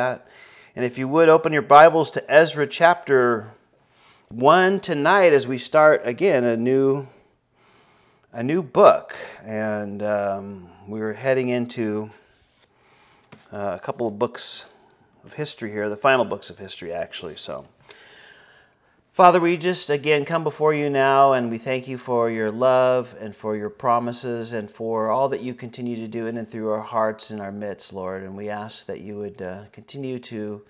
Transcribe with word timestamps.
And 0.00 0.84
if 0.84 0.96
you 0.96 1.06
would 1.08 1.28
open 1.28 1.52
your 1.52 1.60
Bibles 1.60 2.10
to 2.12 2.30
Ezra 2.30 2.66
chapter 2.66 3.50
1 4.30 4.80
tonight 4.80 5.34
as 5.34 5.46
we 5.46 5.58
start 5.58 6.06
again 6.06 6.44
a 6.44 6.56
new 6.56 7.06
a 8.32 8.42
new 8.42 8.62
book. 8.62 9.14
And 9.44 10.02
um, 10.02 10.70
we're 10.88 11.12
heading 11.12 11.50
into 11.50 12.10
uh, 13.52 13.76
a 13.76 13.78
couple 13.78 14.08
of 14.08 14.18
books 14.18 14.64
of 15.22 15.34
history 15.34 15.70
here, 15.70 15.90
the 15.90 15.96
final 15.96 16.24
books 16.24 16.48
of 16.48 16.56
history, 16.56 16.94
actually. 16.94 17.36
So, 17.36 17.66
Father, 19.12 19.40
we 19.40 19.56
just 19.56 19.90
again 19.90 20.24
come 20.24 20.44
before 20.44 20.72
you 20.72 20.88
now 20.88 21.32
and 21.32 21.50
we 21.50 21.58
thank 21.58 21.88
you 21.88 21.98
for 21.98 22.30
your 22.30 22.52
love 22.52 23.16
and 23.18 23.34
for 23.34 23.56
your 23.56 23.68
promises 23.68 24.52
and 24.52 24.70
for 24.70 25.10
all 25.10 25.28
that 25.30 25.42
you 25.42 25.52
continue 25.52 25.96
to 25.96 26.06
do 26.06 26.28
in 26.28 26.36
and 26.36 26.48
through 26.48 26.70
our 26.70 26.80
hearts 26.80 27.32
and 27.32 27.40
our 27.40 27.50
midst, 27.50 27.92
Lord. 27.92 28.22
And 28.22 28.36
we 28.36 28.50
ask 28.50 28.86
that 28.86 29.00
you 29.00 29.18
would 29.18 29.42
uh, 29.42 29.64
continue 29.72 30.20
to 30.20 30.62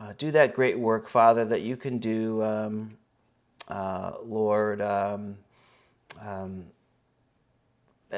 uh, 0.00 0.12
do 0.16 0.30
that 0.30 0.54
great 0.54 0.78
work, 0.78 1.08
Father, 1.08 1.44
that 1.46 1.62
you 1.62 1.76
can 1.76 1.98
do, 1.98 2.44
um, 2.44 2.96
uh, 3.66 4.12
Lord. 4.22 4.80
Um, 4.80 5.38
um, 6.22 6.66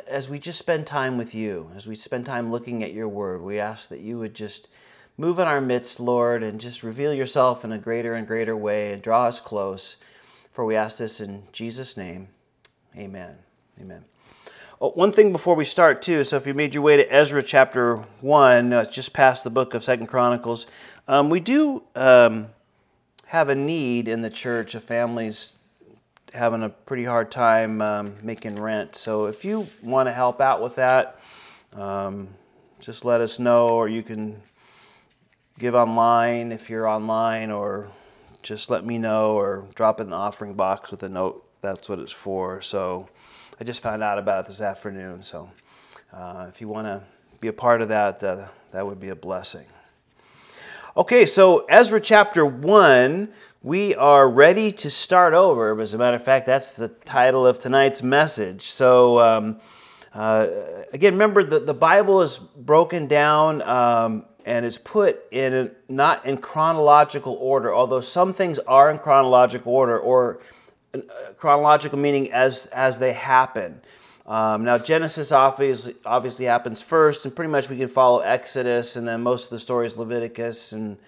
as 0.07 0.29
we 0.29 0.39
just 0.39 0.59
spend 0.59 0.87
time 0.87 1.17
with 1.17 1.35
you, 1.35 1.71
as 1.75 1.87
we 1.87 1.95
spend 1.95 2.27
time 2.27 2.53
looking 2.53 2.85
at 2.85 2.93
your 2.93 3.09
word, 3.09 3.41
we 3.41 3.59
ask 3.59 3.89
that 3.89 4.01
you 4.01 4.19
would 4.19 4.35
just 4.35 4.69
move 5.21 5.39
in 5.39 5.47
our 5.47 5.61
midst, 5.61 6.01
Lord, 6.01 6.43
and 6.43 6.59
just 6.59 6.83
reveal 6.83 7.13
yourself 7.13 7.63
in 7.63 7.73
a 7.73 7.79
greater 7.79 8.15
and 8.15 8.27
greater 8.27 8.57
way 8.57 8.95
and 8.95 9.03
draw 9.03 9.27
us 9.27 9.39
close. 9.39 9.97
For 10.53 10.65
we 10.65 10.77
ask 10.77 10.97
this 10.97 11.21
in 11.21 11.43
Jesus' 11.53 11.95
name. 11.95 12.29
Amen. 12.97 13.37
Amen. 13.79 14.03
Oh, 14.81 14.93
one 14.93 15.13
thing 15.13 15.31
before 15.31 15.55
we 15.55 15.67
start, 15.67 16.01
too. 16.01 16.25
So, 16.25 16.39
if 16.39 16.47
you 16.47 16.55
made 16.55 16.73
your 16.73 16.83
way 16.83 16.97
to 16.97 17.15
Ezra 17.15 17.43
chapter 17.43 17.97
one, 18.23 18.73
uh, 18.73 18.87
just 18.87 19.13
past 19.13 19.45
the 19.45 19.51
book 19.51 19.75
of 19.75 19.85
Second 19.85 20.07
Chronicles, 20.07 20.67
um, 21.07 21.29
we 21.29 21.39
do 21.39 21.83
um, 21.95 22.47
have 23.27 23.51
a 23.51 23.55
need 23.55 24.09
in 24.09 24.23
the 24.23 24.31
church 24.31 24.75
of 24.75 24.83
families 24.83 25.57
having 26.33 26.63
a 26.63 26.71
pretty 26.71 27.05
hard 27.05 27.31
time 27.31 27.83
um, 27.83 28.15
making 28.23 28.57
rent. 28.57 28.97
So 28.97 29.27
if 29.27 29.45
you 29.45 29.69
want 29.83 30.07
to 30.09 30.15
help 30.15 30.41
out 30.41 30.63
with 30.63 30.77
that, 30.77 31.21
um, 31.75 32.29
just 32.81 33.05
let 33.05 33.21
us 33.21 33.39
know, 33.39 33.69
or 33.69 33.87
you 33.87 34.03
can 34.03 34.41
give 35.61 35.75
online 35.75 36.51
if 36.51 36.71
you're 36.71 36.89
online, 36.89 37.51
or 37.51 37.89
just 38.43 38.71
let 38.71 38.85
me 38.85 38.97
know, 38.97 39.39
or 39.39 39.67
drop 39.75 40.01
in 40.01 40.09
the 40.11 40.17
offering 40.17 40.55
box 40.55 40.91
with 40.91 41.03
a 41.03 41.09
note. 41.09 41.47
That's 41.61 41.89
what 41.89 41.99
it's 41.99 42.11
for. 42.11 42.63
So 42.63 43.09
I 43.61 43.65
just 43.65 43.83
found 43.83 44.03
out 44.03 44.19
about 44.19 44.45
it 44.45 44.49
this 44.49 44.63
afternoon. 44.63 45.23
So 45.23 45.51
uh, 46.13 46.47
if 46.49 46.63
you 46.63 46.69
want 46.69 46.87
to 46.87 47.03
be 47.41 47.49
a 47.49 47.53
part 47.53 47.83
of 47.83 47.91
that, 47.91 48.25
uh, 48.25 48.47
that 48.73 48.87
would 48.87 48.99
be 48.99 49.11
a 49.11 49.15
blessing. 49.15 49.67
Okay, 50.97 51.27
so 51.27 51.67
Ezra 51.67 52.01
chapter 52.01 52.45
1 52.45 53.29
we 53.63 53.95
are 53.95 54.27
ready 54.27 54.73
to 54.73 54.89
start 54.89 55.35
over. 55.35 55.79
As 55.79 55.93
a 55.93 55.99
matter 55.99 56.17
of 56.17 56.25
fact, 56.25 56.47
that's 56.47 56.73
the 56.73 56.89
title 56.89 57.47
of 57.47 57.59
tonight's 57.59 58.03
message. 58.03 58.71
So, 58.71 59.21
um, 59.21 59.61
uh, 60.15 60.49
again, 60.95 61.13
remember 61.13 61.45
that 61.45 61.67
the 61.67 61.75
Bible 61.75 62.23
is 62.23 62.39
broken 62.39 63.07
down 63.07 63.61
um, 63.61 64.25
and 64.47 64.65
it's 64.67 64.79
put 64.79 65.23
in 65.31 65.55
a, 65.55 65.71
not 65.89 66.27
in 66.27 66.39
chronological 66.39 67.35
order, 67.35 67.75
although 67.75 68.01
some 68.01 68.33
things 68.33 68.59
are 68.61 68.91
in 68.91 68.99
chronological 68.99 69.73
order 69.73 69.99
or 69.99 70.41
uh, 70.95 70.99
chronological 71.39 71.99
meaning 71.99 72.33
as 72.33 72.67
as 72.67 72.99
they 72.99 73.13
happen. 73.13 73.81
Um, 74.27 74.65
now, 74.65 74.79
Genesis 74.79 75.33
obviously, 75.33 75.95
obviously 76.05 76.47
happens 76.47 76.81
first, 76.81 77.25
and 77.25 77.35
pretty 77.35 77.51
much 77.51 77.69
we 77.69 77.77
can 77.77 77.89
follow 77.89 78.21
Exodus, 78.21 78.97
and 78.97 79.09
then 79.09 79.23
most 79.23 79.45
of 79.45 79.51
the 79.51 79.59
stories 79.59 79.97
Leviticus 79.97 80.73
and 80.73 80.99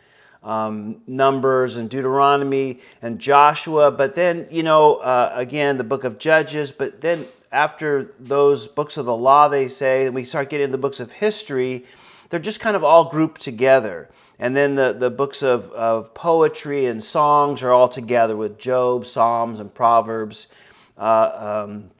um, 0.42 1.02
Numbers 1.06 1.76
and 1.76 1.88
Deuteronomy 1.88 2.80
and 3.00 3.18
Joshua. 3.18 3.90
But 3.90 4.14
then, 4.14 4.48
you 4.50 4.62
know, 4.62 4.96
uh, 4.96 5.32
again, 5.34 5.76
the 5.76 5.84
book 5.84 6.04
of 6.04 6.18
Judges. 6.18 6.72
But 6.72 7.00
then 7.00 7.26
after 7.52 8.12
those 8.18 8.66
books 8.66 8.96
of 8.96 9.06
the 9.06 9.16
law, 9.16 9.48
they 9.48 9.68
say, 9.68 10.08
we 10.08 10.24
start 10.24 10.50
getting 10.50 10.70
the 10.70 10.78
books 10.78 11.00
of 11.00 11.12
history, 11.12 11.84
they're 12.32 12.40
just 12.40 12.60
kind 12.60 12.74
of 12.74 12.82
all 12.82 13.10
grouped 13.10 13.42
together. 13.42 14.08
And 14.38 14.56
then 14.56 14.74
the, 14.74 14.94
the 14.94 15.10
books 15.10 15.42
of, 15.42 15.70
of 15.72 16.14
poetry 16.14 16.86
and 16.86 17.04
songs 17.04 17.62
are 17.62 17.72
all 17.72 17.88
together 17.88 18.38
with 18.38 18.58
Job, 18.58 19.04
Psalms, 19.04 19.60
and 19.60 19.72
Proverbs, 19.72 20.46
uh, 20.96 21.64
um, 21.66 21.90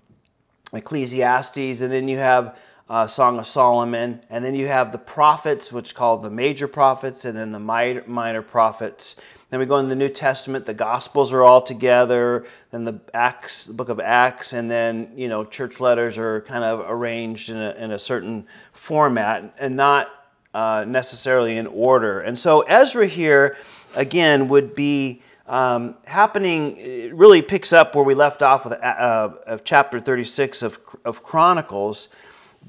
Ecclesiastes. 0.72 1.82
And 1.82 1.92
then 1.92 2.09
you 2.09 2.16
have 2.16 2.56
uh, 2.88 3.06
Song 3.06 3.38
of 3.38 3.47
Solomon. 3.47 4.22
And 4.31 4.42
then 4.42 4.54
you 4.54 4.69
have 4.69 4.91
the 4.91 4.97
prophets, 4.97 5.71
which 5.71 5.94
called 5.94 6.22
the 6.22 6.31
major 6.31 6.66
prophets, 6.66 7.26
and 7.26 7.37
then 7.37 7.53
the 7.53 7.60
minor, 7.60 8.03
minor 8.06 8.41
prophets. 8.41 9.16
Then 9.50 9.60
we 9.60 9.66
go 9.66 9.76
in 9.76 9.91
the 9.91 9.94
New 9.94 10.09
Testament, 10.09 10.65
the 10.65 10.72
Gospels 10.72 11.34
are 11.34 11.44
all 11.44 11.60
together, 11.60 12.47
then 12.71 12.84
the 12.84 12.98
Acts, 13.12 13.66
the 13.66 13.75
book 13.75 13.91
of 13.91 14.00
Acts, 14.00 14.54
and 14.54 14.71
then, 14.71 15.12
you 15.15 15.28
know, 15.28 15.44
church 15.44 15.78
letters 15.78 16.16
are 16.16 16.41
kind 16.41 16.65
of 16.65 16.87
arranged 16.88 17.50
in 17.50 17.59
a, 17.59 17.72
in 17.72 17.91
a 17.91 17.98
certain 17.98 18.47
format 18.72 19.54
and 19.59 19.76
not 19.76 20.09
uh, 20.55 20.85
necessarily 20.87 21.57
in 21.57 21.67
order. 21.67 22.21
And 22.21 22.39
so 22.39 22.61
Ezra 22.63 23.07
here, 23.07 23.57
again, 23.95 24.49
would 24.49 24.75
be 24.75 25.23
um, 25.47 25.97
happening, 26.05 26.77
it 26.79 27.15
really 27.15 27.43
picks 27.43 27.73
up 27.73 27.95
where 27.95 28.05
we 28.05 28.15
left 28.15 28.43
off 28.43 28.65
with 28.65 28.75
uh, 28.75 29.31
of 29.47 29.65
chapter 29.65 30.01
36 30.01 30.63
of, 30.63 30.79
of 31.05 31.23
Chronicles. 31.23 32.09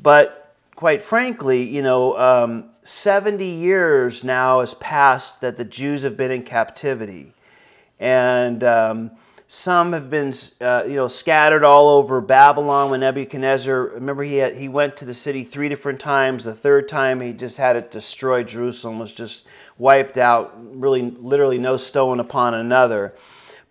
But 0.02 0.56
quite 0.76 1.02
frankly, 1.02 1.64
you 1.64 1.82
know, 1.82 2.18
um, 2.18 2.66
70 2.84 3.46
years 3.46 4.24
now 4.24 4.60
has 4.60 4.74
passed 4.76 5.42
that 5.42 5.56
the 5.56 5.64
Jews 5.64 6.02
have 6.02 6.18
been 6.18 6.32
in 6.32 6.44
captivity. 6.44 7.34
And 8.00 8.64
um, 8.64 9.12
some 9.53 9.94
have 9.94 10.09
been, 10.09 10.34
uh, 10.62 10.84
you 10.88 10.96
know, 10.96 11.08
scattered 11.08 11.64
all 11.64 11.88
over 11.88 12.22
Babylon 12.22 12.90
when 12.90 13.02
Nebuchadnezzar, 13.02 13.81
remember 13.90 14.24
he, 14.24 14.38
had, 14.38 14.56
he 14.56 14.68
went 14.68 14.97
to 14.97 15.06
the 15.06 15.14
city 15.14 15.44
three 15.44 15.69
different 15.69 16.00
times. 16.00 16.44
The 16.44 16.56
third 16.56 16.90
time 16.90 17.22
he 17.22 17.34
just 17.34 17.58
had 17.58 17.75
it 17.75 17.91
destroyed. 17.91 18.47
Jerusalem 18.47 18.97
was 18.97 19.14
just 19.14 19.44
wiped 19.78 20.18
out, 20.18 20.56
really, 20.58 21.03
literally 21.03 21.59
no 21.59 21.78
stone 21.78 22.19
upon 22.19 22.56
another. 22.56 23.14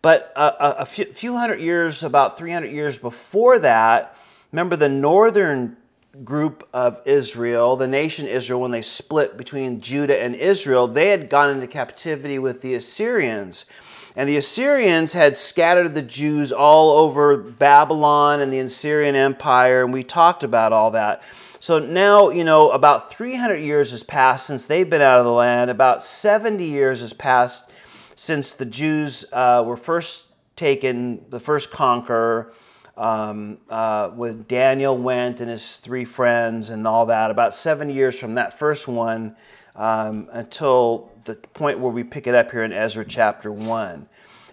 But 0.02 0.32
a, 0.36 0.82
a 0.82 0.86
few, 0.86 1.06
few 1.06 1.36
hundred 1.36 1.60
years, 1.60 2.04
about 2.04 2.38
300 2.38 2.70
years 2.70 2.96
before 2.96 3.58
that, 3.58 4.16
remember 4.52 4.76
the 4.76 4.88
northern 4.88 5.76
group 6.22 6.68
of 6.72 7.00
Israel, 7.06 7.74
the 7.74 7.88
nation 7.88 8.28
Israel, 8.28 8.60
when 8.60 8.70
they 8.70 8.82
split 8.82 9.36
between 9.36 9.80
Judah 9.80 10.22
and 10.22 10.36
Israel, 10.36 10.86
they 10.86 11.08
had 11.08 11.28
gone 11.28 11.50
into 11.50 11.66
captivity 11.66 12.38
with 12.38 12.60
the 12.60 12.74
Assyrians. 12.74 13.66
And 14.14 14.28
the 14.28 14.36
Assyrians 14.36 15.14
had 15.14 15.36
scattered 15.36 15.94
the 15.94 16.02
Jews 16.02 16.52
all 16.52 16.90
over 16.90 17.36
Babylon 17.36 18.40
and 18.40 18.52
the 18.52 18.58
Assyrian 18.58 19.14
Empire, 19.14 19.82
and 19.82 19.92
we 19.92 20.02
talked 20.02 20.42
about 20.42 20.72
all 20.72 20.90
that. 20.90 21.22
So 21.60 21.78
now, 21.78 22.30
you 22.30 22.44
know, 22.44 22.70
about 22.70 23.10
300 23.10 23.56
years 23.56 23.92
has 23.92 24.02
passed 24.02 24.46
since 24.46 24.66
they've 24.66 24.88
been 24.88 25.00
out 25.00 25.20
of 25.20 25.24
the 25.24 25.32
land. 25.32 25.70
About 25.70 26.02
70 26.02 26.64
years 26.64 27.00
has 27.00 27.12
passed 27.12 27.70
since 28.16 28.52
the 28.52 28.66
Jews 28.66 29.24
uh, 29.32 29.62
were 29.64 29.76
first 29.76 30.26
taken, 30.56 31.24
the 31.30 31.40
first 31.40 31.70
conqueror 31.70 32.52
um, 32.96 33.58
uh, 33.70 34.10
with 34.14 34.48
Daniel 34.48 34.98
went 34.98 35.40
and 35.40 35.48
his 35.48 35.78
three 35.78 36.04
friends 36.04 36.70
and 36.70 36.86
all 36.86 37.06
that, 37.06 37.30
about 37.30 37.54
seven 37.54 37.88
years 37.88 38.18
from 38.18 38.34
that 38.34 38.58
first 38.58 38.88
one 38.88 39.36
um, 39.76 40.28
until 40.32 41.11
the 41.24 41.34
point 41.34 41.78
where 41.78 41.92
we 41.92 42.04
pick 42.04 42.26
it 42.26 42.34
up 42.34 42.50
here 42.50 42.62
in 42.62 42.72
Ezra 42.72 43.04
chapter 43.04 43.52
1. 43.52 44.06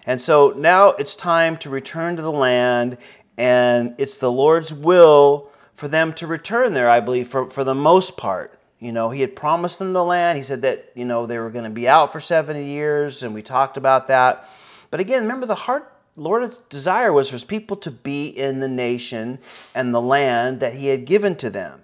And 0.06 0.20
so 0.20 0.54
now 0.56 0.90
it's 0.90 1.14
time 1.14 1.56
to 1.58 1.70
return 1.70 2.16
to 2.16 2.22
the 2.22 2.32
land, 2.32 2.98
and 3.36 3.94
it's 3.98 4.16
the 4.16 4.32
Lord's 4.32 4.72
will 4.72 5.50
for 5.74 5.88
them 5.88 6.12
to 6.14 6.26
return 6.26 6.74
there, 6.74 6.88
I 6.88 7.00
believe, 7.00 7.28
for, 7.28 7.50
for 7.50 7.64
the 7.64 7.74
most 7.74 8.16
part. 8.16 8.58
You 8.78 8.92
know, 8.92 9.10
he 9.10 9.20
had 9.20 9.36
promised 9.36 9.78
them 9.78 9.92
the 9.92 10.04
land. 10.04 10.38
He 10.38 10.44
said 10.44 10.62
that, 10.62 10.90
you 10.94 11.04
know, 11.04 11.26
they 11.26 11.38
were 11.38 11.50
going 11.50 11.64
to 11.64 11.70
be 11.70 11.86
out 11.86 12.12
for 12.12 12.20
70 12.20 12.64
years, 12.64 13.22
and 13.22 13.34
we 13.34 13.42
talked 13.42 13.76
about 13.76 14.08
that. 14.08 14.48
But 14.90 15.00
again, 15.00 15.22
remember 15.22 15.46
the 15.46 15.54
heart 15.54 15.92
Lord's 16.16 16.58
desire 16.68 17.12
was 17.12 17.28
for 17.28 17.34
his 17.34 17.44
people 17.44 17.76
to 17.78 17.90
be 17.90 18.26
in 18.26 18.60
the 18.60 18.68
nation 18.68 19.38
and 19.74 19.94
the 19.94 20.00
land 20.00 20.60
that 20.60 20.74
he 20.74 20.88
had 20.88 21.04
given 21.06 21.34
to 21.36 21.48
them. 21.48 21.82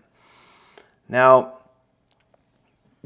Now, 1.08 1.55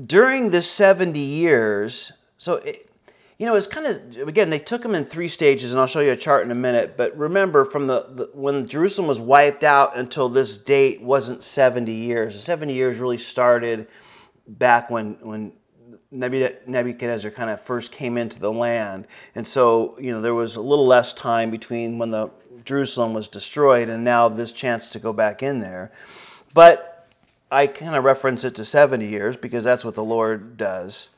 during 0.00 0.50
this 0.50 0.70
70 0.70 1.18
years, 1.18 2.12
so 2.38 2.54
it, 2.54 2.90
you 3.38 3.46
know, 3.46 3.54
it's 3.54 3.66
kind 3.66 3.86
of 3.86 4.28
again 4.28 4.50
they 4.50 4.58
took 4.58 4.82
them 4.82 4.94
in 4.94 5.04
three 5.04 5.28
stages, 5.28 5.70
and 5.70 5.80
I'll 5.80 5.86
show 5.86 6.00
you 6.00 6.10
a 6.10 6.16
chart 6.16 6.44
in 6.44 6.50
a 6.50 6.54
minute. 6.54 6.96
But 6.96 7.16
remember, 7.16 7.64
from 7.64 7.86
the, 7.86 8.06
the, 8.10 8.30
when 8.34 8.66
Jerusalem 8.66 9.08
was 9.08 9.18
wiped 9.18 9.64
out 9.64 9.96
until 9.96 10.28
this 10.28 10.58
date 10.58 11.00
wasn't 11.00 11.42
70 11.42 11.90
years. 11.90 12.34
The 12.34 12.40
70 12.42 12.74
years 12.74 12.98
really 12.98 13.18
started 13.18 13.88
back 14.46 14.90
when 14.90 15.16
when 15.22 15.52
Nebuchadnezzar 16.10 17.30
kind 17.30 17.50
of 17.50 17.60
first 17.62 17.92
came 17.92 18.18
into 18.18 18.38
the 18.38 18.52
land. 18.52 19.06
And 19.34 19.46
so, 19.46 19.96
you 20.00 20.12
know, 20.12 20.20
there 20.20 20.34
was 20.34 20.56
a 20.56 20.60
little 20.60 20.86
less 20.86 21.12
time 21.12 21.50
between 21.50 21.98
when 21.98 22.10
the 22.10 22.30
Jerusalem 22.64 23.14
was 23.14 23.28
destroyed 23.28 23.88
and 23.88 24.04
now 24.04 24.28
this 24.28 24.52
chance 24.52 24.90
to 24.90 24.98
go 24.98 25.12
back 25.12 25.42
in 25.42 25.60
there. 25.60 25.92
But 26.52 26.89
I 27.50 27.66
kind 27.66 27.96
of 27.96 28.04
reference 28.04 28.44
it 28.44 28.54
to 28.56 28.64
70 28.64 29.06
years 29.06 29.36
because 29.36 29.64
that's 29.64 29.84
what 29.84 29.96
the 29.96 30.04
Lord 30.04 30.56
does. 30.56 31.08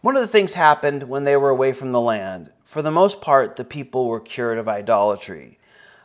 one 0.00 0.16
of 0.16 0.22
the 0.22 0.28
things 0.28 0.54
happened 0.54 1.02
when 1.04 1.24
they 1.24 1.36
were 1.36 1.50
away 1.50 1.72
from 1.72 1.92
the 1.92 2.00
land. 2.00 2.52
For 2.64 2.80
the 2.80 2.90
most 2.90 3.20
part, 3.20 3.56
the 3.56 3.64
people 3.64 4.08
were 4.08 4.20
cured 4.20 4.58
of 4.58 4.68
idolatry. 4.68 5.58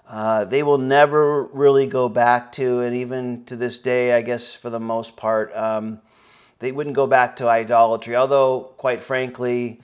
Uh, 0.07 0.43
they 0.45 0.61
will 0.63 0.77
never 0.77 1.43
really 1.43 1.87
go 1.87 2.09
back 2.09 2.51
to, 2.53 2.81
and 2.81 2.95
even 2.95 3.45
to 3.45 3.55
this 3.55 3.79
day, 3.79 4.13
I 4.13 4.21
guess 4.21 4.53
for 4.55 4.69
the 4.69 4.79
most 4.79 5.15
part, 5.15 5.55
um, 5.55 6.01
they 6.59 6.71
wouldn't 6.71 6.95
go 6.95 7.07
back 7.07 7.37
to 7.37 7.47
idolatry. 7.47 8.15
Although, 8.15 8.73
quite 8.77 9.03
frankly, 9.03 9.81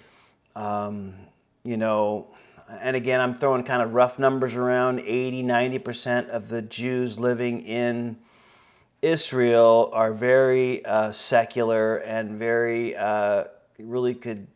um, 0.55 1.13
you 1.63 1.77
know, 1.77 2.27
and 2.81 2.95
again, 2.95 3.21
I'm 3.21 3.35
throwing 3.35 3.63
kind 3.63 3.81
of 3.81 3.93
rough 3.93 4.19
numbers 4.19 4.55
around 4.55 4.99
80, 4.99 5.43
90% 5.43 6.29
of 6.29 6.49
the 6.49 6.61
Jews 6.61 7.17
living 7.17 7.61
in 7.61 8.17
Israel 9.01 9.89
are 9.93 10.13
very 10.13 10.83
uh, 10.85 11.11
secular 11.11 11.97
and 11.97 12.37
very, 12.39 12.95
uh, 12.95 13.45
really 13.79 14.15
could, 14.15 14.47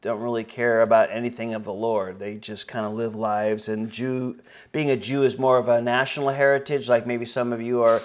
don't 0.00 0.20
really 0.20 0.44
care 0.44 0.82
about 0.82 1.10
anything 1.10 1.54
of 1.54 1.64
the 1.64 1.72
Lord. 1.72 2.18
They 2.18 2.36
just 2.36 2.68
kind 2.68 2.86
of 2.86 2.92
live 2.94 3.16
lives. 3.16 3.68
And 3.68 3.90
Jew, 3.90 4.36
being 4.72 4.90
a 4.90 4.96
Jew 4.96 5.24
is 5.24 5.38
more 5.38 5.58
of 5.58 5.68
a 5.68 5.82
national 5.82 6.28
heritage, 6.28 6.88
like 6.88 7.06
maybe 7.06 7.26
some 7.26 7.52
of 7.52 7.60
you 7.60 7.82
are 7.82 8.00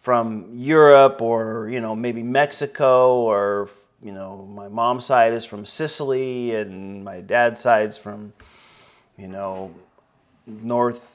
from 0.00 0.48
Europe 0.52 1.20
or, 1.20 1.68
you 1.70 1.80
know, 1.80 1.94
maybe 1.94 2.22
Mexico 2.22 3.16
or, 3.16 3.68
you 4.02 4.12
know, 4.12 4.46
my 4.54 4.68
mom's 4.68 5.04
side 5.04 5.32
is 5.32 5.44
from 5.44 5.64
Sicily 5.64 6.54
and 6.54 7.04
my 7.04 7.20
dad's 7.20 7.60
side's 7.60 7.98
from 7.98 8.32
you 9.16 9.28
know, 9.28 9.74
North 10.46 11.13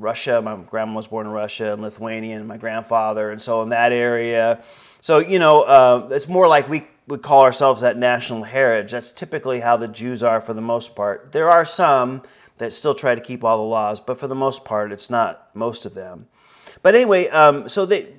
Russia. 0.00 0.40
My 0.42 0.56
grandma 0.56 0.94
was 0.94 1.06
born 1.08 1.26
in 1.26 1.32
Russia 1.32 1.72
and 1.72 1.82
Lithuania, 1.82 2.36
and 2.36 2.48
my 2.48 2.56
grandfather, 2.56 3.30
and 3.30 3.40
so 3.40 3.62
in 3.62 3.70
that 3.70 3.92
area. 3.92 4.62
So 5.00 5.18
you 5.18 5.38
know, 5.38 5.62
uh, 5.62 6.08
it's 6.12 6.28
more 6.28 6.48
like 6.48 6.68
we 6.68 6.86
would 7.06 7.22
call 7.22 7.42
ourselves 7.42 7.82
that 7.82 7.96
national 7.96 8.44
heritage. 8.44 8.92
That's 8.92 9.12
typically 9.12 9.60
how 9.60 9.76
the 9.76 9.88
Jews 9.88 10.22
are 10.22 10.40
for 10.40 10.54
the 10.54 10.62
most 10.62 10.96
part. 10.96 11.32
There 11.32 11.50
are 11.50 11.64
some 11.64 12.22
that 12.58 12.72
still 12.72 12.94
try 12.94 13.14
to 13.14 13.20
keep 13.20 13.44
all 13.44 13.58
the 13.58 13.64
laws, 13.64 14.00
but 14.00 14.18
for 14.18 14.28
the 14.28 14.34
most 14.34 14.64
part, 14.64 14.92
it's 14.92 15.10
not 15.10 15.54
most 15.54 15.84
of 15.86 15.94
them. 15.94 16.26
But 16.82 16.94
anyway, 16.94 17.28
um, 17.28 17.68
so 17.68 17.84
they, 17.84 18.14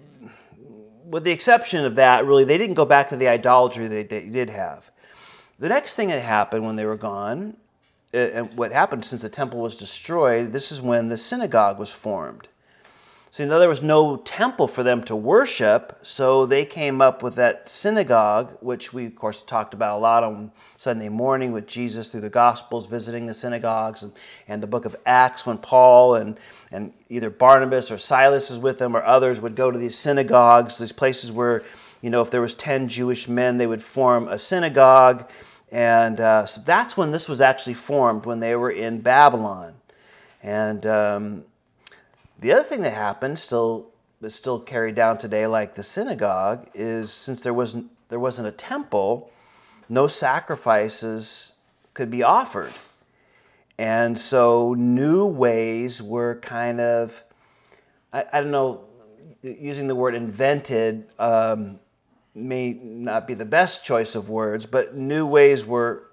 with 1.06 1.24
the 1.24 1.32
exception 1.32 1.86
of 1.86 1.96
that, 1.96 2.26
really, 2.26 2.44
they 2.44 2.58
didn't 2.58 2.76
go 2.76 2.86
back 2.86 3.10
to 3.10 3.16
the 3.16 3.28
idolatry 3.28 3.88
they 3.88 4.04
did 4.04 4.50
have. 4.50 4.90
The 5.58 5.70
next 5.70 5.96
thing 5.96 6.10
that 6.10 6.22
happened 6.22 6.66
when 6.66 6.76
they 6.76 6.86
were 6.86 6.98
gone 6.98 7.56
uh, 8.16 8.44
what 8.56 8.72
happened 8.72 9.04
since 9.04 9.22
the 9.22 9.30
temple 9.30 9.60
was 9.60 9.76
destroyed, 9.76 10.52
this 10.52 10.72
is 10.72 10.80
when 10.82 11.10
the 11.10 11.18
synagogue 11.18 11.78
was 11.78 11.92
formed. 11.92 12.48
So, 13.36 13.44
you 13.44 13.50
know, 13.50 13.60
there 13.60 13.68
was 13.68 13.82
no 13.82 14.16
temple 14.16 14.66
for 14.66 14.82
them 14.82 15.04
to 15.04 15.16
worship, 15.16 16.00
so 16.04 16.46
they 16.46 16.64
came 16.64 17.02
up 17.02 17.22
with 17.22 17.36
that 17.36 17.68
synagogue, 17.68 18.58
which 18.62 18.94
we, 18.94 19.08
of 19.08 19.16
course, 19.18 19.42
talked 19.42 19.74
about 19.74 19.98
a 19.98 20.00
lot 20.00 20.24
on 20.24 20.54
Sunday 20.78 21.10
morning 21.10 21.52
with 21.52 21.68
Jesus 21.68 22.08
through 22.08 22.22
the 22.22 22.30
Gospels, 22.30 22.86
visiting 22.86 23.26
the 23.26 23.34
synagogues, 23.34 24.04
and, 24.04 24.14
and 24.48 24.64
the 24.64 24.68
book 24.68 24.86
of 24.86 24.96
Acts 25.06 25.46
when 25.46 25.58
Paul 25.58 26.16
and, 26.16 26.40
and 26.72 26.94
either 27.10 27.30
Barnabas 27.30 27.92
or 27.92 27.98
Silas 27.98 28.50
is 28.50 28.58
with 28.58 28.80
them 28.80 28.96
or 28.96 29.04
others 29.04 29.42
would 29.42 29.58
go 29.58 29.70
to 29.70 29.78
these 29.78 29.98
synagogues, 29.98 30.78
these 30.78 30.94
places 30.94 31.30
where, 31.30 31.62
you 32.02 32.10
know, 32.10 32.22
if 32.22 32.32
there 32.32 32.40
was 32.40 32.54
10 32.54 32.88
Jewish 32.88 33.28
men, 33.28 33.58
they 33.58 33.68
would 33.68 33.84
form 33.84 34.30
a 34.30 34.40
synagogue 34.40 35.30
and 35.76 36.22
uh, 36.22 36.46
so 36.46 36.62
that's 36.62 36.96
when 36.96 37.12
this 37.12 37.28
was 37.28 37.42
actually 37.42 37.74
formed, 37.74 38.26
when 38.26 38.40
they 38.40 38.56
were 38.56 38.72
in 38.72 39.02
Babylon. 39.02 39.74
And 40.42 40.86
um, 40.86 41.44
the 42.40 42.54
other 42.54 42.64
thing 42.64 42.82
that 42.84 42.94
happened, 42.94 43.38
still 43.38 43.88
is 44.22 44.34
still 44.34 44.58
carried 44.58 44.96
down 44.96 45.18
today, 45.18 45.48
like 45.48 45.76
the 45.76 45.84
synagogue, 45.84 46.70
is 46.74 47.12
since 47.12 47.42
there 47.42 47.54
wasn't 47.54 47.92
there 48.08 48.22
wasn't 48.22 48.48
a 48.48 48.54
temple, 48.54 49.30
no 49.90 50.08
sacrifices 50.08 51.52
could 51.94 52.10
be 52.10 52.24
offered, 52.24 52.72
and 53.78 54.18
so 54.18 54.76
new 54.76 55.26
ways 55.26 56.02
were 56.02 56.36
kind 56.36 56.80
of 56.80 57.22
I, 58.14 58.24
I 58.32 58.40
don't 58.40 58.52
know 58.52 58.86
using 59.42 59.90
the 59.90 59.96
word 59.96 60.16
invented. 60.16 61.06
Um, 61.20 61.82
may 62.36 62.74
not 62.74 63.26
be 63.26 63.34
the 63.34 63.46
best 63.46 63.86
choice 63.86 64.14
of 64.14 64.30
words, 64.30 64.66
but 64.66 64.96
new 64.96 65.26
ways 65.26 65.66
were, 65.66 66.04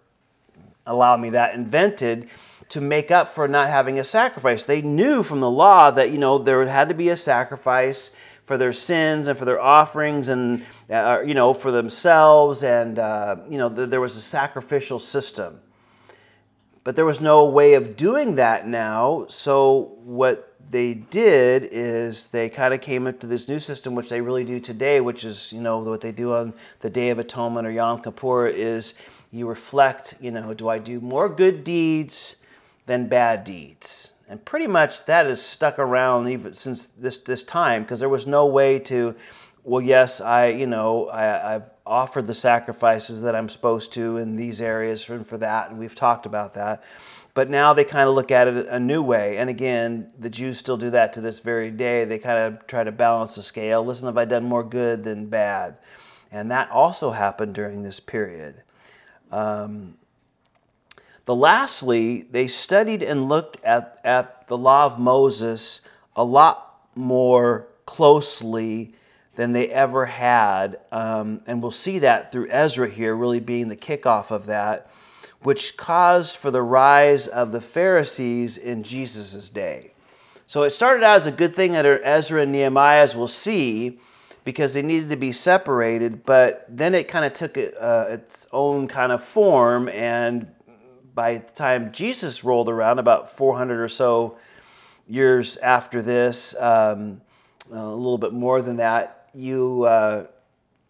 allow 0.87 1.17
me 1.17 1.31
that, 1.31 1.55
invented 1.55 2.29
to 2.69 2.81
make 2.81 3.11
up 3.11 3.35
for 3.35 3.49
not 3.49 3.69
having 3.69 3.99
a 3.99 4.05
sacrifice. 4.05 4.65
They 4.65 4.81
knew 4.81 5.23
from 5.23 5.41
the 5.41 5.51
law 5.51 5.91
that, 5.91 6.11
you 6.11 6.19
know, 6.19 6.39
there 6.39 6.65
had 6.67 6.89
to 6.89 6.95
be 6.95 7.09
a 7.09 7.17
sacrifice 7.17 8.13
for 8.47 8.57
their 8.57 8.73
sins 8.73 9.29
and 9.29 9.39
for 9.39 9.45
their 9.45 9.61
offerings 9.61 10.29
and, 10.29 10.65
uh, 10.89 11.21
you 11.25 11.35
know, 11.35 11.53
for 11.53 11.71
themselves. 11.71 12.63
And, 12.63 12.99
uh, 12.99 13.37
you 13.51 13.59
know, 13.59 13.69
th- 13.69 13.91
there 13.91 14.01
was 14.01 14.17
a 14.17 14.23
sacrificial 14.23 14.99
system. 14.99 15.61
But 16.85 16.97
there 16.97 17.05
was 17.05 17.21
no 17.21 17.45
way 17.45 17.75
of 17.75 17.97
doing 17.97 18.37
that 18.37 18.67
now. 18.67 19.27
So 19.29 19.97
what 20.03 20.52
they 20.73 20.95
did 20.95 21.69
is 21.71 22.29
they 22.29 22.49
kind 22.49 22.73
of 22.73 22.81
came 22.81 23.07
up 23.07 23.21
to 23.21 23.27
this 23.27 23.47
new 23.47 23.59
system, 23.59 23.95
which 23.95 24.09
they 24.09 24.23
really 24.23 24.43
do 24.43 24.59
today, 24.59 25.03
which 25.03 25.23
is, 25.23 25.53
you 25.53 25.61
know, 25.61 25.79
what 25.79 26.01
they 26.01 26.13
do 26.13 26.33
on 26.33 26.55
the 26.81 26.89
Day 26.89 27.11
of 27.11 27.19
Atonement 27.19 27.67
or 27.67 27.71
Yom 27.71 28.01
Kippur 28.01 28.47
is 28.47 28.95
you 29.31 29.47
reflect, 29.47 30.15
you 30.19 30.31
know, 30.31 30.55
do 30.55 30.71
I 30.71 30.79
do 30.79 30.99
more 31.01 31.29
good 31.29 31.63
deeds 31.63 32.37
than 32.87 33.07
bad 33.07 33.45
deeds? 33.45 34.13
And 34.31 34.43
pretty 34.47 34.67
much 34.67 35.05
that 35.05 35.27
has 35.27 35.43
stuck 35.43 35.79
around 35.79 36.29
even 36.29 36.55
since 36.55 36.87
this, 36.87 37.19
this 37.19 37.45
time 37.45 37.83
because 37.83 38.01
there 38.01 38.09
was 38.09 38.27
no 38.27 38.47
way 38.47 38.79
to, 38.79 39.15
well, 39.65 39.83
yes, 39.83 40.23
I, 40.23 40.47
you 40.47 40.67
know, 40.67 41.09
I, 41.09 41.57
I've 41.57 41.65
offered 41.85 42.27
the 42.27 42.35
sacrifices 42.35 43.21
that 43.23 43.37
I'm 43.37 43.51
supposed 43.51 43.93
to 43.93 44.17
in 44.17 44.37
these 44.37 44.63
areas 44.63 45.07
and 45.11 45.27
for 45.27 45.37
that, 45.37 45.69
and 45.69 45.79
we've 45.79 45.95
talked 45.95 46.25
about 46.25 46.55
that. 46.55 46.83
But 47.35 47.49
now 47.49 47.73
they 47.73 47.85
kind 47.85 48.09
of 48.09 48.15
look 48.15 48.31
at 48.31 48.47
it 48.47 48.67
a 48.69 48.79
new 48.79 49.03
way. 49.03 49.39
And 49.39 49.49
again, 49.49 50.11
the 50.19 50.29
Jews 50.29 50.59
still 50.59 50.77
do 50.77 50.91
that 50.91 51.15
to 51.15 51.23
this 51.23 51.39
very 51.39 51.71
day. 51.71 52.05
They 52.05 52.19
kind 52.19 52.39
of 52.39 52.67
try 52.67 52.85
to 52.85 52.93
balance 52.93 53.37
the 53.37 53.43
scale. 53.43 53.85
Listen, 53.85 54.07
have 54.07 54.19
I 54.19 54.27
done 54.27 54.45
more 54.45 54.63
good 54.63 55.03
than 55.03 55.27
bad? 55.27 55.79
And 56.31 56.51
that 56.51 56.71
also 56.71 57.11
happened 57.11 57.55
during 57.55 57.83
this 57.83 58.01
period. 58.01 58.63
Um, 59.31 59.95
the 61.25 61.35
lastly, 61.35 62.27
they 62.31 62.49
studied 62.49 63.03
and 63.03 63.29
looked 63.29 63.63
at, 63.65 63.99
at 64.05 64.47
the 64.49 64.59
law 64.59 64.85
of 64.85 64.99
Moses 64.99 65.81
a 66.15 66.25
lot 66.25 66.81
more 66.95 67.69
closely 67.87 68.95
than 69.37 69.53
they 69.53 69.69
ever 69.69 70.05
had. 70.05 70.81
Um, 70.91 71.41
and 71.47 71.63
we'll 71.63 71.71
see 71.71 72.01
that 72.01 72.31
through 72.31 72.51
Ezra 72.51 72.91
here, 72.91 73.15
really 73.15 73.41
being 73.41 73.69
the 73.69 73.77
kickoff 73.77 74.31
of 74.31 74.47
that 74.47 74.91
which 75.43 75.77
caused 75.77 76.37
for 76.37 76.51
the 76.51 76.63
rise 76.63 77.27
of 77.27 77.53
the 77.53 77.61
Pharisees 77.61 78.57
in 78.57 78.83
Jesus' 78.83 79.51
day. 79.51 79.93
So 80.47 80.65
it 80.65 80.71
started 80.71 81.03
out 81.03 81.17
as 81.17 81.27
a 81.27 81.33
good 81.33 81.55
thing 81.55 81.77
under 81.77 82.03
Ezra 82.05 82.43
and 82.43 82.53
Nehemiah, 82.53 83.03
as 83.03 83.17
we'll 83.17 83.29
see, 83.29 83.99
because 84.45 84.75
they 84.75 84.83
needed 84.83 85.09
to 85.09 85.17
be 85.17 85.33
separated, 85.33 86.25
but 86.25 86.67
then 86.69 86.95
it 86.95 87.09
kind 87.09 87.25
of 87.25 87.33
took 87.33 87.57
uh, 87.57 88.07
its 88.09 88.47
own 88.53 88.89
kind 88.89 89.13
of 89.13 89.23
form, 89.23 89.89
and 89.89 90.49
by 91.15 91.39
the 91.39 91.53
time 91.53 91.93
Jesus 91.93 92.43
rolled 92.43 92.69
around, 92.69 92.99
about 92.99 93.37
400 93.37 93.81
or 93.81 93.89
so 93.89 94.37
years 95.07 95.57
after 95.59 96.03
this, 96.03 96.55
um, 96.59 97.21
a 97.71 97.87
little 97.87 98.19
bit 98.19 98.33
more 98.33 98.63
than 98.63 98.77
that, 98.77 99.29
you, 99.35 99.85
uh, 99.85 100.27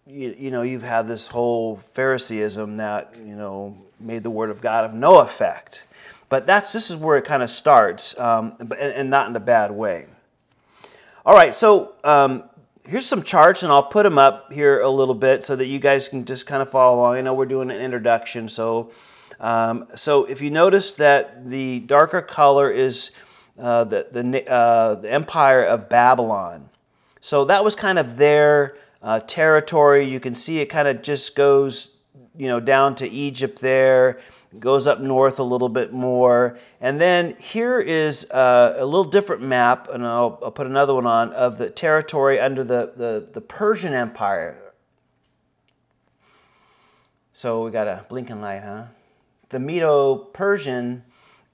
you, 0.07 0.35
you 0.39 0.51
know, 0.51 0.63
you've 0.63 0.83
had 0.83 1.07
this 1.07 1.27
whole 1.27 1.77
Phariseeism 1.95 2.77
that, 2.77 3.15
you 3.17 3.37
know, 3.37 3.77
made 4.03 4.23
the 4.23 4.31
word 4.31 4.51
of 4.51 4.61
God 4.61 4.85
of 4.85 4.95
no 4.95 5.19
effect. 5.19 5.85
But 6.29 6.47
that's 6.47 6.73
this 6.73 6.91
is 6.91 6.97
where 6.97 7.19
it 7.19 7.25
kind 7.25 7.43
of 7.43 7.51
starts, 7.51 8.19
um, 8.19 8.57
and, 8.79 9.11
not 9.11 9.29
in 9.29 9.37
a 9.37 9.41
bad 9.41 9.71
way. 9.71 10.07
All 11.27 11.35
right, 11.35 11.55
so 11.55 11.93
um, 12.05 12.45
here's 12.87 13.05
some 13.05 13.23
charts, 13.23 13.63
and 13.63 13.71
I'll 13.71 13.83
put 13.83 14.05
them 14.05 14.19
up 14.19 14.51
here 14.53 14.81
a 14.81 14.89
little 14.89 15.15
bit 15.15 15.45
so 15.45 15.57
that 15.57 15.67
you 15.67 15.79
guys 15.79 16.09
can 16.09 16.25
just 16.25 16.47
kind 16.47 16.63
of 16.63 16.71
follow 16.71 17.01
along. 17.01 17.17
I 17.17 17.21
know 17.21 17.35
we're 17.35 17.45
doing 17.45 17.71
an 17.71 17.77
introduction, 17.77 18.49
so 18.49 18.93
um, 19.41 19.89
so 19.95 20.25
if 20.25 20.41
you 20.41 20.51
notice 20.51 20.95
that 20.95 21.51
the 21.51 21.81
darker 21.81 22.23
color 22.23 22.71
is 22.71 23.11
uh, 23.59 23.85
the 23.85 24.07
the, 24.11 24.51
uh, 24.51 24.95
the 24.95 25.13
empire 25.13 25.63
of 25.65 25.89
Babylon, 25.89 26.71
so 27.21 27.45
that 27.45 27.63
was 27.63 27.77
kind 27.77 27.99
of 27.99 28.17
their 28.17 28.77
uh, 29.03 29.21
territory. 29.21 30.09
You 30.09 30.21
can 30.21 30.35
see 30.35 30.61
it 30.61 30.67
kind 30.67 30.89
of 30.89 31.03
just 31.03 31.35
goes 31.35 31.91
you 32.37 32.49
know, 32.49 32.61
down 32.61 32.95
to 32.97 33.09
Egypt 33.09 33.61
there, 33.61 34.21
goes 34.59 34.87
up 34.87 35.01
north 35.01 35.39
a 35.39 35.43
little 35.43 35.69
bit 35.69 35.93
more. 35.93 36.59
And 36.81 37.01
then 37.01 37.37
here 37.39 37.81
is 37.81 38.27
a, 38.31 38.77
a 38.79 38.85
little 38.85 39.05
different 39.05 39.43
map, 39.43 39.89
and 39.89 40.07
I'll, 40.07 40.39
I'll, 40.43 40.51
put 40.51 40.67
another 40.67 40.95
one 40.95 41.07
on, 41.07 41.33
of 41.33 41.59
the 41.59 41.71
territory 41.71 42.39
under 42.41 42.65
the, 42.65 42.93
the, 42.97 43.29
the 43.33 43.41
Persian 43.41 43.93
Empire. 43.93 44.59
So 47.33 47.65
we 47.65 47.71
got 47.71 47.89
a 47.89 48.05
blinking 48.09 48.41
light, 48.41 48.63
huh? 48.63 48.85
The 49.49 49.59
Medo 49.59 50.17
Persian 50.17 51.03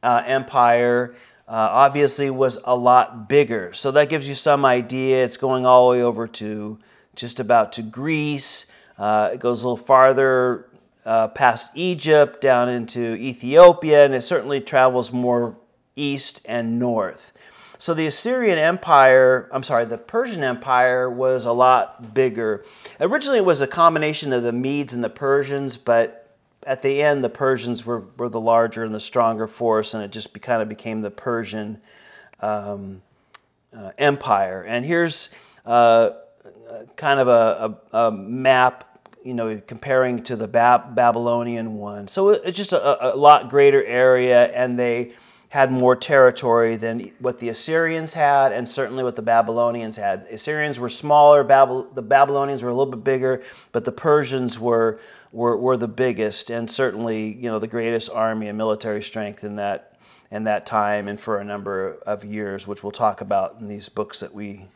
uh, 0.03 0.23
Empire 0.27 1.15
uh, 1.49 1.53
obviously 1.53 2.31
was 2.31 2.59
a 2.65 2.77
lot 2.77 3.29
bigger. 3.29 3.73
So 3.73 3.91
that 3.93 4.09
gives 4.09 4.29
you 4.29 4.35
some 4.35 4.65
idea. 4.65 5.25
It's 5.25 5.37
going 5.37 5.67
all 5.67 5.91
the 5.91 5.99
way 5.99 6.03
over 6.03 6.27
to 6.29 6.79
just 7.15 7.41
about 7.41 7.73
to 7.75 7.83
Greece. 7.83 8.67
Uh, 8.99 9.31
it 9.33 9.41
goes 9.41 9.63
a 9.63 9.69
little 9.69 9.85
farther 9.85 10.69
uh, 11.07 11.29
past 11.29 11.71
Egypt 11.75 12.41
down 12.41 12.69
into 12.69 13.15
Ethiopia, 13.15 14.05
and 14.05 14.15
it 14.15 14.23
certainly 14.23 14.61
travels 14.61 15.13
more 15.13 15.57
east 15.97 16.41
and 16.45 16.79
north. 16.79 17.33
So 17.79 17.95
the 17.95 18.07
Assyrian 18.07 18.59
Empire, 18.59 19.49
I'm 19.53 19.63
sorry, 19.63 19.85
the 19.85 19.99
Persian 19.99 20.43
Empire 20.43 21.09
was 21.09 21.45
a 21.45 21.53
lot 21.53 22.13
bigger. 22.13 22.65
Originally, 23.01 23.39
it 23.39 23.45
was 23.45 23.61
a 23.61 23.69
combination 23.69 24.33
of 24.33 24.43
the 24.43 24.53
Medes 24.53 24.95
and 24.95 25.05
the 25.05 25.09
Persians, 25.09 25.77
but 25.77 26.37
at 26.67 26.83
the 26.83 27.01
end, 27.01 27.23
the 27.23 27.31
Persians 27.31 27.87
were, 27.87 28.03
were 28.17 28.29
the 28.29 28.41
larger 28.41 28.83
and 28.83 28.93
the 28.93 29.01
stronger 29.01 29.47
force, 29.47 29.95
and 29.95 30.03
it 30.03 30.11
just 30.11 30.33
be, 30.33 30.41
kind 30.41 30.61
of 30.61 30.69
became 30.69 31.03
the 31.03 31.11
Persian 31.11 31.81
um, 32.41 33.01
uh, 33.77 33.93
Empire. 33.97 34.63
And 34.63 34.85
here's 34.85 35.31
uh, 35.65 36.11
kind 36.97 37.21
of 37.21 37.29
a, 37.29 37.79
a, 37.93 37.99
a, 37.99 38.13
map, 38.13 39.09
you 39.25 39.35
know, 39.35 39.61
comparing 39.67 40.23
to 40.25 40.37
the 40.37 40.49
Bab- 40.49 40.95
Babylonian 40.95 41.75
one. 41.75 42.09
So 42.09 42.31
it's 42.31 42.57
just 42.57 42.73
a, 42.73 43.15
a 43.15 43.17
lot 43.17 43.51
greater 43.51 43.85
area, 43.85 44.47
and 44.53 44.79
they 44.79 45.13
had 45.51 45.73
more 45.73 45.97
territory 45.97 46.77
than 46.77 47.11
what 47.21 47.39
the 47.39 47.49
Assyrians 47.49 48.13
had, 48.13 48.53
and 48.53 48.69
certainly 48.69 49.03
what 49.03 49.17
the 49.17 49.23
Babylonians 49.23 49.97
had. 49.97 50.27
Assyrians 50.31 50.79
were 50.79 50.91
smaller, 50.91 51.43
Bab- 51.43 51.95
the 51.95 52.03
Babylonians 52.03 52.63
were 52.63 52.69
a 52.69 52.75
little 52.75 52.93
bit 52.93 53.03
bigger, 53.03 53.43
but 53.73 53.85
the 53.85 53.93
Persians 53.93 54.59
were, 54.59 55.01
were, 55.33 55.57
were 55.57 55.77
the 55.77 55.89
biggest, 55.89 56.51
and 56.51 56.71
certainly 56.71 57.33
you 57.33 57.49
know 57.49 57.59
the 57.59 57.67
greatest 57.67 58.11
army 58.11 58.49
and 58.49 58.59
military 58.59 59.03
strength 59.03 59.43
in 59.43 59.57
that 59.57 59.99
in 60.31 60.45
that 60.45 60.67
time 60.67 61.09
and 61.09 61.19
for 61.19 61.39
a 61.39 61.45
number 61.45 61.99
of 62.07 62.25
years, 62.25 62.67
which 62.67 62.83
we'll 62.83 62.93
talk 62.93 63.23
about 63.23 63.57
in 63.61 63.69
these 63.69 63.89
books 63.89 64.21
that 64.21 64.35
we 64.35 64.67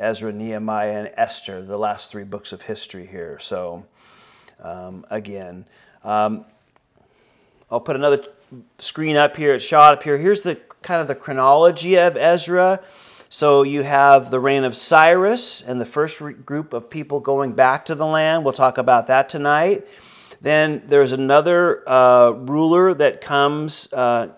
Ezra, 0.00 0.32
Nehemiah, 0.32 0.98
and 1.00 1.12
Esther, 1.16 1.62
the 1.62 1.78
last 1.78 2.10
three 2.10 2.24
books 2.24 2.52
of 2.52 2.62
history 2.62 3.06
here. 3.06 3.38
So 3.38 3.84
um, 4.62 5.06
again. 5.10 5.66
Um, 6.02 6.44
I'll 7.70 7.80
put 7.80 7.94
another 7.94 8.24
screen 8.78 9.16
up 9.16 9.36
here, 9.36 9.54
it's 9.54 9.64
shot 9.64 9.94
up 9.94 10.02
here. 10.02 10.18
Here's 10.18 10.42
the 10.42 10.56
kind 10.82 11.00
of 11.00 11.06
the 11.06 11.14
chronology 11.14 11.96
of 11.96 12.16
Ezra. 12.16 12.80
So 13.28 13.62
you 13.62 13.84
have 13.84 14.32
the 14.32 14.40
reign 14.40 14.64
of 14.64 14.74
Cyrus 14.74 15.62
and 15.62 15.80
the 15.80 15.86
first 15.86 16.20
group 16.44 16.72
of 16.72 16.90
people 16.90 17.20
going 17.20 17.52
back 17.52 17.84
to 17.84 17.94
the 17.94 18.06
land. 18.06 18.42
We'll 18.42 18.52
talk 18.52 18.78
about 18.78 19.06
that 19.06 19.28
tonight. 19.28 19.86
Then 20.40 20.82
there's 20.86 21.12
another 21.12 21.88
uh, 21.88 22.30
ruler 22.30 22.92
that 22.94 23.20
comes, 23.20 23.92
uh, 23.92 24.30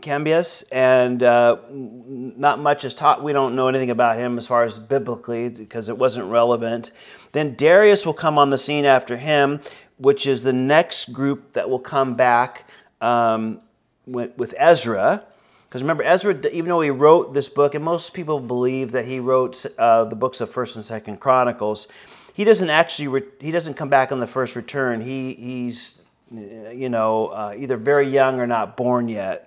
Cambyses, 0.00 0.64
and 0.70 1.22
uh, 1.22 1.56
not 1.70 2.58
much 2.58 2.84
is 2.84 2.94
taught. 2.94 3.22
We 3.22 3.32
don't 3.32 3.54
know 3.54 3.68
anything 3.68 3.90
about 3.90 4.18
him 4.18 4.36
as 4.36 4.46
far 4.46 4.62
as 4.62 4.78
biblically 4.78 5.48
because 5.48 5.88
it 5.88 5.96
wasn't 5.96 6.30
relevant. 6.30 6.90
Then 7.32 7.54
Darius 7.54 8.04
will 8.04 8.14
come 8.14 8.38
on 8.38 8.50
the 8.50 8.58
scene 8.58 8.84
after 8.84 9.16
him, 9.16 9.60
which 9.98 10.26
is 10.26 10.42
the 10.42 10.52
next 10.52 11.12
group 11.12 11.54
that 11.54 11.68
will 11.70 11.78
come 11.78 12.14
back 12.14 12.68
um, 13.00 13.60
with, 14.06 14.36
with 14.36 14.54
Ezra. 14.58 15.24
Because 15.68 15.82
remember, 15.82 16.04
Ezra, 16.04 16.34
even 16.52 16.66
though 16.66 16.80
he 16.80 16.90
wrote 16.90 17.34
this 17.34 17.48
book, 17.48 17.74
and 17.74 17.84
most 17.84 18.14
people 18.14 18.38
believe 18.38 18.92
that 18.92 19.04
he 19.04 19.18
wrote 19.18 19.64
uh, 19.78 20.04
the 20.04 20.16
books 20.16 20.40
of 20.40 20.50
First 20.50 20.76
and 20.76 20.84
Second 20.84 21.20
Chronicles, 21.20 21.88
he 22.34 22.44
doesn't 22.44 22.70
actually 22.70 23.08
re- 23.08 23.22
he 23.40 23.50
doesn't 23.50 23.74
come 23.74 23.88
back 23.88 24.12
on 24.12 24.20
the 24.20 24.26
first 24.26 24.56
return. 24.56 25.00
He 25.00 25.34
he's 25.34 26.02
you 26.30 26.88
know 26.88 27.28
uh, 27.28 27.54
either 27.56 27.76
very 27.76 28.08
young 28.08 28.40
or 28.40 28.46
not 28.46 28.76
born 28.76 29.08
yet. 29.08 29.45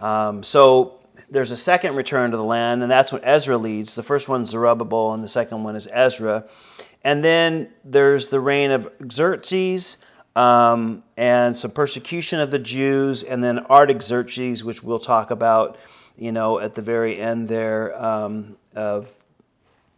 Um, 0.00 0.42
so 0.42 1.00
there's 1.30 1.50
a 1.50 1.56
second 1.56 1.94
return 1.94 2.30
to 2.32 2.36
the 2.36 2.44
land, 2.44 2.82
and 2.82 2.90
that's 2.90 3.12
what 3.12 3.22
Ezra 3.24 3.56
leads. 3.56 3.94
The 3.94 4.02
first 4.02 4.28
one's 4.28 4.50
Zerubbabel, 4.50 5.12
and 5.12 5.22
the 5.22 5.28
second 5.28 5.62
one 5.62 5.76
is 5.76 5.88
Ezra. 5.90 6.44
And 7.04 7.24
then 7.24 7.68
there's 7.84 8.28
the 8.28 8.40
reign 8.40 8.70
of 8.70 8.90
Xerxes 9.10 9.96
um, 10.36 11.02
and 11.16 11.56
some 11.56 11.70
persecution 11.70 12.40
of 12.40 12.50
the 12.50 12.58
Jews, 12.58 13.22
and 13.22 13.42
then 13.42 13.60
Artaxerxes, 13.66 14.64
which 14.64 14.82
we'll 14.82 14.98
talk 14.98 15.30
about, 15.30 15.78
you 16.16 16.32
know, 16.32 16.58
at 16.58 16.74
the 16.74 16.82
very 16.82 17.18
end 17.18 17.48
there 17.48 18.00
um, 18.02 18.56
of 18.74 19.10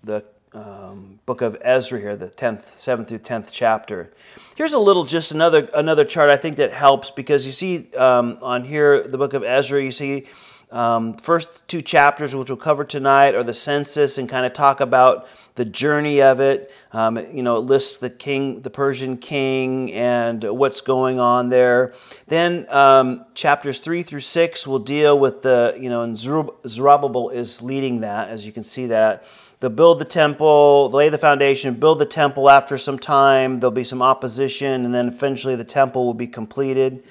the 0.04 0.24
um, 0.54 1.18
book 1.26 1.40
of 1.42 1.56
Ezra 1.62 1.98
here, 1.98 2.16
the 2.16 2.28
10th, 2.28 2.76
7th 2.76 3.08
through 3.08 3.18
10th 3.18 3.48
chapter. 3.50 4.12
Here's 4.54 4.74
a 4.74 4.78
little, 4.78 5.04
just 5.04 5.32
another 5.32 5.70
another 5.72 6.04
chart 6.04 6.28
I 6.28 6.36
think 6.36 6.56
that 6.56 6.72
helps 6.72 7.10
because 7.10 7.46
you 7.46 7.52
see 7.52 7.90
um, 7.94 8.36
on 8.42 8.64
here, 8.64 9.02
the 9.02 9.16
book 9.16 9.32
of 9.32 9.42
Ezra, 9.42 9.82
you 9.82 9.92
see 9.92 10.26
um, 10.70 11.14
first 11.14 11.66
two 11.68 11.80
chapters, 11.80 12.36
which 12.36 12.50
we'll 12.50 12.58
cover 12.58 12.84
tonight, 12.84 13.34
are 13.34 13.42
the 13.42 13.54
census 13.54 14.18
and 14.18 14.28
kind 14.28 14.44
of 14.44 14.52
talk 14.52 14.80
about 14.80 15.26
the 15.54 15.64
journey 15.64 16.20
of 16.20 16.40
it. 16.40 16.70
Um, 16.92 17.16
you 17.34 17.42
know, 17.42 17.56
it 17.56 17.60
lists 17.60 17.96
the 17.96 18.10
king, 18.10 18.60
the 18.60 18.70
Persian 18.70 19.16
king, 19.16 19.90
and 19.92 20.44
what's 20.44 20.82
going 20.82 21.18
on 21.18 21.48
there. 21.48 21.94
Then 22.26 22.66
um, 22.68 23.24
chapters 23.34 23.80
three 23.80 24.02
through 24.02 24.20
six 24.20 24.66
will 24.66 24.78
deal 24.78 25.18
with 25.18 25.40
the, 25.40 25.74
you 25.80 25.88
know, 25.88 26.02
and 26.02 26.16
Zerubbabel 26.16 27.30
is 27.30 27.62
leading 27.62 28.00
that, 28.00 28.28
as 28.28 28.44
you 28.44 28.52
can 28.52 28.64
see 28.64 28.86
that. 28.86 29.24
They'll 29.62 29.70
build 29.70 30.00
the 30.00 30.04
temple, 30.04 30.90
lay 30.92 31.08
the 31.08 31.18
foundation, 31.18 31.74
build 31.74 32.00
the 32.00 32.04
temple 32.04 32.50
after 32.50 32.76
some 32.76 32.98
time. 32.98 33.60
There'll 33.60 33.70
be 33.70 33.84
some 33.84 34.02
opposition, 34.02 34.84
and 34.84 34.92
then 34.92 35.06
eventually 35.06 35.54
the 35.54 35.62
temple 35.62 36.04
will 36.04 36.14
be 36.14 36.26
completed. 36.26 37.04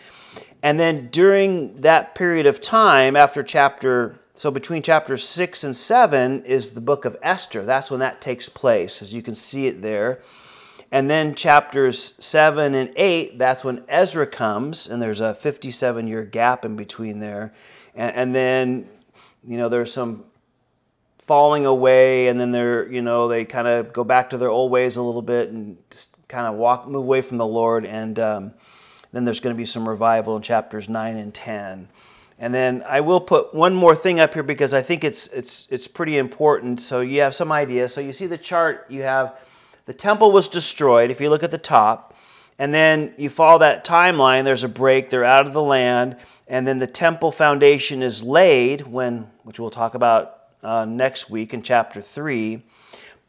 And 0.61 0.77
then 0.77 1.07
during 1.11 1.79
that 1.79 2.13
period 2.13 2.45
of 2.47 2.59
time, 2.59 3.15
after 3.15 3.41
chapter, 3.41 4.19
so 4.33 4.51
between 4.51 4.83
chapters 4.83 5.25
6 5.25 5.63
and 5.63 5.73
7 5.73 6.43
is 6.43 6.71
the 6.71 6.81
book 6.81 7.05
of 7.05 7.15
Esther. 7.23 7.63
That's 7.63 7.89
when 7.89 8.01
that 8.01 8.19
takes 8.19 8.49
place, 8.49 9.01
as 9.01 9.13
you 9.13 9.21
can 9.21 9.33
see 9.33 9.67
it 9.67 9.81
there. 9.81 10.21
And 10.91 11.09
then 11.09 11.35
chapters 11.35 12.15
7 12.19 12.75
and 12.75 12.91
8, 12.97 13.39
that's 13.39 13.63
when 13.63 13.85
Ezra 13.87 14.27
comes, 14.27 14.87
and 14.87 15.01
there's 15.01 15.21
a 15.21 15.35
57 15.35 16.05
year 16.05 16.25
gap 16.25 16.65
in 16.65 16.75
between 16.75 17.21
there. 17.21 17.53
And, 17.95 18.13
and 18.13 18.35
then, 18.35 18.89
you 19.41 19.55
know, 19.55 19.69
there's 19.69 19.93
some 19.93 20.25
falling 21.31 21.65
away, 21.65 22.27
and 22.27 22.37
then 22.37 22.51
they're, 22.51 22.91
you 22.91 23.01
know, 23.01 23.29
they 23.29 23.45
kind 23.45 23.65
of 23.65 23.93
go 23.93 24.03
back 24.03 24.31
to 24.31 24.37
their 24.37 24.49
old 24.49 24.69
ways 24.69 24.97
a 24.97 25.01
little 25.01 25.21
bit 25.21 25.47
and 25.47 25.77
just 25.89 26.09
kind 26.27 26.45
of 26.45 26.55
walk, 26.55 26.85
move 26.89 27.03
away 27.03 27.21
from 27.21 27.37
the 27.37 27.47
Lord. 27.47 27.85
And, 27.85 28.19
um, 28.19 28.53
then 29.13 29.23
there's 29.23 29.39
going 29.39 29.55
to 29.55 29.57
be 29.57 29.63
some 29.63 29.87
revival 29.87 30.35
in 30.35 30.41
chapters 30.41 30.89
9 30.89 31.15
and 31.15 31.33
10. 31.33 31.87
And 32.37 32.53
then 32.53 32.83
I 32.85 32.99
will 32.99 33.21
put 33.21 33.53
one 33.53 33.73
more 33.73 33.95
thing 33.95 34.19
up 34.19 34.33
here 34.33 34.43
because 34.43 34.73
I 34.73 34.81
think 34.81 35.05
it's, 35.05 35.27
it's, 35.27 35.67
it's 35.69 35.87
pretty 35.87 36.17
important. 36.17 36.81
So 36.81 36.99
you 36.99 37.21
have 37.21 37.33
some 37.33 37.49
idea. 37.49 37.87
So 37.87 38.01
you 38.01 38.11
see 38.11 38.25
the 38.25 38.37
chart, 38.37 38.87
you 38.89 39.03
have 39.03 39.37
the 39.85 39.93
temple 39.93 40.33
was 40.33 40.49
destroyed, 40.49 41.11
if 41.11 41.21
you 41.21 41.29
look 41.29 41.43
at 41.43 41.51
the 41.51 41.57
top. 41.57 42.13
And 42.59 42.73
then 42.73 43.13
you 43.17 43.29
follow 43.29 43.59
that 43.59 43.85
timeline, 43.85 44.43
there's 44.43 44.65
a 44.65 44.67
break, 44.67 45.09
they're 45.09 45.23
out 45.23 45.47
of 45.47 45.53
the 45.53 45.63
land. 45.63 46.17
And 46.49 46.67
then 46.67 46.79
the 46.79 46.87
temple 46.87 47.31
foundation 47.31 48.03
is 48.03 48.21
laid, 48.21 48.81
when, 48.81 49.31
which 49.43 49.61
we'll 49.61 49.69
talk 49.69 49.95
about 49.95 50.40
uh, 50.63 50.85
next 50.85 51.29
week 51.29 51.53
in 51.53 51.61
chapter 51.61 52.01
3. 52.01 52.63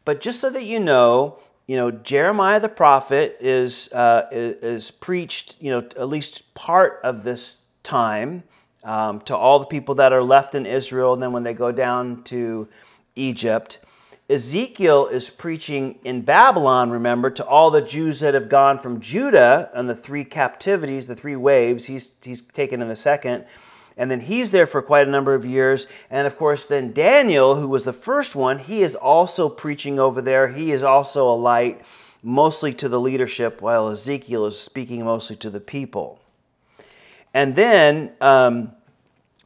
But 0.05 0.21
just 0.21 0.41
so 0.41 0.49
that 0.49 0.63
you 0.63 0.79
know, 0.79 1.39
you 1.67 1.77
know, 1.77 1.91
Jeremiah 1.91 2.59
the 2.59 2.69
prophet 2.69 3.37
is, 3.39 3.91
uh, 3.93 4.27
is, 4.31 4.55
is, 4.61 4.91
preached, 4.91 5.55
you 5.59 5.71
know, 5.71 5.79
at 5.79 6.09
least 6.09 6.53
part 6.53 6.99
of 7.03 7.23
this 7.23 7.57
time 7.83 8.43
um, 8.83 9.21
to 9.21 9.35
all 9.35 9.59
the 9.59 9.65
people 9.65 9.95
that 9.95 10.11
are 10.11 10.23
left 10.23 10.55
in 10.55 10.65
Israel. 10.65 11.13
And 11.13 11.23
then 11.23 11.31
when 11.31 11.43
they 11.43 11.53
go 11.53 11.71
down 11.71 12.23
to 12.23 12.67
Egypt, 13.15 13.79
Ezekiel 14.29 15.07
is 15.07 15.29
preaching 15.29 15.99
in 16.03 16.21
Babylon, 16.21 16.89
remember, 16.89 17.29
to 17.29 17.45
all 17.45 17.71
the 17.71 17.81
Jews 17.81 18.21
that 18.21 18.33
have 18.33 18.49
gone 18.49 18.79
from 18.79 18.99
Judah 18.99 19.69
and 19.73 19.89
the 19.89 19.95
three 19.95 20.23
captivities, 20.23 21.07
the 21.07 21.15
three 21.15 21.35
waves. 21.35 21.85
He's, 21.85 22.11
he's 22.21 22.41
taken 22.41 22.81
in 22.81 22.87
the 22.87 22.95
second. 22.95 23.45
And 23.97 24.09
then 24.09 24.21
he's 24.21 24.51
there 24.51 24.65
for 24.65 24.81
quite 24.81 25.07
a 25.07 25.11
number 25.11 25.33
of 25.35 25.45
years. 25.45 25.87
And 26.09 26.25
of 26.25 26.37
course, 26.37 26.65
then 26.65 26.93
Daniel, 26.93 27.55
who 27.55 27.67
was 27.67 27.83
the 27.83 27.93
first 27.93 28.35
one, 28.35 28.59
he 28.59 28.81
is 28.81 28.95
also 28.95 29.49
preaching 29.49 29.99
over 29.99 30.21
there. 30.21 30.47
He 30.47 30.71
is 30.71 30.83
also 30.83 31.29
a 31.29 31.35
light, 31.35 31.81
mostly 32.23 32.73
to 32.75 32.89
the 32.89 32.99
leadership, 32.99 33.61
while 33.61 33.89
Ezekiel 33.89 34.45
is 34.45 34.57
speaking 34.57 35.03
mostly 35.03 35.35
to 35.37 35.49
the 35.49 35.59
people. 35.59 36.19
And 37.33 37.55
then 37.55 38.11
um, 38.21 38.71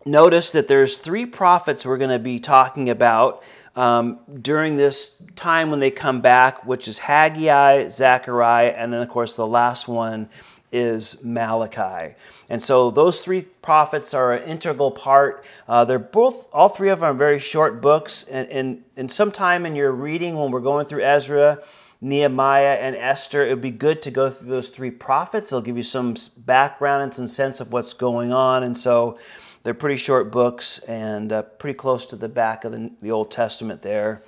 notice 0.06 0.51
that 0.51 0.68
there's 0.68 0.98
three 0.98 1.25
prophets 1.25 1.86
we're 1.86 1.98
going 1.98 2.10
to 2.10 2.20
be 2.20 2.39
talking 2.39 2.89
about 2.89 3.44
um, 3.75 4.20
during 4.42 4.75
this 4.75 5.16
time 5.36 5.70
when 5.70 5.80
they 5.80 5.92
come 5.92 6.20
back, 6.20 6.66
which 6.66 6.88
is 6.88 6.98
Haggai, 6.98 7.89
Zechariah, 7.89 8.74
and 8.75 8.92
then, 8.92 9.04
of 9.04 9.10
course, 9.10 9.36
the 9.36 9.46
last 9.46 9.88
one 9.88 10.30
is 10.72 11.24
Malachi. 11.24 12.16
And 12.50 12.62
so 12.62 12.92
those 12.92 13.24
three 13.24 13.42
prophets 13.42 14.14
are 14.14 14.34
an 14.34 14.50
integral 14.50 14.92
part. 14.92 15.46
Uh, 15.68 15.86
they're 15.86 16.00
both, 16.00 16.48
all 16.54 16.70
three 16.70 16.90
of 16.90 17.00
them 17.00 17.10
are 17.10 17.18
very 17.18 17.40
short 17.40 17.82
books. 17.82 18.24
And, 18.24 18.50
and, 18.50 18.84
and 18.96 19.12
sometime 19.12 19.66
in 19.66 19.76
your 19.76 19.92
reading, 19.92 20.36
when 20.36 20.52
we're 20.52 20.60
going 20.60 20.86
through 20.86 21.04
Ezra, 21.04 21.60
Nehemiah, 22.02 22.78
and 22.80 22.96
Esther, 22.96 23.46
it 23.46 23.50
would 23.50 23.62
be 23.62 23.72
good 23.72 24.02
to 24.04 24.12
go 24.12 24.30
through 24.30 24.50
those 24.50 24.70
three 24.70 24.92
prophets. 24.92 25.50
They'll 25.50 25.62
give 25.62 25.78
you 25.78 25.84
some 25.84 26.16
background 26.38 27.04
and 27.04 27.14
some 27.14 27.28
sense 27.28 27.60
of 27.60 27.72
what's 27.72 27.94
going 27.94 28.32
on. 28.32 28.64
And 28.64 28.78
so 28.78 29.18
they're 29.64 29.74
pretty 29.74 29.98
short 29.98 30.32
books 30.32 30.80
and 30.80 31.34
uh, 31.34 31.42
pretty 31.42 31.76
close 31.76 32.06
to 32.08 32.16
the 32.16 32.30
back 32.30 32.66
of 32.66 32.72
the, 32.72 32.92
the 33.02 33.12
Old 33.12 33.32
Testament 33.32 33.82
there. 33.82 34.24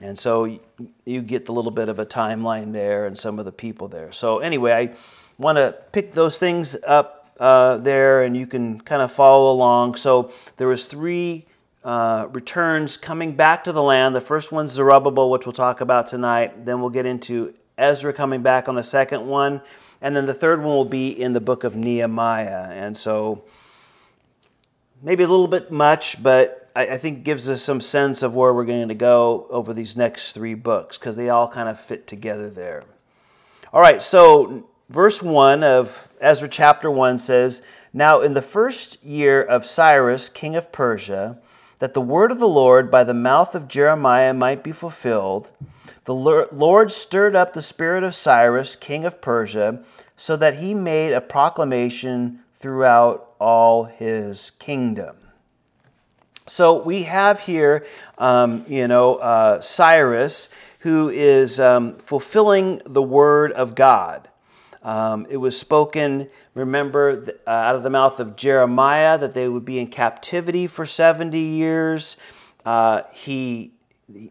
And 0.00 0.18
so 0.18 0.58
you 1.04 1.20
get 1.20 1.44
the 1.44 1.52
little 1.52 1.70
bit 1.70 1.88
of 1.88 1.98
a 1.98 2.06
timeline 2.06 2.72
there 2.72 3.06
and 3.06 3.18
some 3.18 3.38
of 3.38 3.44
the 3.44 3.52
people 3.52 3.88
there. 3.88 4.12
So, 4.12 4.38
anyway, 4.38 4.72
I 4.72 4.96
want 5.40 5.56
to 5.56 5.74
pick 5.92 6.12
those 6.12 6.38
things 6.38 6.76
up 6.86 7.34
uh, 7.40 7.78
there, 7.78 8.22
and 8.22 8.36
you 8.36 8.46
can 8.46 8.80
kind 8.80 9.02
of 9.02 9.10
follow 9.10 9.50
along. 9.50 9.96
So 9.96 10.30
there 10.58 10.68
was 10.68 10.86
three 10.86 11.46
uh, 11.82 12.28
returns 12.30 12.98
coming 12.98 13.34
back 13.34 13.64
to 13.64 13.72
the 13.72 13.82
land. 13.82 14.14
The 14.14 14.20
first 14.20 14.52
one's 14.52 14.72
Zerubbabel, 14.72 15.30
which 15.30 15.46
we'll 15.46 15.52
talk 15.52 15.80
about 15.80 16.06
tonight. 16.06 16.66
Then 16.66 16.80
we'll 16.80 16.90
get 16.90 17.06
into 17.06 17.54
Ezra 17.78 18.12
coming 18.12 18.42
back 18.42 18.68
on 18.68 18.74
the 18.74 18.82
second 18.82 19.26
one. 19.26 19.62
And 20.02 20.14
then 20.14 20.26
the 20.26 20.34
third 20.34 20.60
one 20.60 20.68
will 20.68 20.84
be 20.84 21.08
in 21.08 21.32
the 21.32 21.40
book 21.40 21.64
of 21.64 21.74
Nehemiah. 21.74 22.68
And 22.70 22.96
so 22.96 23.44
maybe 25.02 25.24
a 25.24 25.28
little 25.28 25.48
bit 25.48 25.70
much, 25.70 26.22
but 26.22 26.70
I, 26.76 26.86
I 26.86 26.98
think 26.98 27.24
gives 27.24 27.48
us 27.48 27.62
some 27.62 27.80
sense 27.80 28.22
of 28.22 28.34
where 28.34 28.52
we're 28.52 28.64
going 28.64 28.88
to 28.88 28.94
go 28.94 29.46
over 29.50 29.72
these 29.72 29.96
next 29.96 30.32
three 30.32 30.54
books 30.54 30.98
because 30.98 31.16
they 31.16 31.30
all 31.30 31.48
kind 31.48 31.68
of 31.68 31.80
fit 31.80 32.06
together 32.06 32.50
there. 32.50 32.84
All 33.72 33.80
right, 33.80 34.02
so 34.02 34.68
verse 34.90 35.22
1 35.22 35.62
of 35.62 36.08
Ezra 36.20 36.48
chapter 36.48 36.90
1 36.90 37.18
says, 37.18 37.62
Now 37.92 38.20
in 38.20 38.34
the 38.34 38.42
first 38.42 39.02
year 39.04 39.40
of 39.40 39.64
Cyrus, 39.64 40.28
king 40.28 40.56
of 40.56 40.72
Persia, 40.72 41.38
that 41.78 41.94
the 41.94 42.00
word 42.00 42.32
of 42.32 42.40
the 42.40 42.48
Lord 42.48 42.90
by 42.90 43.04
the 43.04 43.14
mouth 43.14 43.54
of 43.54 43.68
Jeremiah 43.68 44.34
might 44.34 44.64
be 44.64 44.72
fulfilled, 44.72 45.48
the 46.04 46.14
Lord 46.14 46.90
stirred 46.90 47.36
up 47.36 47.52
the 47.52 47.62
spirit 47.62 48.02
of 48.02 48.14
Cyrus, 48.14 48.74
king 48.74 49.04
of 49.04 49.20
Persia, 49.20 49.82
so 50.16 50.36
that 50.36 50.58
he 50.58 50.74
made 50.74 51.12
a 51.12 51.20
proclamation 51.20 52.40
throughout 52.56 53.32
all 53.38 53.84
his 53.84 54.50
kingdom. 54.58 55.16
So 56.46 56.82
we 56.82 57.04
have 57.04 57.38
here, 57.38 57.86
um, 58.18 58.64
you 58.66 58.88
know, 58.88 59.16
uh, 59.16 59.60
Cyrus, 59.60 60.48
who 60.80 61.10
is 61.10 61.60
um, 61.60 61.96
fulfilling 61.98 62.82
the 62.84 63.02
word 63.02 63.52
of 63.52 63.76
God. 63.76 64.29
Um, 64.82 65.26
it 65.28 65.36
was 65.36 65.58
spoken, 65.58 66.28
remember, 66.54 67.24
uh, 67.46 67.50
out 67.50 67.76
of 67.76 67.82
the 67.82 67.90
mouth 67.90 68.18
of 68.18 68.36
Jeremiah 68.36 69.18
that 69.18 69.34
they 69.34 69.46
would 69.46 69.64
be 69.64 69.78
in 69.78 69.88
captivity 69.88 70.66
for 70.66 70.86
70 70.86 71.38
years. 71.38 72.16
Uh, 72.64 73.02
he 73.12 73.72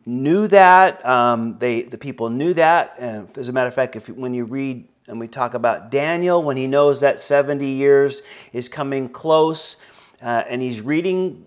knew 0.06 0.48
that. 0.48 1.06
Um, 1.06 1.58
they, 1.60 1.84
the 1.84 1.98
people 1.98 2.30
knew 2.30 2.54
that. 2.56 2.96
And 2.98 3.38
as 3.38 3.50
a 3.50 3.54
matter 3.54 3.68
of 3.68 3.74
fact, 3.74 3.96
if 3.96 4.10
when 4.10 4.34
you 4.34 4.46
read 4.46 4.88
and 5.08 5.20
we 5.20 5.28
talk 5.28 5.54
about 5.54 5.92
Daniel, 5.92 6.44
when 6.44 6.58
he 6.58 6.68
knows 6.68 7.00
that 7.02 7.20
70 7.20 7.68
years 7.68 8.22
is 8.54 8.70
coming 8.70 9.10
close, 9.10 9.78
uh, 10.22 10.44
and 10.48 10.62
he's 10.62 10.82
reading 10.82 11.46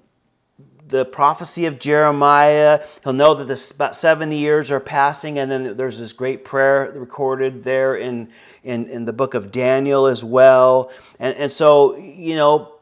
the 0.93 1.07
prophecy 1.07 1.65
of 1.65 1.79
Jeremiah. 1.79 2.87
He'll 3.03 3.15
know 3.15 3.35
that 3.35 3.49
this, 3.49 3.71
about 3.71 3.97
70 3.97 4.39
years 4.39 4.71
are 4.71 4.79
passing, 4.79 5.39
and 5.39 5.51
then 5.51 5.77
there's 5.77 5.99
this 5.99 6.13
great 6.13 6.45
prayer 6.45 6.93
recorded 6.95 7.65
there 7.65 7.97
in, 7.97 8.29
in, 8.63 8.89
in 8.89 9.07
the 9.07 9.13
book 9.13 9.33
of 9.33 9.51
Daniel 9.51 10.07
as 10.07 10.23
well. 10.23 10.93
And, 11.19 11.35
and 11.37 11.51
so, 11.51 11.97
you 11.97 12.37
know, 12.37 12.75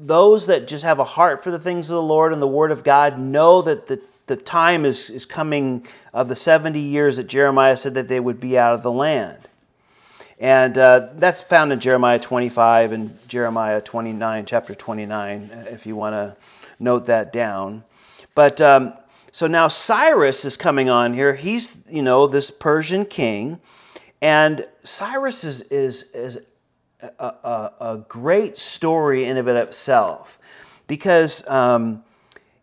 those 0.00 0.46
that 0.46 0.66
just 0.66 0.82
have 0.82 0.98
a 0.98 1.04
heart 1.04 1.44
for 1.44 1.50
the 1.50 1.58
things 1.58 1.90
of 1.90 1.96
the 1.96 2.02
Lord 2.02 2.32
and 2.32 2.40
the 2.40 2.48
Word 2.48 2.70
of 2.70 2.82
God 2.82 3.18
know 3.18 3.60
that 3.62 3.86
the, 3.86 4.00
the 4.26 4.36
time 4.36 4.86
is, 4.86 5.10
is 5.10 5.26
coming 5.26 5.86
of 6.14 6.28
the 6.28 6.36
70 6.36 6.80
years 6.80 7.18
that 7.18 7.26
Jeremiah 7.26 7.76
said 7.76 7.94
that 7.94 8.08
they 8.08 8.18
would 8.18 8.40
be 8.40 8.58
out 8.58 8.74
of 8.74 8.82
the 8.82 8.90
land. 8.90 9.46
And 10.40 10.78
uh, 10.78 11.08
that's 11.16 11.42
found 11.42 11.72
in 11.72 11.80
Jeremiah 11.80 12.18
25 12.18 12.92
and 12.92 13.28
Jeremiah 13.28 13.82
29, 13.82 14.46
chapter 14.46 14.74
29, 14.74 15.66
if 15.70 15.84
you 15.84 15.96
want 15.96 16.14
to 16.14 16.36
note 16.78 17.06
that 17.06 17.32
down. 17.32 17.84
But 18.34 18.60
um, 18.60 18.94
so 19.32 19.46
now 19.46 19.68
Cyrus 19.68 20.44
is 20.44 20.56
coming 20.56 20.88
on 20.88 21.14
here. 21.14 21.34
He's, 21.34 21.76
you 21.88 22.02
know, 22.02 22.26
this 22.26 22.50
Persian 22.50 23.04
king. 23.04 23.60
And 24.20 24.66
Cyrus 24.82 25.44
is, 25.44 25.60
is, 25.62 26.04
is 26.14 26.38
a, 27.00 27.26
a, 27.26 27.72
a 27.80 28.04
great 28.08 28.56
story 28.56 29.26
in 29.26 29.36
of 29.36 29.46
itself 29.46 30.38
because 30.86 31.46
um, 31.46 32.02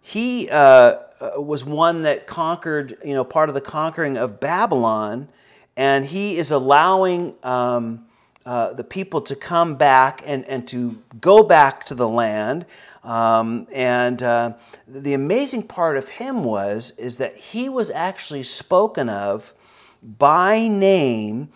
he 0.02 0.50
uh, 0.50 0.98
was 1.38 1.63
one 1.63 2.02
that 2.02 2.28
conquered, 2.28 2.98
you 3.06 3.13
know, 3.13 3.24
part 3.24 3.50
of 3.50 3.56
the 3.56 3.62
conquering 3.62 4.18
of 4.18 4.39
Babylon. 4.39 5.30
And 5.78 6.06
he 6.06 6.38
is 6.38 6.52
allowing 6.52 7.36
um, 7.44 8.06
uh, 8.46 8.74
the 8.74 8.84
people 8.84 9.22
to 9.22 9.36
come 9.36 9.76
back 9.76 10.24
and, 10.26 10.46
and 10.46 10.68
to 10.68 11.02
go 11.22 11.44
back 11.44 11.86
to 11.86 11.96
the 11.96 12.08
land. 12.08 12.66
Um, 13.06 13.68
and 13.72 14.22
uh, 14.24 14.54
the 14.88 15.13
amazing 15.13 15.63
part 15.63 15.96
of 15.96 16.10
him 16.10 16.44
was 16.44 16.91
is 16.98 17.18
that 17.18 17.38
he 17.38 17.70
was 17.70 17.91
actually 17.91 18.41
spoken 18.41 19.10
of 19.10 19.54
by 20.02 20.68
name 20.68 21.50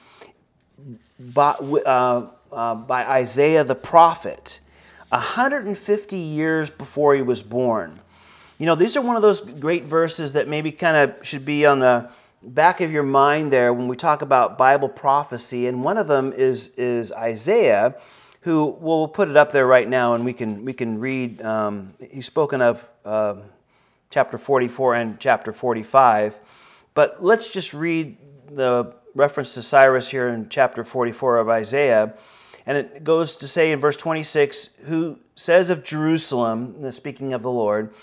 by, 1.20 1.52
uh, 1.52 2.28
uh, 2.52 2.76
by 2.76 3.06
Isaiah 3.06 3.64
the 3.64 3.76
prophet 3.76 4.60
150 5.10 6.18
years 6.18 6.70
before 6.70 7.16
he 7.16 7.24
was 7.24 7.42
born. 7.42 8.00
You 8.60 8.68
know, 8.68 8.76
these 8.76 8.96
are 8.96 9.02
one 9.02 9.16
of 9.16 9.24
those 9.24 9.42
great 9.42 9.86
verses 9.86 10.34
that 10.34 10.48
maybe 10.48 10.72
kind 10.72 10.98
of 10.98 11.26
should 11.26 11.46
be 11.46 11.66
on 11.66 11.80
the 11.80 12.12
back 12.44 12.80
of 12.80 12.92
your 12.92 13.04
mind 13.04 13.52
there 13.52 13.74
when 13.74 13.88
we 13.88 13.96
talk 13.96 14.22
about 14.22 14.58
Bible 14.58 14.90
prophecy. 14.90 15.66
And 15.66 15.84
one 15.84 15.98
of 15.98 16.08
them 16.08 16.32
is, 16.32 16.70
is 16.78 17.12
Isaiah 17.12 17.96
who 18.42 18.78
we'll 18.80 19.08
put 19.08 19.30
it 19.30 19.38
up 19.38 19.52
there 19.52 19.68
right 19.68 19.88
now, 19.88 20.14
and 20.14 20.24
we 20.24 20.34
can 20.34 20.64
we 20.64 20.74
can 20.74 21.00
read. 21.00 21.42
Um, 21.42 21.94
he's 22.00 22.26
spoken 22.26 22.62
of 22.62 22.88
uh, 23.04 23.36
chapter 24.10 24.38
44 24.38 24.96
and 24.96 25.20
chapter 25.20 25.52
45, 25.52 26.36
but 26.94 27.24
let's 27.24 27.50
just 27.50 27.74
read 27.74 28.18
the 28.52 28.94
reference 29.16 29.54
to 29.56 29.62
Cyrus 29.62 30.08
here 30.08 30.30
in 30.30 30.48
chapter 30.50 30.84
44 30.84 31.38
of 31.38 31.50
Isaiah, 31.50 32.14
and 32.66 32.78
it 32.78 33.04
goes 33.04 33.36
to 33.38 33.48
say 33.48 33.72
in 33.72 33.80
verse 33.80 33.98
26, 33.98 34.70
who 34.86 35.18
says 35.36 35.70
of 35.70 35.84
Jerusalem, 35.84 36.92
speaking 36.92 37.34
of 37.34 37.42
the 37.42 37.52
Lord, 37.52 37.94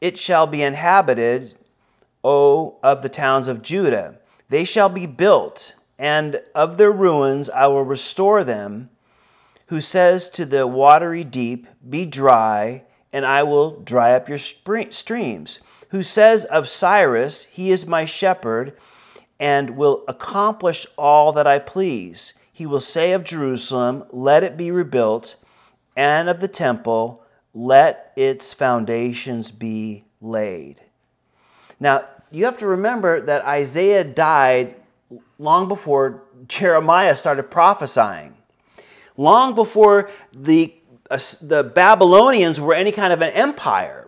it 0.00 0.18
shall 0.18 0.46
be 0.46 0.62
inhabited, 0.62 1.56
O 2.24 2.78
of 2.82 3.02
the 3.02 3.08
towns 3.08 3.48
of 3.48 3.62
Judah. 3.62 4.16
They 4.48 4.64
shall 4.64 4.88
be 4.88 5.06
built, 5.06 5.74
and 5.98 6.40
of 6.54 6.76
their 6.76 6.92
ruins 6.92 7.50
I 7.50 7.66
will 7.66 7.84
restore 7.84 8.44
them 8.44 8.90
who 9.72 9.80
says 9.80 10.28
to 10.28 10.44
the 10.44 10.66
watery 10.66 11.24
deep, 11.24 11.66
Be 11.88 12.04
dry, 12.04 12.82
and 13.10 13.24
I 13.24 13.42
will 13.42 13.80
dry 13.80 14.12
up 14.12 14.28
your 14.28 14.36
streams, 14.36 15.60
who 15.88 16.02
says 16.02 16.44
of 16.44 16.68
Cyrus, 16.68 17.44
He 17.44 17.70
is 17.70 17.86
my 17.86 18.04
shepherd, 18.04 18.76
and 19.40 19.78
will 19.78 20.04
accomplish 20.06 20.86
all 20.98 21.32
that 21.32 21.46
I 21.46 21.58
please. 21.58 22.34
He 22.52 22.66
will 22.66 22.80
say 22.80 23.12
of 23.12 23.24
Jerusalem, 23.24 24.04
Let 24.10 24.44
it 24.44 24.58
be 24.58 24.70
rebuilt, 24.70 25.36
and 25.96 26.28
of 26.28 26.40
the 26.40 26.48
temple, 26.48 27.24
Let 27.54 28.12
its 28.14 28.52
foundations 28.52 29.52
be 29.52 30.04
laid. 30.20 30.82
Now, 31.80 32.04
you 32.30 32.44
have 32.44 32.58
to 32.58 32.66
remember 32.66 33.22
that 33.22 33.46
Isaiah 33.46 34.04
died 34.04 34.74
long 35.38 35.66
before 35.66 36.24
Jeremiah 36.46 37.16
started 37.16 37.44
prophesying 37.44 38.34
long 39.16 39.54
before 39.54 40.10
the, 40.32 40.74
uh, 41.10 41.18
the 41.40 41.62
Babylonians 41.62 42.60
were 42.60 42.74
any 42.74 42.92
kind 42.92 43.12
of 43.12 43.22
an 43.22 43.32
empire. 43.32 44.01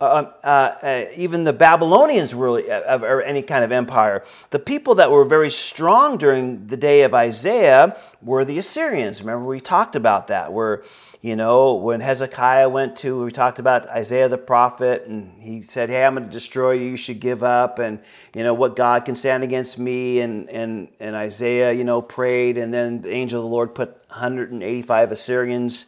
Uh, 0.00 0.30
uh, 0.44 0.46
uh, 0.46 1.04
even 1.16 1.42
the 1.42 1.52
Babylonians 1.52 2.32
were 2.32 2.60
uh, 2.70 2.98
or 3.00 3.20
any 3.22 3.42
kind 3.42 3.64
of 3.64 3.72
empire. 3.72 4.24
The 4.50 4.60
people 4.60 4.94
that 4.96 5.10
were 5.10 5.24
very 5.24 5.50
strong 5.50 6.18
during 6.18 6.68
the 6.68 6.76
day 6.76 7.02
of 7.02 7.14
Isaiah 7.14 7.96
were 8.22 8.44
the 8.44 8.58
Assyrians. 8.58 9.20
Remember, 9.20 9.44
we 9.44 9.60
talked 9.60 9.96
about 9.96 10.28
that. 10.28 10.52
Where 10.52 10.84
you 11.20 11.34
know, 11.34 11.74
when 11.74 11.98
Hezekiah 12.00 12.68
went 12.68 12.96
to, 12.98 13.24
we 13.24 13.32
talked 13.32 13.58
about 13.58 13.88
Isaiah 13.88 14.28
the 14.28 14.38
prophet, 14.38 15.06
and 15.08 15.32
he 15.42 15.62
said, 15.62 15.88
Hey, 15.88 16.04
I'm 16.04 16.14
going 16.14 16.26
to 16.26 16.32
destroy 16.32 16.72
you, 16.72 16.90
you 16.90 16.96
should 16.96 17.18
give 17.18 17.42
up. 17.42 17.80
And, 17.80 17.98
you 18.34 18.44
know, 18.44 18.54
what 18.54 18.76
God 18.76 19.04
can 19.04 19.16
stand 19.16 19.42
against 19.42 19.80
me? 19.80 20.20
And, 20.20 20.48
and, 20.48 20.88
and 21.00 21.16
Isaiah, 21.16 21.72
you 21.72 21.82
know, 21.82 22.00
prayed, 22.00 22.56
and 22.56 22.72
then 22.72 23.02
the 23.02 23.10
angel 23.10 23.40
of 23.40 23.44
the 23.44 23.50
Lord 23.50 23.74
put 23.74 24.00
185 24.10 25.10
Assyrians 25.10 25.86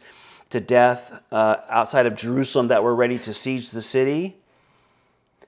to 0.51 0.59
death 0.59 1.23
uh, 1.31 1.57
outside 1.69 2.05
of 2.05 2.15
Jerusalem 2.15 2.69
that 2.69 2.83
were 2.83 2.95
ready 2.95 3.17
to 3.19 3.33
siege 3.33 3.71
the 3.71 3.81
city. 3.81 4.37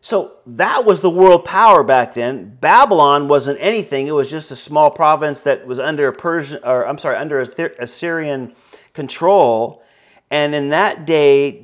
So 0.02 0.34
that 0.46 0.84
was 0.84 1.00
the 1.00 1.10
world 1.10 1.46
power 1.46 1.82
back 1.82 2.14
then. 2.14 2.58
Babylon 2.60 3.30
wasn't 3.30 3.58
anything. 3.62 4.08
It 4.08 4.12
was 4.12 4.30
just 4.30 4.52
a 4.52 4.56
small 4.56 4.92
province 4.92 5.44
that 5.44 5.66
was 5.66 5.80
under 5.80 6.12
Persian, 6.12 6.60
or 6.64 6.86
I'm 6.86 6.98
sorry, 6.98 7.16
under 7.16 7.40
Assyrian 7.40 8.54
control. 8.94 9.82
And 10.30 10.54
in 10.54 10.70
that 10.70 11.06
day, 11.06 11.64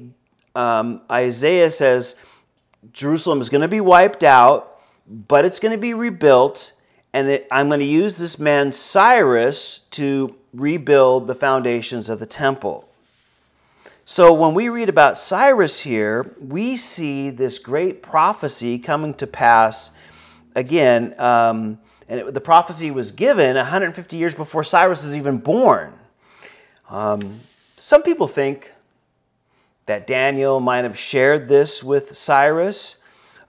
um, 0.56 1.02
Isaiah 1.12 1.70
says 1.70 2.16
Jerusalem 2.94 3.42
is 3.42 3.50
going 3.50 3.62
to 3.62 3.68
be 3.68 3.82
wiped 3.82 4.24
out, 4.24 4.80
but 5.08 5.44
it's 5.44 5.60
going 5.60 5.74
to 5.74 5.78
be 5.78 5.94
rebuilt. 5.94 6.74
And 7.12 7.28
it, 7.28 7.48
I'm 7.52 7.68
going 7.68 7.82
to 7.82 7.86
use 7.86 8.18
this 8.18 8.40
man 8.40 8.72
Cyrus 8.72 9.80
to 9.92 10.36
rebuild 10.54 11.28
the 11.28 11.36
foundations 11.36 12.10
of 12.10 12.20
the 12.20 12.26
temple. 12.26 12.89
So 14.12 14.34
when 14.34 14.56
we 14.56 14.70
read 14.70 14.90
about 14.90 15.20
Cyrus 15.20 15.80
here, 15.80 16.34
we 16.42 16.78
see 16.78 17.30
this 17.30 17.60
great 17.60 18.02
prophecy 18.02 18.80
coming 18.80 19.14
to 19.14 19.28
pass 19.28 19.92
again. 20.56 21.14
Um, 21.20 21.78
and 22.08 22.22
it, 22.22 22.34
the 22.34 22.42
prophecy 22.42 22.90
was 22.90 23.12
given 23.12 23.56
150 23.56 24.18
years 24.18 24.34
before 24.34 24.64
Cyrus 24.64 25.04
was 25.04 25.16
even 25.16 25.38
born. 25.38 25.94
Um, 26.90 27.40
some 27.78 28.02
people 28.02 28.28
think 28.28 28.72
that 29.86 30.08
Daniel 30.08 30.60
might 30.60 30.86
have 30.86 30.98
shared 30.98 31.48
this 31.48 31.84
with 31.84 32.18
Cyrus. 32.18 32.96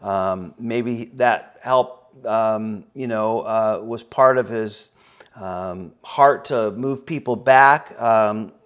Um, 0.03 0.53
maybe 0.59 1.07
that 1.15 1.59
helped, 1.63 2.27
um, 2.27 2.85
you 2.93 3.07
know, 3.07 3.41
uh, 3.41 3.81
was 3.83 4.03
part 4.03 4.37
of 4.37 4.51
his 4.51 4.93
um, 5.37 5.93
heart 6.05 6.45
to 6.45 6.73
move 6.73 7.07
people 7.07 7.35
back. 7.35 7.99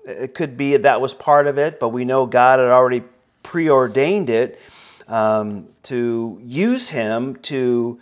It 0.06 0.34
could 0.34 0.56
be 0.56 0.76
that 0.76 1.00
was 1.00 1.14
part 1.14 1.46
of 1.46 1.58
it, 1.58 1.80
but 1.80 1.88
we 1.88 2.04
know 2.04 2.26
God 2.26 2.58
had 2.58 2.68
already 2.68 3.02
preordained 3.42 4.30
it 4.30 4.60
um, 5.08 5.68
to 5.84 6.40
use 6.42 6.88
him 6.88 7.36
to 7.36 8.00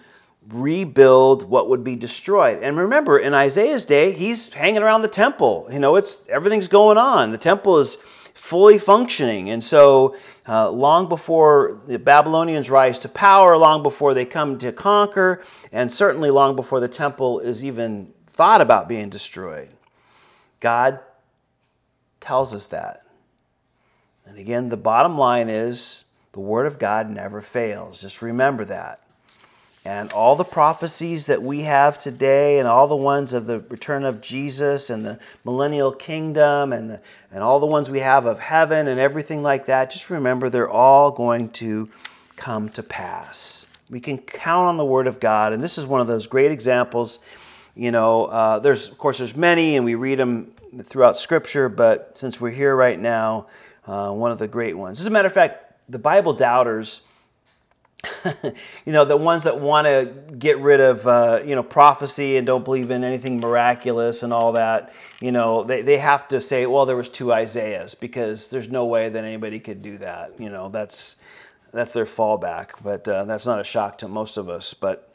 rebuild 0.49 1.49
what 1.49 1.69
would 1.69 1.85
be 1.85 1.95
destroyed. 1.95 2.63
And 2.63 2.77
remember, 2.77 3.19
in 3.19 3.35
Isaiah's 3.35 3.87
day, 3.87 4.13
he's 4.13 4.53
hanging 4.53 4.83
around 4.83 5.03
the 5.03 5.09
temple. 5.09 5.69
You 5.71 5.79
know, 5.79 5.97
it's 5.97 6.23
everything's 6.29 6.69
going 6.69 6.99
on. 6.99 7.31
The 7.31 7.39
temple 7.39 7.79
is 7.79 7.97
fully 8.35 8.79
functioning. 8.79 9.51
And 9.51 9.63
so, 9.63 10.17
uh, 10.49 10.71
long 10.71 11.09
before 11.09 11.81
the 11.87 11.99
Babylonians 11.99 12.71
rise 12.71 12.99
to 13.01 13.09
power, 13.09 13.57
long 13.57 13.83
before 13.83 14.15
they 14.15 14.25
come 14.25 14.59
to 14.59 14.73
conquer, 14.73 15.43
and 15.71 15.91
certainly 15.91 16.31
long 16.31 16.57
before 16.57 16.81
the 16.81 16.89
temple 16.89 17.41
is 17.41 17.65
even 17.65 18.13
thought 18.33 18.61
about 18.61 18.89
being 18.89 19.11
destroyed, 19.11 19.69
God 20.59 20.99
tells 22.23 22.55
us 22.55 22.67
that. 22.69 23.05
And 24.25 24.39
again, 24.39 24.71
the 24.71 24.77
bottom 24.79 25.19
line 25.19 25.51
is 25.51 26.05
the 26.33 26.41
Word 26.41 26.67
of 26.67 26.79
God 26.79 27.11
never 27.11 27.43
fails. 27.43 28.01
Just 28.01 28.23
remember 28.23 28.65
that. 28.65 29.01
And 29.85 30.13
all 30.13 30.37
the 30.37 30.45
prophecies 30.45 31.27
that 31.27 31.43
we 31.43 31.65
have 31.65 32.01
today, 32.01 32.61
and 32.61 32.69
all 32.69 32.87
the 32.87 32.95
ones 32.95 33.33
of 33.33 33.47
the 33.47 33.59
return 33.69 34.05
of 34.05 34.21
Jesus 34.21 34.91
and 34.91 35.05
the 35.05 35.19
millennial 35.45 35.91
kingdom, 35.91 36.73
and, 36.73 36.89
the, 36.89 37.01
and 37.33 37.43
all 37.43 37.59
the 37.59 37.67
ones 37.67 37.91
we 37.91 37.99
have 37.99 38.25
of 38.25 38.39
heaven 38.39 38.87
and 38.87 39.01
everything 39.01 39.43
like 39.43 39.67
that, 39.67 39.91
just 39.91 40.09
remember 40.09 40.49
they're 40.49 40.71
all 40.71 41.11
going 41.11 41.51
to 41.51 41.91
come 42.37 42.69
to 42.71 42.83
pass. 42.85 43.67
We 43.91 43.99
can 43.99 44.19
count 44.19 44.69
on 44.69 44.77
the 44.77 44.85
Word 44.85 45.09
of 45.09 45.19
God, 45.19 45.53
and 45.53 45.61
this 45.61 45.77
is 45.79 45.85
one 45.85 46.01
of 46.01 46.07
those 46.07 46.29
great 46.29 46.53
examples. 46.53 47.19
You 47.75 47.91
know, 47.91 48.27
uh, 48.27 48.61
there's 48.61 48.89
of 48.89 48.99
course 48.99 49.19
there's 49.19 49.37
many, 49.37 49.75
and 49.75 49.85
we 49.85 49.97
read 49.97 50.21
them 50.21 50.53
throughout 50.85 51.19
Scripture, 51.19 51.69
but 51.69 52.17
since 52.17 52.41
we're 52.41 52.51
here 52.51 52.75
right 52.75 52.99
now, 52.99 53.47
uh, 53.87 54.11
one 54.11 54.31
of 54.31 54.39
the 54.39 54.49
great 54.49 54.77
ones. 54.77 55.01
As 55.01 55.07
a 55.07 55.11
matter 55.11 55.27
of 55.27 55.35
fact, 55.35 55.75
the 55.89 55.99
Bible 55.99 56.33
doubters 56.33 57.03
you 58.85 58.93
know, 58.93 59.05
the 59.05 59.17
ones 59.17 59.45
that 59.45 59.61
want 59.61 59.87
to 59.87 60.13
get 60.35 60.59
rid 60.59 60.81
of, 60.81 61.07
uh, 61.07 61.41
you 61.45 61.55
know, 61.55 61.63
prophecy 61.63 62.37
and 62.37 62.47
don't 62.47 62.65
believe 62.65 62.91
in 62.91 63.05
anything 63.05 63.39
miraculous 63.39 64.23
and 64.23 64.33
all 64.33 64.53
that, 64.53 64.93
you 65.21 65.31
know, 65.31 65.63
they, 65.63 65.83
they 65.83 65.99
have 65.99 66.27
to 66.29 66.41
say, 66.41 66.67
well, 66.67 66.85
there 66.85 66.97
was 66.97 67.09
two 67.09 67.33
Isaiahs 67.33 67.95
because 67.95 68.51
there's 68.51 68.69
no 68.69 68.87
way 68.87 69.09
that 69.09 69.25
anybody 69.25 69.61
could 69.61 69.83
do 69.83 69.99
that. 69.99 70.33
You 70.39 70.51
know, 70.51 70.69
that's, 70.69 71.17
that's 71.73 71.93
their 71.93 72.07
fallback, 72.07 72.71
but 72.83 73.07
uh, 73.07 73.25
that's 73.25 73.47
not 73.47 73.61
a 73.61 73.65
shock 73.65 73.99
to 73.99 74.09
most 74.09 74.37
of 74.37 74.49
us. 74.49 74.75
But 74.75 75.15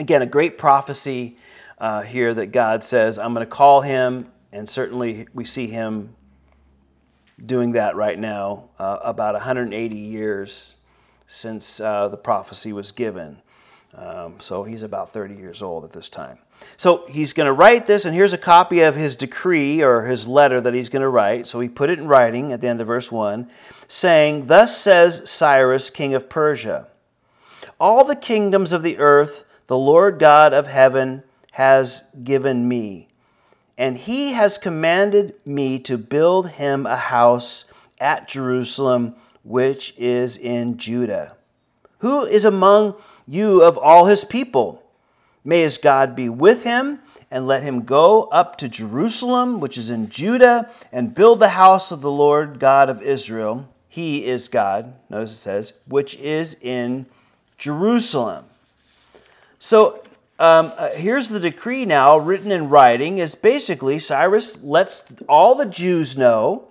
again, 0.00 0.22
a 0.22 0.26
great 0.26 0.58
prophecy 0.58 1.36
uh, 1.78 2.02
here 2.02 2.34
that 2.34 2.46
God 2.46 2.82
says, 2.82 3.18
I'm 3.18 3.34
going 3.34 3.46
to 3.46 3.50
call 3.50 3.82
him, 3.82 4.30
and 4.52 4.68
certainly 4.68 5.26
we 5.32 5.44
see 5.44 5.66
him 5.66 6.14
doing 7.44 7.72
that 7.72 7.96
right 7.96 8.18
now, 8.18 8.68
uh, 8.78 8.98
about 9.02 9.34
180 9.34 9.96
years 9.96 10.76
since 11.26 11.80
uh, 11.80 12.08
the 12.08 12.16
prophecy 12.16 12.72
was 12.72 12.92
given. 12.92 13.38
Um, 13.94 14.34
so 14.40 14.62
he's 14.62 14.82
about 14.82 15.12
30 15.12 15.34
years 15.34 15.62
old 15.62 15.84
at 15.84 15.90
this 15.90 16.08
time. 16.08 16.38
So 16.76 17.06
he's 17.08 17.32
going 17.32 17.46
to 17.46 17.52
write 17.52 17.86
this, 17.86 18.04
and 18.04 18.14
here's 18.14 18.32
a 18.32 18.38
copy 18.38 18.80
of 18.80 18.94
his 18.94 19.16
decree 19.16 19.82
or 19.82 20.06
his 20.06 20.26
letter 20.26 20.60
that 20.60 20.74
he's 20.74 20.88
going 20.88 21.02
to 21.02 21.08
write. 21.08 21.48
So 21.48 21.60
he 21.60 21.68
put 21.68 21.90
it 21.90 21.98
in 21.98 22.06
writing 22.06 22.52
at 22.52 22.60
the 22.60 22.68
end 22.68 22.80
of 22.80 22.86
verse 22.86 23.10
1, 23.10 23.50
saying, 23.88 24.46
Thus 24.46 24.76
says 24.76 25.28
Cyrus, 25.30 25.90
king 25.90 26.14
of 26.14 26.28
Persia 26.28 26.88
All 27.78 28.04
the 28.04 28.16
kingdoms 28.16 28.72
of 28.72 28.82
the 28.82 28.98
earth 28.98 29.44
the 29.70 29.78
Lord 29.78 30.18
God 30.18 30.52
of 30.52 30.66
heaven 30.66 31.22
has 31.52 32.02
given 32.24 32.66
me, 32.66 33.08
and 33.80 33.96
he 33.96 34.32
has 34.32 34.58
commanded 34.58 35.34
me 35.46 35.78
to 35.78 35.96
build 35.96 36.50
him 36.50 36.84
a 36.84 36.98
house 36.98 37.64
at 37.98 38.28
Jerusalem 38.28 39.16
which 39.42 39.94
is 39.96 40.36
in 40.36 40.76
Judah. 40.76 41.34
Who 42.00 42.26
is 42.26 42.44
among 42.44 42.94
you 43.26 43.62
of 43.62 43.78
all 43.78 44.04
his 44.04 44.22
people? 44.22 44.82
May 45.44 45.62
his 45.62 45.78
God 45.78 46.14
be 46.14 46.28
with 46.28 46.62
him, 46.62 46.98
and 47.30 47.46
let 47.46 47.62
him 47.62 47.84
go 47.84 48.24
up 48.24 48.58
to 48.58 48.68
Jerusalem, 48.68 49.60
which 49.60 49.78
is 49.78 49.88
in 49.88 50.10
Judah, 50.10 50.68
and 50.92 51.14
build 51.14 51.38
the 51.38 51.48
house 51.48 51.90
of 51.90 52.02
the 52.02 52.10
Lord 52.10 52.60
God 52.60 52.90
of 52.90 53.00
Israel. 53.00 53.66
He 53.88 54.26
is 54.26 54.48
God, 54.48 54.92
notice 55.08 55.32
it 55.32 55.36
says, 55.36 55.72
which 55.86 56.16
is 56.16 56.54
in 56.60 57.06
Jerusalem. 57.56 58.44
So 59.58 60.02
um, 60.40 60.72
uh, 60.76 60.90
here's 60.90 61.28
the 61.28 61.38
decree 61.38 61.84
now, 61.84 62.18
written 62.18 62.50
in 62.50 62.68
writing, 62.68 63.18
is 63.18 63.34
basically 63.34 63.98
Cyrus 63.98 64.62
lets 64.62 65.04
all 65.28 65.54
the 65.54 65.66
Jews 65.66 66.16
know 66.18 66.70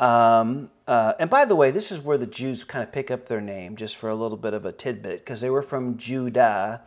um, 0.00 0.70
uh, 0.86 1.14
and 1.18 1.30
by 1.30 1.44
the 1.44 1.54
way, 1.54 1.70
this 1.70 1.92
is 1.92 2.00
where 2.00 2.18
the 2.18 2.26
Jews 2.26 2.64
kind 2.64 2.82
of 2.82 2.92
pick 2.92 3.10
up 3.10 3.26
their 3.26 3.40
name, 3.40 3.76
just 3.76 3.96
for 3.96 4.10
a 4.10 4.14
little 4.14 4.36
bit 4.36 4.54
of 4.54 4.66
a 4.66 4.72
tidbit, 4.72 5.20
because 5.20 5.40
they 5.40 5.50
were 5.50 5.62
from 5.62 5.96
Judah. 5.96 6.82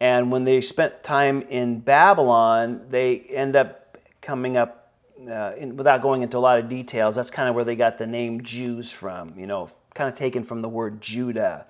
And 0.00 0.30
when 0.30 0.44
they 0.44 0.60
spent 0.60 1.02
time 1.02 1.42
in 1.42 1.80
Babylon, 1.80 2.86
they 2.88 3.18
end 3.20 3.56
up 3.56 3.98
coming 4.20 4.56
up, 4.56 4.92
uh, 5.28 5.52
in, 5.58 5.76
without 5.76 6.02
going 6.02 6.22
into 6.22 6.38
a 6.38 6.40
lot 6.40 6.58
of 6.58 6.68
details, 6.68 7.14
that's 7.14 7.30
kind 7.30 7.48
of 7.48 7.54
where 7.54 7.64
they 7.64 7.76
got 7.76 7.98
the 7.98 8.06
name 8.06 8.42
Jews 8.42 8.90
from, 8.90 9.38
you 9.38 9.46
know, 9.46 9.70
kind 9.94 10.08
of 10.08 10.14
taken 10.14 10.44
from 10.44 10.62
the 10.62 10.68
word 10.68 11.00
Judah. 11.00 11.66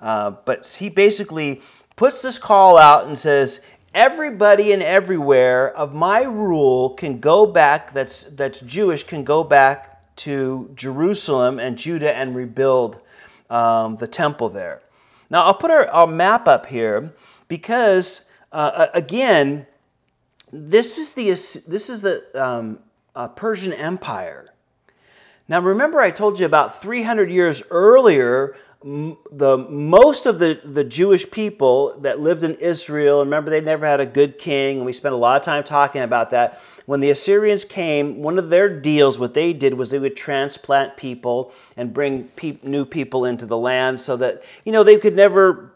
Uh, 0.00 0.32
but 0.44 0.66
he 0.66 0.88
basically 0.88 1.60
puts 2.00 2.22
this 2.22 2.38
call 2.38 2.78
out 2.78 3.06
and 3.08 3.18
says, 3.18 3.60
everybody 3.92 4.72
and 4.72 4.82
everywhere 4.82 5.76
of 5.76 5.92
my 5.92 6.22
rule 6.22 6.94
can 6.94 7.20
go 7.20 7.44
back 7.44 7.92
that's 7.92 8.22
that's 8.22 8.60
Jewish 8.60 9.04
can 9.04 9.22
go 9.22 9.44
back 9.44 10.16
to 10.16 10.70
Jerusalem 10.74 11.58
and 11.58 11.76
Judah 11.76 12.16
and 12.16 12.34
rebuild 12.34 13.00
um, 13.50 13.98
the 13.98 14.06
temple 14.06 14.48
there. 14.48 14.80
Now, 15.28 15.44
I'll 15.44 15.52
put 15.52 15.70
our, 15.70 15.88
our 15.88 16.06
map 16.06 16.48
up 16.48 16.64
here 16.64 17.12
because, 17.48 18.22
uh, 18.50 18.86
again, 18.94 19.66
this 20.50 20.96
is 20.96 21.12
the, 21.12 21.28
this 21.68 21.90
is 21.90 22.00
the 22.00 22.24
um, 22.34 22.78
uh, 23.14 23.28
Persian 23.28 23.74
Empire. 23.74 24.54
Now, 25.48 25.60
remember, 25.60 26.00
I 26.00 26.12
told 26.12 26.40
you 26.40 26.46
about 26.46 26.80
300 26.80 27.30
years 27.30 27.62
earlier, 27.70 28.56
the 28.82 29.58
most 29.68 30.24
of 30.24 30.38
the, 30.38 30.58
the 30.64 30.84
Jewish 30.84 31.30
people 31.30 31.98
that 32.00 32.20
lived 32.20 32.44
in 32.44 32.54
Israel, 32.54 33.18
remember 33.20 33.50
they 33.50 33.60
never 33.60 33.84
had 33.84 34.00
a 34.00 34.06
good 34.06 34.38
king, 34.38 34.78
and 34.78 34.86
we 34.86 34.94
spent 34.94 35.14
a 35.14 35.18
lot 35.18 35.36
of 35.36 35.42
time 35.42 35.64
talking 35.64 36.00
about 36.00 36.30
that. 36.30 36.60
When 36.86 37.00
the 37.00 37.10
Assyrians 37.10 37.64
came, 37.64 38.22
one 38.22 38.38
of 38.38 38.48
their 38.48 38.80
deals, 38.80 39.18
what 39.18 39.34
they 39.34 39.52
did 39.52 39.74
was 39.74 39.90
they 39.90 39.98
would 39.98 40.16
transplant 40.16 40.96
people 40.96 41.52
and 41.76 41.92
bring 41.92 42.24
pe- 42.28 42.58
new 42.62 42.86
people 42.86 43.26
into 43.26 43.44
the 43.44 43.56
land 43.56 44.00
so 44.00 44.16
that, 44.16 44.44
you 44.64 44.72
know, 44.72 44.82
they 44.82 44.96
could 44.96 45.14
never 45.14 45.72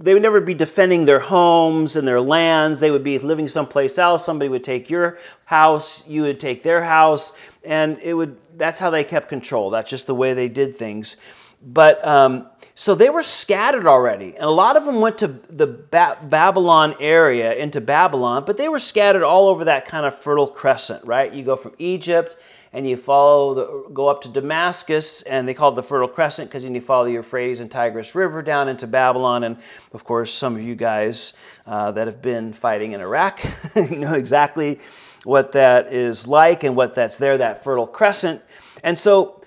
they 0.00 0.14
would 0.14 0.22
never 0.22 0.40
be 0.40 0.54
defending 0.54 1.04
their 1.04 1.18
homes 1.18 1.96
and 1.96 2.06
their 2.06 2.20
lands. 2.20 2.78
They 2.78 2.92
would 2.92 3.02
be 3.02 3.18
living 3.18 3.48
someplace 3.48 3.98
else. 3.98 4.24
Somebody 4.24 4.48
would 4.48 4.62
take 4.62 4.88
your 4.88 5.18
house, 5.44 6.06
you 6.06 6.22
would 6.22 6.38
take 6.38 6.62
their 6.62 6.84
house, 6.84 7.32
and 7.64 7.98
it 8.00 8.14
would 8.14 8.36
that's 8.56 8.78
how 8.78 8.90
they 8.90 9.02
kept 9.04 9.28
control. 9.28 9.70
That's 9.70 9.90
just 9.90 10.06
the 10.06 10.14
way 10.14 10.34
they 10.34 10.48
did 10.48 10.76
things. 10.76 11.16
But 11.62 12.06
um, 12.06 12.46
so 12.74 12.94
they 12.94 13.10
were 13.10 13.22
scattered 13.22 13.86
already, 13.86 14.34
and 14.36 14.44
a 14.44 14.50
lot 14.50 14.76
of 14.76 14.84
them 14.84 15.00
went 15.00 15.18
to 15.18 15.26
the 15.26 15.66
ba- 15.66 16.18
Babylon 16.22 16.94
area, 17.00 17.54
into 17.54 17.80
Babylon, 17.80 18.44
but 18.46 18.56
they 18.56 18.68
were 18.68 18.78
scattered 18.78 19.24
all 19.24 19.48
over 19.48 19.64
that 19.64 19.86
kind 19.86 20.06
of 20.06 20.16
fertile 20.20 20.46
crescent, 20.46 21.04
right? 21.04 21.32
You 21.32 21.42
go 21.42 21.56
from 21.56 21.72
Egypt 21.78 22.36
and 22.72 22.88
you 22.88 22.96
follow 22.96 23.54
the, 23.54 23.90
go 23.92 24.08
up 24.08 24.22
to 24.22 24.28
Damascus, 24.28 25.22
and 25.22 25.48
they 25.48 25.54
call 25.54 25.72
it 25.72 25.74
the 25.74 25.82
Fertile 25.82 26.08
Crescent 26.08 26.50
because 26.50 26.62
you 26.62 26.70
need 26.70 26.84
follow 26.84 27.06
the 27.06 27.12
Euphrates 27.12 27.60
and 27.60 27.70
Tigris 27.70 28.14
River 28.14 28.42
down 28.42 28.68
into 28.68 28.86
Babylon. 28.86 29.44
And 29.44 29.56
of 29.92 30.04
course, 30.04 30.32
some 30.32 30.54
of 30.54 30.62
you 30.62 30.74
guys 30.74 31.32
uh, 31.66 31.90
that 31.92 32.06
have 32.06 32.20
been 32.20 32.52
fighting 32.52 32.92
in 32.92 33.00
Iraq 33.00 33.40
know 33.90 34.14
exactly 34.14 34.80
what 35.24 35.52
that 35.52 35.92
is 35.92 36.26
like 36.26 36.62
and 36.62 36.76
what 36.76 36.94
that's 36.94 37.16
there, 37.16 37.38
that 37.38 37.64
Fertile 37.64 37.86
Crescent. 37.86 38.42
And 38.84 38.96
so 38.96 39.37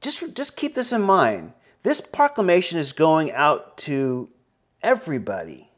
just, 0.00 0.34
just 0.34 0.56
keep 0.56 0.74
this 0.74 0.92
in 0.92 1.02
mind. 1.02 1.52
This 1.82 2.00
proclamation 2.00 2.78
is 2.78 2.92
going 2.92 3.32
out 3.32 3.76
to 3.78 4.28
everybody. 4.82 5.70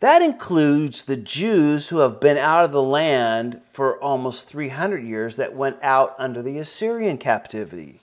That 0.00 0.20
includes 0.20 1.04
the 1.04 1.16
Jews 1.16 1.88
who 1.88 1.98
have 1.98 2.20
been 2.20 2.36
out 2.36 2.64
of 2.64 2.72
the 2.72 2.82
land 2.82 3.60
for 3.72 4.02
almost 4.02 4.48
300 4.48 4.98
years 4.98 5.36
that 5.36 5.54
went 5.54 5.78
out 5.82 6.14
under 6.18 6.42
the 6.42 6.58
Assyrian 6.58 7.16
captivity. 7.16 8.00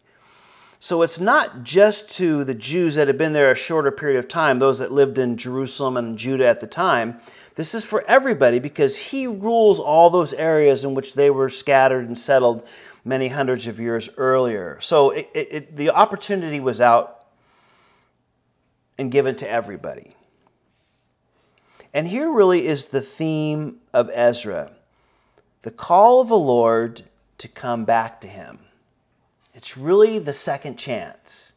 So 0.79 1.01
it's 1.01 1.19
not 1.19 1.63
just 1.63 2.09
to 2.17 2.43
the 2.43 2.55
Jews 2.55 2.95
that 2.95 3.07
had 3.07 3.17
been 3.17 3.31
there 3.31 3.51
a 3.51 3.55
shorter 3.55 3.91
period 3.91 4.19
of 4.19 4.27
time, 4.27 4.59
those 4.59 4.79
that 4.79 4.91
lived 4.91 5.17
in 5.17 5.37
Jerusalem 5.37 5.95
and 5.95 6.17
Judah 6.17 6.47
at 6.47 6.59
the 6.59 6.67
time. 6.67 7.19
This 7.55 7.75
is 7.75 7.85
for 7.85 8.03
everybody 8.05 8.59
because 8.59 8.97
he 8.97 9.27
rules 9.27 9.79
all 9.79 10.09
those 10.09 10.33
areas 10.33 10.83
in 10.83 10.95
which 10.95 11.13
they 11.13 11.29
were 11.29 11.49
scattered 11.49 12.05
and 12.05 12.17
settled 12.17 12.67
many 13.05 13.27
hundreds 13.27 13.67
of 13.67 13.79
years 13.79 14.09
earlier. 14.17 14.79
So 14.81 15.11
it, 15.11 15.29
it, 15.33 15.75
the 15.75 15.89
opportunity 15.89 16.59
was 16.59 16.79
out 16.79 17.25
and 18.97 19.11
given 19.11 19.35
to 19.37 19.49
everybody. 19.49 20.15
And 21.93 22.07
here 22.07 22.31
really 22.31 22.65
is 22.65 22.87
the 22.87 23.01
theme 23.01 23.77
of 23.93 24.09
Ezra 24.13 24.71
the 25.63 25.71
call 25.71 26.19
of 26.19 26.27
the 26.27 26.37
Lord 26.37 27.03
to 27.37 27.47
come 27.47 27.85
back 27.85 28.19
to 28.21 28.27
Him. 28.27 28.59
It's 29.53 29.77
really 29.77 30.19
the 30.19 30.33
second 30.33 30.77
chance. 30.77 31.53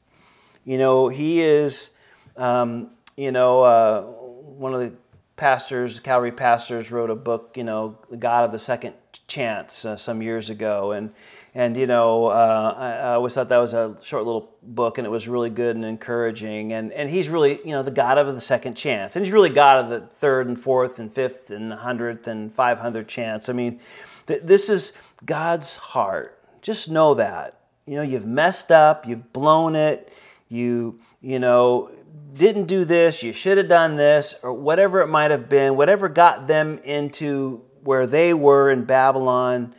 You 0.64 0.78
know, 0.78 1.08
He 1.08 1.40
is, 1.40 1.90
um, 2.36 2.90
you 3.16 3.32
know, 3.32 3.62
uh, 3.62 4.02
one 4.02 4.74
of 4.74 4.80
the 4.80 4.92
pastors, 5.34 5.98
Calvary 5.98 6.30
pastors, 6.30 6.92
wrote 6.92 7.10
a 7.10 7.16
book, 7.16 7.54
you 7.56 7.64
know, 7.64 7.98
The 8.08 8.16
God 8.16 8.44
of 8.44 8.52
the 8.52 8.60
Second 8.60 8.94
Chance, 9.26 9.84
uh, 9.84 9.96
some 9.96 10.22
years 10.22 10.50
ago. 10.50 10.92
And 10.92 11.12
and 11.56 11.74
you 11.74 11.86
know, 11.86 12.26
uh, 12.26 12.74
I, 12.76 12.92
I, 12.92 13.14
always 13.14 13.32
thought 13.32 13.48
that 13.48 13.56
was 13.56 13.72
a 13.72 13.96
short 14.02 14.26
little 14.26 14.54
book, 14.62 14.98
and 14.98 15.06
it 15.06 15.10
was 15.10 15.26
really 15.26 15.48
good 15.48 15.74
and 15.74 15.86
encouraging. 15.86 16.74
And 16.74 16.92
and 16.92 17.08
he's 17.08 17.30
really, 17.30 17.60
you 17.64 17.70
know, 17.70 17.82
the 17.82 17.90
God 17.90 18.18
of 18.18 18.34
the 18.34 18.42
second 18.42 18.74
chance, 18.74 19.16
and 19.16 19.24
he's 19.24 19.32
really 19.32 19.48
God 19.48 19.82
of 19.86 19.90
the 19.90 20.06
third 20.06 20.48
and 20.48 20.60
fourth 20.60 20.98
and 20.98 21.10
fifth 21.10 21.50
and 21.50 21.72
hundredth 21.72 22.26
and 22.26 22.54
five 22.54 22.78
hundred 22.78 23.08
chance. 23.08 23.48
I 23.48 23.54
mean, 23.54 23.80
th- 24.26 24.42
this 24.44 24.68
is 24.68 24.92
God's 25.24 25.78
heart. 25.78 26.38
Just 26.60 26.90
know 26.90 27.14
that. 27.14 27.58
You 27.86 27.94
know, 27.94 28.02
you've 28.02 28.26
messed 28.26 28.70
up, 28.70 29.06
you've 29.06 29.32
blown 29.32 29.76
it, 29.76 30.12
you 30.50 31.00
you 31.22 31.38
know 31.38 31.90
didn't 32.34 32.66
do 32.66 32.84
this, 32.84 33.22
you 33.22 33.32
should 33.32 33.56
have 33.56 33.68
done 33.68 33.96
this, 33.96 34.34
or 34.42 34.52
whatever 34.52 35.00
it 35.00 35.08
might 35.08 35.30
have 35.30 35.48
been, 35.48 35.74
whatever 35.74 36.10
got 36.10 36.46
them 36.48 36.80
into 36.84 37.62
where 37.82 38.06
they 38.06 38.34
were 38.34 38.70
in 38.70 38.84
Babylon 38.84 39.74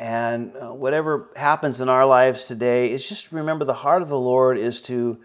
and 0.00 0.56
uh, 0.56 0.72
whatever 0.72 1.28
happens 1.36 1.82
in 1.82 1.90
our 1.90 2.06
lives 2.06 2.46
today, 2.46 2.90
is 2.90 3.06
just 3.06 3.30
remember 3.32 3.66
the 3.66 3.74
heart 3.74 4.00
of 4.00 4.08
the 4.08 4.18
Lord 4.18 4.56
is 4.56 4.80
to 4.82 5.18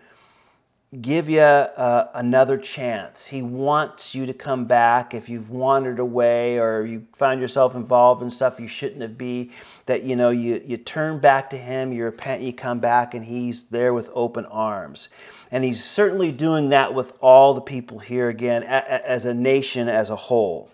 give 1.01 1.29
you 1.29 1.39
uh, 1.39 2.09
another 2.13 2.57
chance. 2.57 3.25
He 3.25 3.41
wants 3.41 4.13
you 4.13 4.25
to 4.25 4.33
come 4.33 4.65
back 4.65 5.13
if 5.13 5.29
you've 5.29 5.49
wandered 5.49 5.99
away 5.99 6.59
or 6.59 6.85
you 6.85 7.07
find 7.15 7.39
yourself 7.39 7.73
involved 7.73 8.21
in 8.21 8.29
stuff 8.29 8.59
you 8.59 8.67
shouldn't 8.67 9.01
have 9.01 9.17
be. 9.17 9.51
That 9.85 10.03
you 10.03 10.17
know 10.17 10.29
you 10.29 10.61
you 10.65 10.75
turn 10.75 11.19
back 11.19 11.49
to 11.51 11.57
Him, 11.57 11.93
you 11.93 12.03
repent, 12.03 12.41
you 12.41 12.51
come 12.51 12.79
back, 12.79 13.13
and 13.13 13.23
He's 13.23 13.63
there 13.65 13.93
with 13.93 14.09
open 14.13 14.45
arms. 14.47 15.07
And 15.51 15.63
He's 15.63 15.81
certainly 15.81 16.33
doing 16.33 16.69
that 16.69 16.93
with 16.93 17.13
all 17.21 17.53
the 17.53 17.61
people 17.61 17.99
here 17.99 18.27
again 18.27 18.63
as 18.63 19.23
a 19.23 19.33
nation 19.33 19.87
as 19.87 20.09
a 20.09 20.17
whole. 20.17 20.69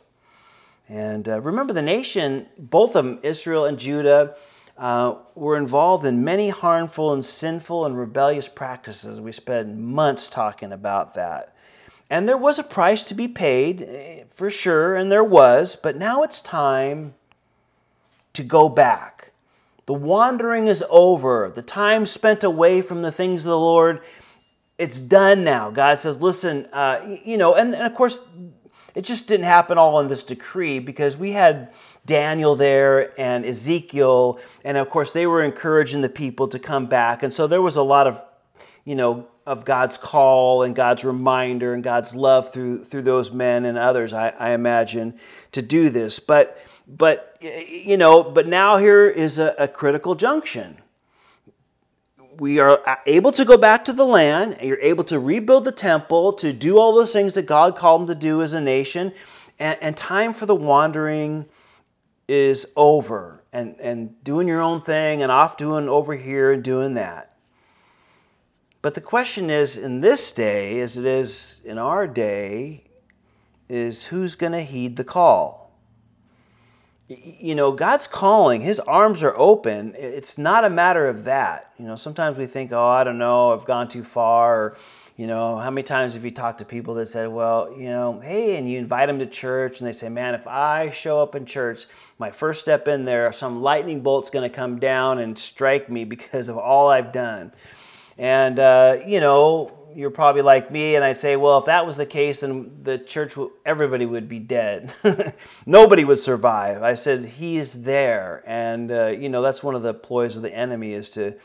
And 0.91 1.30
uh, 1.30 1.39
remember, 1.39 1.71
the 1.71 1.82
nation, 1.82 2.47
both 2.58 2.97
of 2.97 3.06
them, 3.06 3.19
Israel 3.23 3.63
and 3.63 3.80
Judah, 3.80 4.36
uh, 4.77 5.15
were 5.36 5.56
involved 5.56 6.06
in 6.06 6.21
many 6.21 6.49
harmful 6.49 7.13
and 7.13 7.23
sinful 7.23 7.86
and 7.86 7.97
rebellious 7.97 8.49
practices. 8.49 9.21
We 9.21 9.32
spent 9.32 9.77
months 9.77 10.27
talking 10.27 10.73
about 10.73 11.13
that. 11.13 11.56
And 12.10 12.27
there 12.27 12.38
was 12.38 12.60
a 12.60 12.63
price 12.63 13.04
to 13.04 13.13
be 13.13 13.30
paid, 13.30 13.84
eh, 13.84 14.23
for 14.27 14.49
sure, 14.49 14.95
and 14.95 15.10
there 15.10 15.23
was, 15.23 15.77
but 15.77 15.95
now 15.95 16.23
it's 16.23 16.41
time 16.41 17.13
to 18.34 18.43
go 18.43 18.67
back. 18.67 19.32
The 19.86 19.93
wandering 19.93 20.67
is 20.67 20.84
over. 20.89 21.49
The 21.56 21.62
time 21.62 22.06
spent 22.06 22.43
away 22.43 22.82
from 22.82 23.01
the 23.01 23.13
things 23.13 23.45
of 23.45 23.51
the 23.51 23.58
Lord, 23.58 24.01
it's 24.77 24.99
done 24.99 25.45
now. 25.45 25.71
God 25.71 25.99
says, 25.99 26.21
listen, 26.21 26.67
uh, 26.73 26.99
you 27.23 27.38
know, 27.38 27.54
and, 27.56 27.73
and 27.73 27.84
of 27.84 27.93
course, 27.93 28.19
it 28.95 29.01
just 29.01 29.27
didn't 29.27 29.45
happen 29.45 29.77
all 29.77 29.99
in 29.99 30.08
this 30.08 30.23
decree 30.23 30.80
because 30.80 31.17
we 31.17 31.32
had 31.32 31.71
Daniel 32.06 32.56
there 32.56 33.19
and 33.19 33.45
Ezekiel, 33.45 34.39
and 34.63 34.77
of 34.77 34.89
course 34.89 35.13
they 35.13 35.27
were 35.27 35.43
encouraging 35.43 36.01
the 36.01 36.10
people 36.10 36.47
to 36.49 36.60
come 36.60 36.88
back. 36.88 37.23
And 37.23 37.34
so 37.34 37.47
there 37.47 37.62
was 37.62 37.75
a 37.75 37.84
lot 37.84 38.08
of, 38.08 38.23
you 38.86 38.95
know, 38.95 39.27
of 39.45 39.65
God's 39.65 39.97
call 39.97 40.63
and 40.63 40.75
God's 40.75 41.04
reminder 41.04 41.73
and 41.73 41.84
God's 41.84 42.15
love 42.15 42.54
through 42.54 42.86
through 42.86 43.01
those 43.04 43.32
men 43.32 43.65
and 43.65 43.77
others, 43.77 44.13
I, 44.13 44.30
I 44.30 44.51
imagine, 44.51 45.19
to 45.54 45.62
do 45.62 45.89
this. 45.89 46.19
But 46.19 46.58
but 46.88 47.38
you 47.41 47.97
know, 47.97 48.23
but 48.23 48.47
now 48.47 48.77
here 48.77 49.08
is 49.08 49.39
a, 49.39 49.56
a 49.58 49.67
critical 49.67 50.15
junction 50.15 50.77
we 52.38 52.60
are 52.60 53.00
able 53.06 53.32
to 53.34 53.46
go 53.46 53.58
back 53.58 53.86
to 53.86 53.94
the 53.94 54.06
land, 54.06 54.58
you're 54.62 54.80
able 54.80 55.04
to 55.06 55.20
rebuild 55.20 55.65
the 55.65 55.72
temple, 55.72 56.34
to 56.34 56.54
do 56.54 56.78
all 56.78 56.94
those 56.94 57.13
things 57.13 57.34
that 57.36 57.44
God 57.44 57.78
called 57.78 58.02
them 58.02 58.08
to 58.08 58.15
do 58.15 58.41
as 58.41 58.54
a 58.54 58.62
nation, 58.62 59.13
and, 59.60 59.78
and 59.82 59.98
time 59.98 60.34
for 60.34 60.46
the 60.46 60.56
wandering 60.56 61.46
is 62.28 62.65
over 62.76 63.44
and, 63.52 63.76
and 63.80 64.24
doing 64.24 64.48
your 64.48 64.62
own 64.62 64.82
thing 64.82 65.22
and 65.22 65.32
off 65.32 65.58
doing 65.58 65.89
over 65.89 66.15
here 66.15 66.52
and 66.52 66.63
doing 66.63 66.94
that. 66.94 67.36
But 68.82 68.96
the 68.96 69.02
question 69.02 69.50
is 69.50 69.78
in 69.78 70.02
this 70.02 70.32
day, 70.32 70.80
as 70.80 70.98
it 70.98 71.06
is 71.06 71.62
in 71.63 71.78
our 71.78 72.08
day, 72.08 72.86
is 73.70 74.06
who's 74.06 74.36
going 74.36 74.54
to 74.54 74.63
heed 74.63 74.96
the 74.96 75.04
call? 75.04 75.61
You 77.39 77.56
know, 77.56 77.71
God's 77.71 78.08
calling, 78.08 78.62
His 78.62 78.80
arms 78.80 79.24
are 79.24 79.38
open. 79.38 79.95
It's 79.97 80.38
not 80.38 80.65
a 80.65 80.69
matter 80.69 81.08
of 81.08 81.26
that. 81.26 81.74
You 81.78 81.86
know, 81.86 81.95
sometimes 81.95 82.38
we 82.38 82.47
think, 82.47 82.71
oh, 82.71 82.88
I 82.88 83.04
don't 83.04 83.17
know, 83.17 83.54
I've 83.54 83.65
gone 83.65 83.88
too 83.88 84.04
far. 84.04 84.56
Or, 84.56 84.78
you 85.17 85.28
know, 85.28 85.58
how 85.58 85.69
many 85.69 85.84
times 85.84 86.13
have 86.13 86.24
you 86.24 86.32
talked 86.32 86.60
to 86.60 86.65
people 86.65 86.93
that 86.95 87.10
said, 87.10 87.30
well, 87.30 87.74
you 87.78 87.89
know, 87.89 88.19
hey, 88.19 88.58
and 88.58 88.69
you 88.69 88.78
invite 88.78 89.08
them 89.08 89.19
to 89.19 89.26
church 89.26 89.80
and 89.80 89.88
they 89.88 89.93
say, 89.93 90.10
man, 90.10 90.36
if 90.36 90.47
I 90.47 90.91
show 90.91 91.21
up 91.21 91.36
in 91.36 91.45
church, 91.45 91.86
my 92.17 92.32
first 92.32 92.62
step 92.62 92.88
in 92.88 93.06
there, 93.06 93.32
some 93.34 93.62
lightning 93.62 94.02
bolt's 94.02 94.30
going 94.30 94.50
to 94.50 94.56
come 94.56 94.80
down 94.80 95.19
and 95.19 95.38
strike 95.38 95.89
me 95.89 96.06
because 96.06 96.50
of 96.50 96.58
all 96.58 96.89
I've 96.89 97.12
done. 97.12 97.52
And, 98.17 98.60
uh, 98.60 98.97
you 99.06 99.19
know, 99.19 99.71
you're 99.95 100.12
probably 100.12 100.41
like 100.41 100.71
me, 100.71 100.95
and 100.95 101.04
I'd 101.04 101.17
say, 101.17 101.36
well, 101.36 101.60
if 101.60 101.65
that 101.65 101.86
was 101.86 101.97
the 101.97 102.06
case, 102.06 102.41
then 102.41 102.80
the 102.84 102.97
church, 102.97 103.36
everybody 103.65 104.06
would 104.06 104.27
be 104.27 104.39
dead. 104.39 104.93
Nobody 105.65 106.04
would 106.04 106.19
survive. 106.19 106.84
I 106.84 106.93
said, 106.93 107.25
He's 107.25 107.84
there. 107.84 108.43
And, 108.45 108.91
uh, 108.91 109.08
you 109.08 109.30
know, 109.30 109.41
that's 109.41 109.63
one 109.63 109.75
of 109.75 109.84
the 109.84 109.93
ploys 109.93 110.38
of 110.38 110.43
the 110.43 110.54
enemy 110.54 110.93
is 110.93 111.10
to 111.12 111.36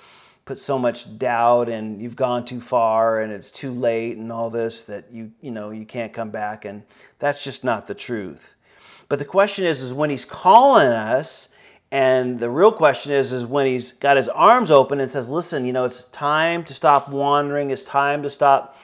put 0.45 0.59
so 0.59 0.79
much 0.79 1.19
doubt 1.19 1.69
and 1.69 2.01
you've 2.01 2.15
gone 2.15 2.45
too 2.45 2.61
far 2.61 3.21
and 3.21 3.33
it's 3.33 3.51
too 3.51 3.73
late 3.73 4.17
and 4.17 4.31
all 4.31 4.49
this 4.49 4.85
that 4.85 5.13
you, 5.13 5.33
you 5.41 5.51
know, 5.51 5.71
you 5.71 5.85
can't 5.85 6.13
come 6.13 6.31
back. 6.31 6.65
And 6.65 6.85
that's 7.19 7.43
just 7.43 7.65
not 7.65 7.87
the 7.87 7.95
truth. 7.95 8.55
But 9.09 9.19
the 9.19 9.25
question 9.25 9.65
is, 9.65 9.83
is 9.83 9.93
when 9.93 10.11
He's 10.11 10.25
calling 10.25 10.89
us, 10.89 11.49
and 11.91 12.41
the 12.41 12.51
real 12.51 12.73
question 12.73 13.13
is, 13.13 13.33
is 13.33 13.45
when 13.45 13.67
he's 13.67 13.93
got 13.93 14.17
his 14.17 14.29
arms 14.29 14.71
open 14.71 15.01
and 15.01 15.11
says, 15.11 15.29
listen, 15.29 15.65
you 15.65 15.73
know, 15.73 15.85
it's 15.85 16.05
time 16.07 16.65
to 16.65 16.75
stop 16.75 17.09
wandering. 17.09 17.71
It's 17.71 17.85
time 17.85 18.23
to 18.25 18.31
stop 18.31 18.77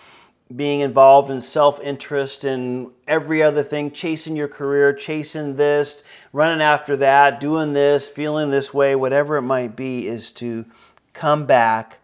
being 0.55 0.81
involved 0.81 1.31
in 1.31 1.41
self-interest 1.41 2.45
and 2.45 2.91
every 3.09 3.43
other 3.43 3.63
thing, 3.63 3.91
chasing 3.91 4.37
your 4.37 4.49
career, 4.49 4.93
chasing 4.93 5.57
this, 5.57 6.03
running 6.33 6.61
after 6.61 6.97
that, 6.99 7.41
doing 7.41 7.73
this, 7.73 8.07
feeling 8.07 8.51
this 8.51 8.73
way, 8.73 8.95
whatever 8.95 9.37
it 9.37 9.43
might 9.43 9.75
be, 9.75 10.07
is 10.07 10.31
to 10.33 10.65
come 11.13 11.47
back. 11.47 11.99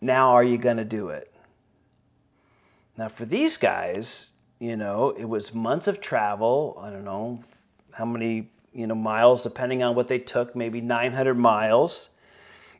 Now, 0.00 0.30
are 0.30 0.44
you 0.44 0.58
going 0.58 0.76
to 0.76 0.84
do 0.84 1.08
it? 1.08 1.32
Now, 2.98 3.08
for 3.08 3.24
these 3.24 3.56
guys, 3.56 4.32
you 4.58 4.76
know, 4.76 5.10
it 5.10 5.26
was 5.26 5.54
months 5.54 5.86
of 5.86 6.00
travel. 6.00 6.78
I 6.82 6.90
don't 6.90 7.04
know 7.04 7.44
how 7.92 8.04
many 8.04 8.50
you 8.76 8.86
know, 8.86 8.94
miles, 8.94 9.42
depending 9.42 9.82
on 9.82 9.94
what 9.94 10.08
they 10.08 10.18
took, 10.18 10.54
maybe 10.54 10.80
900 10.80 11.34
miles. 11.34 12.10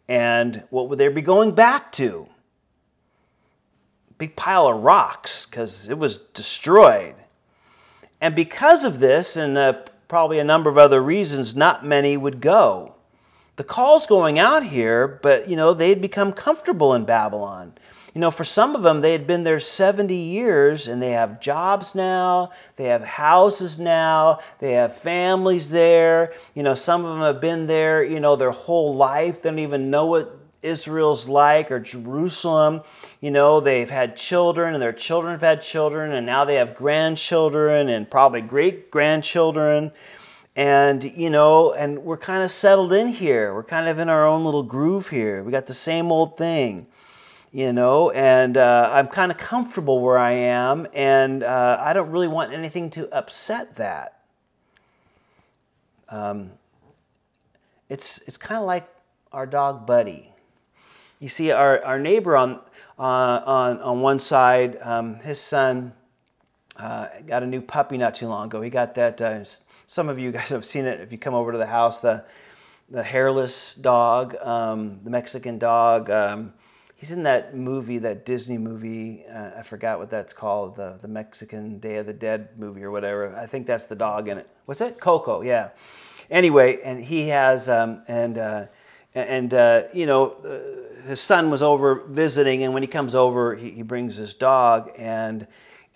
And 0.09 0.63
what 0.71 0.89
would 0.89 0.99
they 0.99 1.09
be 1.09 1.23
going 1.23 1.53
back 1.53 1.91
to? 1.93 2.29
Big 4.19 4.37
pile 4.37 4.67
of 4.67 4.83
rocks 4.83 5.47
because 5.47 5.89
it 5.89 5.99
was 5.99 6.19
destroyed. 6.19 7.15
And 8.21 8.35
because 8.35 8.85
of 8.85 9.01
this, 9.01 9.37
and 9.37 9.59
uh, 9.59 9.75
probably 10.09 10.39
a 10.39 10.45
number 10.45 10.71
of 10.71 10.79
other 10.79 11.03
reasons, 11.03 11.57
not 11.57 11.85
many 11.85 12.17
would 12.17 12.41
go. 12.41 12.95
The 13.57 13.65
call's 13.65 14.07
going 14.07 14.39
out 14.39 14.65
here, 14.65 15.19
but 15.23 15.49
you 15.49 15.57
know, 15.57 15.73
they'd 15.73 16.01
become 16.01 16.33
comfortable 16.33 16.95
in 16.95 17.05
Babylon. 17.05 17.73
You 18.17 18.21
know, 18.21 18.31
for 18.31 18.45
some 18.45 18.75
of 18.75 18.83
them, 18.83 19.03
they 19.03 19.13
had 19.13 19.27
been 19.27 19.45
there 19.45 19.61
70 19.61 20.15
years 20.15 20.89
and 20.89 21.03
they 21.03 21.11
have 21.11 21.39
jobs 21.39 21.95
now, 21.95 22.51
they 22.77 22.85
have 22.85 23.05
houses 23.05 23.79
now, 23.79 24.39
they 24.59 24.73
have 24.73 24.97
families 24.97 25.71
there. 25.71 26.33
You 26.55 26.63
know, 26.63 26.75
some 26.75 27.05
of 27.05 27.11
them 27.11 27.21
have 27.21 27.43
been 27.43 27.67
there, 27.67 28.03
you 28.03 28.19
know, 28.19 28.35
their 28.35 28.53
whole 28.53 28.97
life. 28.97 29.43
They 29.43 29.51
don't 29.51 29.59
even 29.59 29.91
know 29.91 30.07
what 30.07 30.35
Israel's 30.63 31.29
like 31.29 31.71
or 31.71 31.79
Jerusalem. 31.79 32.81
You 33.21 33.33
know, 33.33 33.61
they've 33.61 33.91
had 33.91 34.17
children 34.17 34.73
and 34.73 34.83
their 34.83 34.95
children 34.95 35.33
have 35.33 35.43
had 35.43 35.61
children 35.61 36.13
and 36.13 36.25
now 36.25 36.47
they 36.47 36.55
have 36.55 36.75
grandchildren 36.75 37.91
and 37.91 38.11
probably 38.11 38.41
great 38.41 38.91
grandchildren. 38.91 39.93
And, 40.57 41.05
you 41.05 41.29
know, 41.29 41.75
and 41.75 41.99
we're 41.99 42.17
kind 42.17 42.43
of 42.43 42.51
settled 42.51 42.95
in 42.95 43.09
here. 43.09 43.53
We're 43.53 43.63
kind 43.63 43.89
of 43.89 43.99
in 43.99 44.09
our 44.09 44.27
own 44.27 44.43
little 44.43 44.63
groove 44.63 45.11
here. 45.11 45.45
We 45.45 45.53
got 45.53 45.67
the 45.67 45.75
same 45.75 46.11
old 46.11 46.39
thing 46.39 46.87
you 47.57 47.73
know, 47.73 48.11
and 48.11 48.59
uh, 48.59 48.90
I'm 48.92 49.09
kind 49.09 49.33
of 49.33 49.38
comfortable 49.38 50.03
where 50.03 50.19
I 50.19 50.33
am, 50.33 50.87
and 50.92 51.42
uh, 51.42 51.79
I 51.81 51.95
don't 51.95 52.11
really 52.11 52.29
want 52.29 52.53
anything 52.53 52.90
to 52.90 53.11
upset 53.16 53.77
that. 53.77 54.21
Um, 56.11 56.51
it's 57.88 58.19
it's 58.29 58.37
kind 58.37 58.61
of 58.61 58.66
like 58.66 58.87
our 59.33 59.47
dog 59.47 59.87
Buddy. 59.87 60.31
You 61.19 61.29
see, 61.29 61.51
our, 61.51 61.83
our 61.83 61.99
neighbor 61.99 62.37
on, 62.37 62.61
uh, 62.99 63.40
on, 63.47 63.81
on 63.81 64.01
one 64.03 64.19
side, 64.19 64.77
um, 64.83 65.14
his 65.21 65.40
son 65.40 65.95
uh, 66.77 67.07
got 67.27 67.42
a 67.42 67.47
new 67.47 67.62
puppy 67.62 67.97
not 67.97 68.12
too 68.12 68.29
long 68.29 68.49
ago. 68.49 68.61
He 68.61 68.69
got 68.69 68.95
that, 68.97 69.23
uh, 69.23 69.45
some 69.87 70.11
of 70.11 70.19
you 70.19 70.31
guys 70.31 70.49
have 70.51 70.66
seen 70.66 70.85
it 70.85 71.01
if 71.01 71.11
you 71.11 71.16
come 71.16 71.33
over 71.33 71.53
to 71.53 71.59
the 71.59 71.64
house, 71.64 72.03
the, 72.03 72.23
the 72.90 73.03
hairless 73.03 73.75
dog, 73.77 74.37
um, 74.42 75.01
the 75.05 75.09
Mexican 75.09 75.59
dog. 75.59 76.11
Um, 76.11 76.53
he's 76.97 77.11
in 77.11 77.23
that 77.23 77.55
movie, 77.55 77.99
that 77.99 78.27
Disney 78.27 78.59
movie. 78.59 79.25
Uh, 79.33 79.51
I 79.59 79.63
forgot 79.63 79.99
what 79.99 80.11
that's 80.11 80.33
called, 80.33 80.77
the 80.77 80.99
the 81.01 81.09
Mexican 81.09 81.79
Day 81.79 81.99
of 81.99 82.07
the 82.07 82.13
Dead 82.13 82.49
movie 82.59 82.83
or 82.83 82.91
whatever. 82.91 83.37
I 83.37 83.47
think 83.47 83.67
that's 83.67 83.85
the 83.85 83.95
dog 83.95 84.29
in 84.29 84.39
it. 84.39 84.49
What's 84.65 84.81
it? 84.81 84.99
Coco. 84.99 85.43
Yeah. 85.43 85.69
Anyway, 86.31 86.81
and 86.83 87.05
he 87.05 87.29
has 87.29 87.69
um, 87.69 88.03
and 88.09 88.39
uh, 88.39 88.67
and 89.15 89.55
uh, 89.55 89.85
you 89.93 90.07
know 90.07 90.33
uh, 90.33 91.09
his 91.09 91.21
son 91.21 91.51
was 91.51 91.63
over 91.63 92.03
visiting, 92.09 92.65
and 92.65 92.75
when 92.75 92.83
he 92.83 92.89
comes 92.89 93.15
over, 93.15 93.55
he, 93.55 93.71
he 93.71 93.83
brings 93.83 94.17
his 94.17 94.35
dog 94.35 94.91
and. 94.97 95.47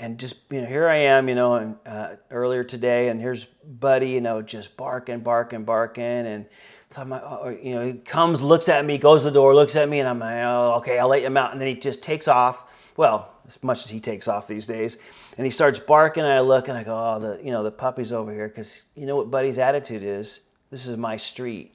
And 0.03 0.19
just 0.19 0.37
you 0.49 0.63
know, 0.63 0.67
here 0.67 0.89
I 0.89 0.97
am, 0.97 1.29
you 1.29 1.35
know, 1.35 1.57
and, 1.57 1.77
uh, 1.85 2.17
earlier 2.31 2.65
today, 2.65 3.09
and 3.09 3.21
here's 3.21 3.45
Buddy, 3.45 4.09
you 4.09 4.23
know, 4.23 4.41
just 4.41 4.75
barking, 4.75 5.21
barking, 5.21 5.65
barking, 5.65 6.03
and 6.03 6.47
Oh, 6.97 7.57
you 7.63 7.75
know, 7.75 7.87
he 7.87 7.93
comes, 7.95 8.43
looks 8.43 8.69
at 8.69 8.85
me, 8.85 8.99
goes 8.99 9.21
to 9.21 9.25
the 9.27 9.35
door, 9.35 9.55
looks 9.55 9.77
at 9.77 9.89
me, 9.89 10.01
and 10.01 10.09
I'm 10.09 10.19
like, 10.19 10.43
oh, 10.43 10.75
okay, 10.79 10.99
I'll 10.99 11.09
let 11.09 11.23
him 11.23 11.37
out. 11.37 11.53
And 11.53 11.61
then 11.61 11.69
he 11.69 11.75
just 11.75 12.03
takes 12.03 12.27
off. 12.27 12.65
Well, 12.97 13.33
as 13.47 13.63
much 13.63 13.85
as 13.85 13.91
he 13.91 14.01
takes 14.01 14.29
off 14.29 14.47
these 14.49 14.67
days, 14.67 14.99
and 15.37 15.45
he 15.45 15.51
starts 15.51 15.79
barking. 15.79 16.25
And 16.25 16.33
I 16.33 16.41
look 16.41 16.69
and 16.69 16.77
I 16.77 16.83
go, 16.83 16.95
oh, 16.97 17.21
the 17.21 17.45
you 17.45 17.51
know 17.51 17.63
the 17.63 17.71
puppy's 17.71 18.13
over 18.13 18.33
here 18.33 18.49
because 18.49 18.85
you 18.97 19.07
know 19.07 19.17
what 19.17 19.31
Buddy's 19.31 19.59
attitude 19.59 20.03
is. 20.03 20.41
This 20.71 20.87
is 20.87 20.97
my 20.97 21.17
street. 21.17 21.75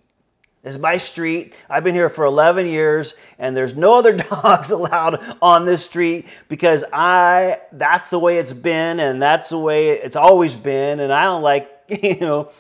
This 0.64 0.76
is 0.76 0.82
my 0.82 0.98
street. 0.98 1.54
I've 1.70 1.84
been 1.84 1.94
here 1.94 2.10
for 2.10 2.26
11 2.26 2.66
years, 2.66 3.14
and 3.38 3.56
there's 3.56 3.76
no 3.76 4.00
other 4.00 4.18
dogs 4.18 4.72
allowed 4.72 5.24
on 5.42 5.66
this 5.66 5.84
street 5.84 6.28
because 6.50 6.84
I. 6.92 7.60
That's 7.72 8.10
the 8.10 8.20
way 8.20 8.38
it's 8.38 8.54
been, 8.54 9.00
and 9.00 9.22
that's 9.22 9.50
the 9.50 9.60
way 9.60 9.90
it's 9.90 10.16
always 10.16 10.56
been, 10.56 11.00
and 11.00 11.12
I 11.14 11.24
don't 11.24 11.42
like 11.42 11.72
you 12.04 12.20
know 12.20 12.52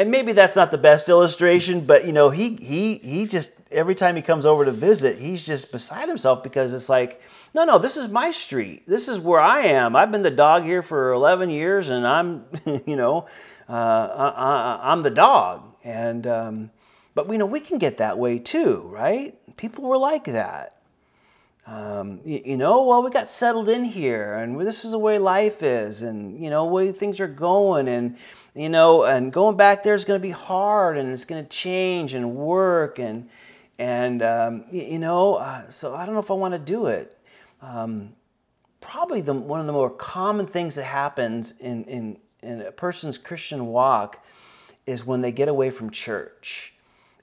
and 0.00 0.10
maybe 0.10 0.32
that's 0.32 0.56
not 0.56 0.70
the 0.70 0.78
best 0.78 1.10
illustration, 1.10 1.82
but 1.82 2.06
you 2.06 2.12
know, 2.14 2.30
he 2.30 2.56
he 2.56 2.94
he 2.96 3.26
just 3.26 3.50
every 3.70 3.94
time 3.94 4.16
he 4.16 4.22
comes 4.22 4.46
over 4.46 4.64
to 4.64 4.72
visit, 4.72 5.18
he's 5.18 5.44
just 5.44 5.70
beside 5.70 6.08
himself 6.08 6.42
because 6.42 6.72
it's 6.72 6.88
like, 6.88 7.20
no, 7.52 7.66
no, 7.66 7.76
this 7.76 7.98
is 7.98 8.08
my 8.08 8.30
street. 8.30 8.88
This 8.88 9.08
is 9.08 9.18
where 9.18 9.40
I 9.40 9.60
am. 9.60 9.94
I've 9.94 10.10
been 10.10 10.22
the 10.22 10.30
dog 10.30 10.64
here 10.64 10.80
for 10.80 11.12
11 11.12 11.50
years, 11.50 11.90
and 11.90 12.06
I'm, 12.06 12.46
you 12.86 12.96
know, 12.96 13.26
uh, 13.68 14.80
I, 14.82 14.90
am 14.90 15.02
the 15.02 15.10
dog. 15.10 15.76
And 15.84 16.26
um, 16.26 16.70
but 17.14 17.30
you 17.30 17.36
know, 17.36 17.44
we 17.44 17.60
can 17.60 17.76
get 17.76 17.98
that 17.98 18.16
way 18.16 18.38
too, 18.38 18.88
right? 18.90 19.36
People 19.58 19.84
were 19.84 19.98
like 19.98 20.24
that. 20.24 20.80
Um, 21.66 22.20
you, 22.24 22.40
you, 22.44 22.56
know, 22.56 22.84
well, 22.84 23.02
we 23.02 23.10
got 23.10 23.30
settled 23.30 23.68
in 23.68 23.84
here, 23.84 24.34
and 24.34 24.58
this 24.60 24.84
is 24.84 24.92
the 24.92 24.98
way 24.98 25.18
life 25.18 25.62
is, 25.62 26.00
and 26.00 26.42
you 26.42 26.48
know, 26.48 26.64
way 26.64 26.90
things 26.90 27.20
are 27.20 27.28
going, 27.28 27.86
and 27.86 28.16
you 28.54 28.68
know, 28.68 29.04
and 29.04 29.32
going 29.32 29.56
back 29.56 29.82
there 29.82 29.94
is 29.94 30.04
going 30.04 30.20
to 30.20 30.22
be 30.22 30.32
hard 30.32 30.98
and 30.98 31.12
it's 31.12 31.24
going 31.24 31.42
to 31.42 31.48
change 31.48 32.14
and 32.14 32.34
work 32.34 32.98
and 32.98 33.28
and 33.78 34.22
um, 34.22 34.64
you 34.70 34.98
know, 34.98 35.36
uh, 35.36 35.68
so 35.70 35.94
I 35.94 36.04
don't 36.04 36.14
know 36.14 36.20
if 36.20 36.30
I 36.30 36.34
want 36.34 36.52
to 36.52 36.60
do 36.60 36.86
it. 36.86 37.16
Um, 37.62 38.12
probably 38.80 39.22
the, 39.22 39.32
one 39.32 39.60
of 39.60 39.66
the 39.66 39.72
more 39.72 39.88
common 39.88 40.46
things 40.46 40.74
that 40.74 40.84
happens 40.84 41.54
in, 41.60 41.84
in 41.84 42.18
in 42.42 42.62
a 42.62 42.72
person's 42.72 43.18
Christian 43.18 43.66
walk 43.66 44.24
is 44.86 45.06
when 45.06 45.20
they 45.20 45.32
get 45.32 45.48
away 45.48 45.70
from 45.70 45.90
church 45.90 46.74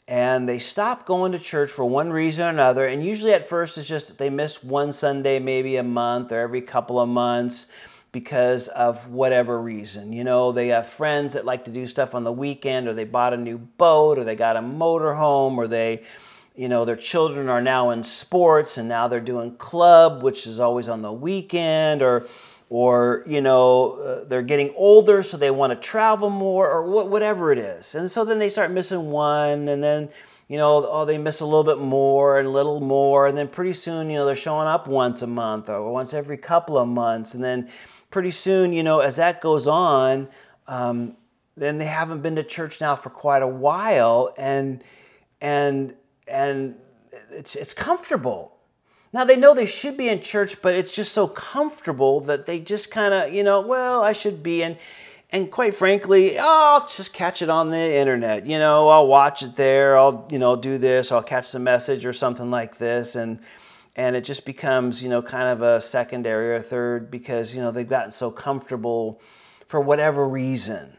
and 0.07 0.47
they 0.47 0.59
stop 0.59 1.05
going 1.05 1.33
to 1.33 1.39
church 1.39 1.69
for 1.69 1.83
one 1.83 2.11
reason 2.11 2.45
or 2.45 2.49
another. 2.49 2.87
And 2.87 3.03
usually 3.03 3.33
at 3.33 3.49
first 3.49 3.77
it's 3.77 3.87
just 3.87 4.17
they 4.17 4.29
miss 4.29 4.63
one 4.63 4.91
Sunday, 4.91 5.39
maybe 5.39 5.75
a 5.75 5.83
month 5.83 6.31
or 6.31 6.39
every 6.39 6.61
couple 6.61 6.99
of 6.99 7.09
months 7.09 7.67
because 8.11 8.67
of 8.69 9.09
whatever 9.09 9.59
reason. 9.61 10.13
You 10.13 10.23
know, 10.23 10.51
they 10.51 10.69
have 10.69 10.87
friends 10.87 11.33
that 11.33 11.45
like 11.45 11.65
to 11.65 11.71
do 11.71 11.87
stuff 11.87 12.15
on 12.15 12.23
the 12.23 12.31
weekend, 12.31 12.87
or 12.87 12.93
they 12.93 13.03
bought 13.03 13.33
a 13.33 13.37
new 13.37 13.57
boat, 13.57 14.17
or 14.17 14.23
they 14.23 14.35
got 14.35 14.57
a 14.57 14.61
motorhome, 14.61 15.57
or 15.57 15.67
they, 15.67 16.03
you 16.55 16.69
know, 16.69 16.85
their 16.85 16.95
children 16.95 17.49
are 17.49 17.61
now 17.61 17.91
in 17.91 18.03
sports 18.03 18.77
and 18.77 18.87
now 18.87 19.07
they're 19.07 19.19
doing 19.19 19.55
club, 19.57 20.23
which 20.23 20.47
is 20.47 20.59
always 20.59 20.87
on 20.87 21.01
the 21.01 21.11
weekend, 21.11 22.01
or 22.01 22.27
or 22.69 23.23
you 23.25 23.41
know 23.41 23.93
uh, 23.93 24.23
they're 24.25 24.41
getting 24.41 24.73
older 24.75 25.23
so 25.23 25.37
they 25.37 25.51
want 25.51 25.71
to 25.71 25.75
travel 25.87 26.29
more 26.29 26.69
or 26.69 26.83
wh- 26.83 27.09
whatever 27.09 27.51
it 27.51 27.57
is 27.57 27.95
and 27.95 28.09
so 28.09 28.25
then 28.25 28.39
they 28.39 28.49
start 28.49 28.71
missing 28.71 29.09
one 29.09 29.67
and 29.69 29.81
then 29.81 30.09
you 30.47 30.57
know 30.57 30.85
oh 30.89 31.05
they 31.05 31.17
miss 31.17 31.39
a 31.39 31.45
little 31.45 31.63
bit 31.63 31.79
more 31.79 32.39
and 32.39 32.47
a 32.47 32.51
little 32.51 32.81
more 32.81 33.27
and 33.27 33.37
then 33.37 33.47
pretty 33.47 33.73
soon 33.73 34.09
you 34.09 34.17
know 34.17 34.25
they're 34.25 34.35
showing 34.35 34.67
up 34.67 34.87
once 34.87 35.21
a 35.21 35.27
month 35.27 35.69
or 35.69 35.91
once 35.91 36.13
every 36.13 36.37
couple 36.37 36.77
of 36.77 36.87
months 36.87 37.33
and 37.33 37.43
then 37.43 37.69
pretty 38.09 38.31
soon, 38.31 38.73
you 38.73 38.83
know, 38.83 38.99
as 38.99 39.17
that 39.17 39.41
goes 39.41 39.67
on, 39.67 40.27
um, 40.67 41.15
then 41.55 41.77
they 41.77 41.85
haven't 41.85 42.21
been 42.21 42.35
to 42.35 42.43
church 42.43 42.79
now 42.79 42.95
for 42.95 43.09
quite 43.09 43.41
a 43.41 43.47
while, 43.47 44.33
and 44.37 44.83
and 45.41 45.95
and 46.27 46.75
it's 47.31 47.55
it's 47.55 47.73
comfortable. 47.73 48.57
Now 49.13 49.25
they 49.25 49.35
know 49.35 49.53
they 49.53 49.65
should 49.65 49.97
be 49.97 50.09
in 50.09 50.21
church, 50.21 50.61
but 50.61 50.75
it's 50.75 50.91
just 50.91 51.13
so 51.13 51.27
comfortable 51.27 52.19
that 52.21 52.45
they 52.45 52.59
just 52.59 52.91
kind 52.91 53.13
of, 53.13 53.33
you 53.33 53.43
know, 53.43 53.61
well, 53.61 54.03
I 54.03 54.13
should 54.13 54.43
be 54.43 54.63
and 54.63 54.77
and 55.29 55.51
quite 55.51 55.73
frankly, 55.73 56.39
oh, 56.39 56.79
I'll 56.79 56.87
just 56.87 57.11
catch 57.11 57.41
it 57.41 57.49
on 57.49 57.69
the 57.69 57.95
internet. 57.95 58.45
You 58.45 58.59
know, 58.59 58.87
I'll 58.87 59.07
watch 59.07 59.43
it 59.43 59.55
there. 59.55 59.97
I'll, 59.97 60.25
you 60.31 60.39
know, 60.39 60.55
do 60.55 60.77
this. 60.77 61.11
I'll 61.11 61.23
catch 61.23 61.51
the 61.51 61.59
message 61.59 62.05
or 62.05 62.13
something 62.13 62.49
like 62.49 62.77
this, 62.77 63.15
and 63.15 63.39
and 63.97 64.15
it 64.15 64.23
just 64.23 64.45
becomes 64.45 65.03
you 65.03 65.09
know 65.09 65.21
kind 65.21 65.49
of 65.49 65.61
a 65.61 65.81
secondary 65.81 66.55
or 66.55 66.61
third 66.61 67.11
because 67.11 67.53
you 67.53 67.61
know 67.61 67.71
they've 67.71 67.89
gotten 67.89 68.11
so 68.11 68.31
comfortable 68.31 69.19
for 69.67 69.81
whatever 69.81 70.25
reason. 70.25 70.95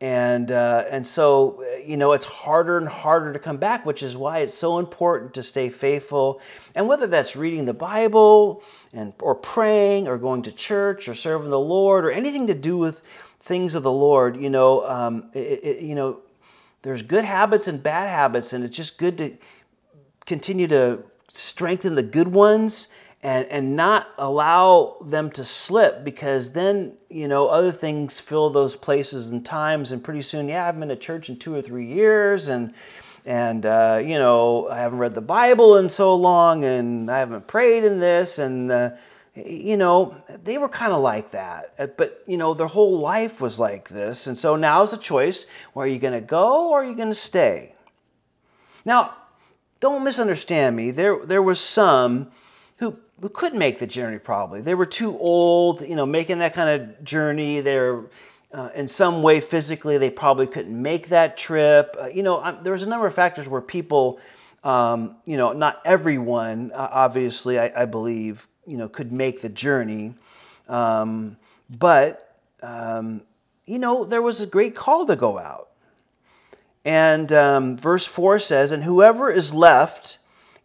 And 0.00 0.50
uh, 0.50 0.84
and 0.90 1.06
so 1.06 1.64
you 1.84 1.96
know 1.96 2.12
it's 2.12 2.24
harder 2.24 2.76
and 2.76 2.88
harder 2.88 3.32
to 3.32 3.38
come 3.38 3.56
back 3.56 3.86
which 3.86 4.02
is 4.02 4.16
why 4.16 4.40
it's 4.40 4.54
so 4.54 4.78
important 4.78 5.32
to 5.34 5.42
stay 5.42 5.70
faithful. 5.70 6.40
And 6.74 6.86
whether 6.86 7.06
that's 7.06 7.34
reading 7.34 7.64
the 7.64 7.74
bible 7.74 8.62
and 8.92 9.14
or 9.20 9.34
praying 9.34 10.08
or 10.08 10.18
going 10.18 10.42
to 10.42 10.52
church 10.52 11.08
or 11.08 11.14
serving 11.14 11.50
the 11.50 11.60
lord 11.60 12.04
or 12.04 12.10
anything 12.10 12.48
to 12.48 12.54
do 12.54 12.76
with 12.76 13.02
things 13.40 13.74
of 13.74 13.82
the 13.82 13.92
lord 13.92 14.36
you 14.36 14.50
know 14.50 14.88
um, 14.88 15.30
it, 15.34 15.60
it, 15.64 15.82
you 15.82 15.96
know 15.96 16.20
there's 16.82 17.02
good 17.02 17.24
habits 17.24 17.66
and 17.66 17.82
bad 17.82 18.08
habits 18.08 18.52
and 18.52 18.64
it's 18.64 18.76
just 18.76 18.98
good 18.98 19.18
to 19.18 19.36
continue 20.26 20.68
to 20.68 21.02
strengthen 21.32 21.94
the 21.94 22.02
good 22.02 22.28
ones 22.28 22.88
and 23.22 23.46
and 23.46 23.74
not 23.74 24.08
allow 24.18 24.98
them 25.00 25.30
to 25.30 25.44
slip 25.44 26.04
because 26.04 26.52
then 26.52 26.92
you 27.08 27.26
know 27.26 27.46
other 27.48 27.72
things 27.72 28.20
fill 28.20 28.50
those 28.50 28.76
places 28.76 29.30
and 29.30 29.44
times 29.44 29.92
and 29.92 30.04
pretty 30.04 30.20
soon 30.20 30.46
yeah 30.46 30.68
I've 30.68 30.78
been 30.78 30.90
to 30.90 30.96
church 30.96 31.30
in 31.30 31.38
two 31.38 31.54
or 31.54 31.62
three 31.62 31.86
years 31.86 32.48
and 32.48 32.74
and 33.24 33.64
uh, 33.64 34.02
you 34.04 34.18
know 34.18 34.68
I 34.68 34.76
haven't 34.76 34.98
read 34.98 35.14
the 35.14 35.22
Bible 35.22 35.78
in 35.78 35.88
so 35.88 36.14
long 36.14 36.64
and 36.64 37.10
I 37.10 37.18
haven't 37.18 37.46
prayed 37.46 37.84
in 37.84 37.98
this 37.98 38.38
and 38.38 38.70
uh, 38.70 38.90
you 39.34 39.78
know 39.78 40.14
they 40.44 40.58
were 40.58 40.68
kind 40.68 40.92
of 40.92 41.00
like 41.00 41.30
that. 41.30 41.72
Uh, 41.78 41.86
but 41.86 42.22
you 42.26 42.36
know 42.36 42.52
their 42.52 42.66
whole 42.66 42.98
life 42.98 43.40
was 43.40 43.58
like 43.58 43.88
this. 43.88 44.26
And 44.26 44.36
so 44.36 44.56
now 44.56 44.82
is 44.82 44.92
a 44.92 44.98
choice. 44.98 45.46
Where 45.72 45.86
are 45.86 45.88
you 45.88 45.98
going 45.98 46.12
to 46.12 46.20
go 46.20 46.68
or 46.68 46.82
are 46.82 46.84
you 46.84 46.94
going 46.94 47.08
to 47.08 47.14
stay? 47.14 47.74
Now 48.84 49.14
don't 49.82 50.04
misunderstand 50.04 50.76
me. 50.76 50.92
There, 50.92 51.26
there 51.26 51.42
was 51.42 51.58
some 51.58 52.30
who, 52.76 52.96
who 53.20 53.28
couldn't 53.28 53.58
make 53.58 53.80
the 53.80 53.86
journey 53.86 54.20
probably. 54.20 54.60
They 54.60 54.76
were 54.76 54.86
too 54.86 55.18
old, 55.18 55.82
you 55.82 55.96
know, 55.96 56.06
making 56.06 56.38
that 56.38 56.54
kind 56.54 56.70
of 56.70 57.04
journey. 57.04 57.60
They're 57.60 58.04
uh, 58.52 58.68
in 58.76 58.86
some 58.86 59.22
way 59.22 59.40
physically, 59.40 59.98
they 59.98 60.10
probably 60.10 60.46
couldn't 60.46 60.80
make 60.80 61.08
that 61.08 61.36
trip. 61.36 61.96
Uh, 62.00 62.06
you 62.06 62.22
know, 62.22 62.38
I, 62.38 62.52
there 62.52 62.72
was 62.72 62.84
a 62.84 62.88
number 62.88 63.08
of 63.08 63.14
factors 63.14 63.48
where 63.48 63.60
people, 63.60 64.20
um, 64.62 65.16
you 65.24 65.36
know, 65.36 65.52
not 65.52 65.82
everyone, 65.84 66.70
uh, 66.72 66.88
obviously, 66.92 67.58
I, 67.58 67.72
I, 67.82 67.84
believe, 67.86 68.46
you 68.66 68.76
know, 68.76 68.88
could 68.88 69.10
make 69.10 69.40
the 69.40 69.48
journey. 69.48 70.14
Um, 70.68 71.38
but, 71.70 72.38
um, 72.62 73.22
you 73.66 73.80
know, 73.80 74.04
there 74.04 74.22
was 74.22 74.42
a 74.42 74.46
great 74.46 74.76
call 74.76 75.06
to 75.06 75.16
go 75.16 75.38
out. 75.38 75.70
And 76.84 77.32
um, 77.32 77.76
verse 77.76 78.06
4 78.06 78.38
says, 78.38 78.72
And 78.72 78.84
whoever 78.84 79.30
is 79.30 79.54
left 79.54 80.18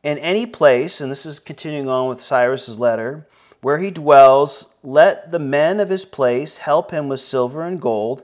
in 0.03 0.18
any 0.18 0.45
place, 0.45 1.01
and 1.01 1.11
this 1.11 1.26
is 1.26 1.39
continuing 1.39 1.89
on 1.89 2.09
with 2.09 2.22
Cyrus's 2.22 2.80
letter, 2.80 3.28
where 3.61 3.80
he 3.80 3.91
dwells, 3.91 4.74
let 4.84 5.32
the 5.32 5.39
men 5.39 5.80
of 5.80 5.89
his 5.89 6.05
place 6.05 6.57
help 6.57 6.91
him 6.91 7.07
with 7.07 7.20
silver 7.20 7.63
and 7.63 7.82
gold, 7.82 8.24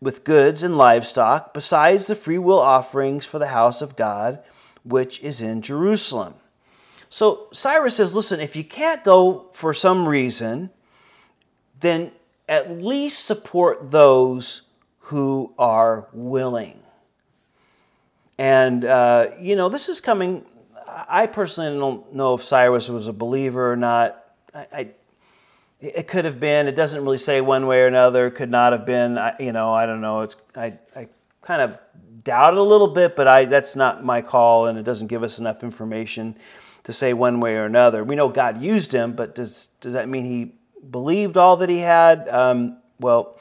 with 0.00 0.24
goods 0.24 0.62
and 0.62 0.76
livestock, 0.76 1.54
besides 1.54 2.06
the 2.06 2.14
freewill 2.14 2.60
offerings 2.60 3.24
for 3.24 3.38
the 3.38 3.48
house 3.48 3.80
of 3.80 3.96
God, 3.96 4.40
which 4.84 5.20
is 5.20 5.40
in 5.40 5.62
Jerusalem. 5.62 6.34
So 7.08 7.48
Cyrus 7.52 7.96
says, 7.96 8.14
Listen, 8.14 8.40
if 8.40 8.56
you 8.56 8.64
can't 8.64 9.02
go 9.02 9.48
for 9.52 9.72
some 9.72 10.06
reason, 10.06 10.70
then 11.80 12.12
at 12.48 12.80
least 12.80 13.24
support 13.24 13.90
those 13.90 14.62
who 14.98 15.52
are 15.58 16.08
willing. 16.12 16.82
And, 18.38 18.84
uh, 18.84 19.30
you 19.40 19.56
know, 19.56 19.68
this 19.68 19.88
is 19.88 20.00
coming. 20.00 20.44
I 21.08 21.26
personally 21.26 21.78
don't 21.78 22.14
know 22.14 22.34
if 22.34 22.44
Cyrus 22.44 22.88
was 22.88 23.08
a 23.08 23.12
believer 23.12 23.72
or 23.72 23.76
not. 23.76 24.24
I, 24.54 24.66
I 24.72 24.90
it 25.80 26.08
could 26.08 26.24
have 26.24 26.40
been. 26.40 26.68
It 26.68 26.74
doesn't 26.74 27.02
really 27.02 27.18
say 27.18 27.40
one 27.40 27.66
way 27.66 27.80
or 27.80 27.86
another. 27.86 28.30
Could 28.30 28.50
not 28.50 28.72
have 28.72 28.86
been. 28.86 29.18
I, 29.18 29.34
you 29.38 29.52
know, 29.52 29.74
I 29.74 29.86
don't 29.86 30.00
know. 30.00 30.22
It's 30.22 30.36
I, 30.54 30.78
I 30.94 31.08
kind 31.42 31.62
of 31.62 31.78
doubt 32.24 32.54
it 32.54 32.58
a 32.58 32.62
little 32.62 32.88
bit, 32.88 33.14
but 33.14 33.28
I 33.28 33.44
that's 33.44 33.76
not 33.76 34.04
my 34.04 34.22
call, 34.22 34.66
and 34.66 34.78
it 34.78 34.84
doesn't 34.84 35.08
give 35.08 35.22
us 35.22 35.38
enough 35.38 35.62
information 35.62 36.36
to 36.84 36.92
say 36.92 37.12
one 37.12 37.40
way 37.40 37.56
or 37.56 37.64
another. 37.64 38.04
We 38.04 38.16
know 38.16 38.28
God 38.28 38.62
used 38.62 38.92
him, 38.92 39.12
but 39.12 39.34
does 39.34 39.68
does 39.80 39.92
that 39.92 40.08
mean 40.08 40.24
he 40.24 40.52
believed 40.90 41.36
all 41.36 41.58
that 41.58 41.68
he 41.68 41.78
had? 41.78 42.28
Um, 42.28 42.78
well, 42.98 43.38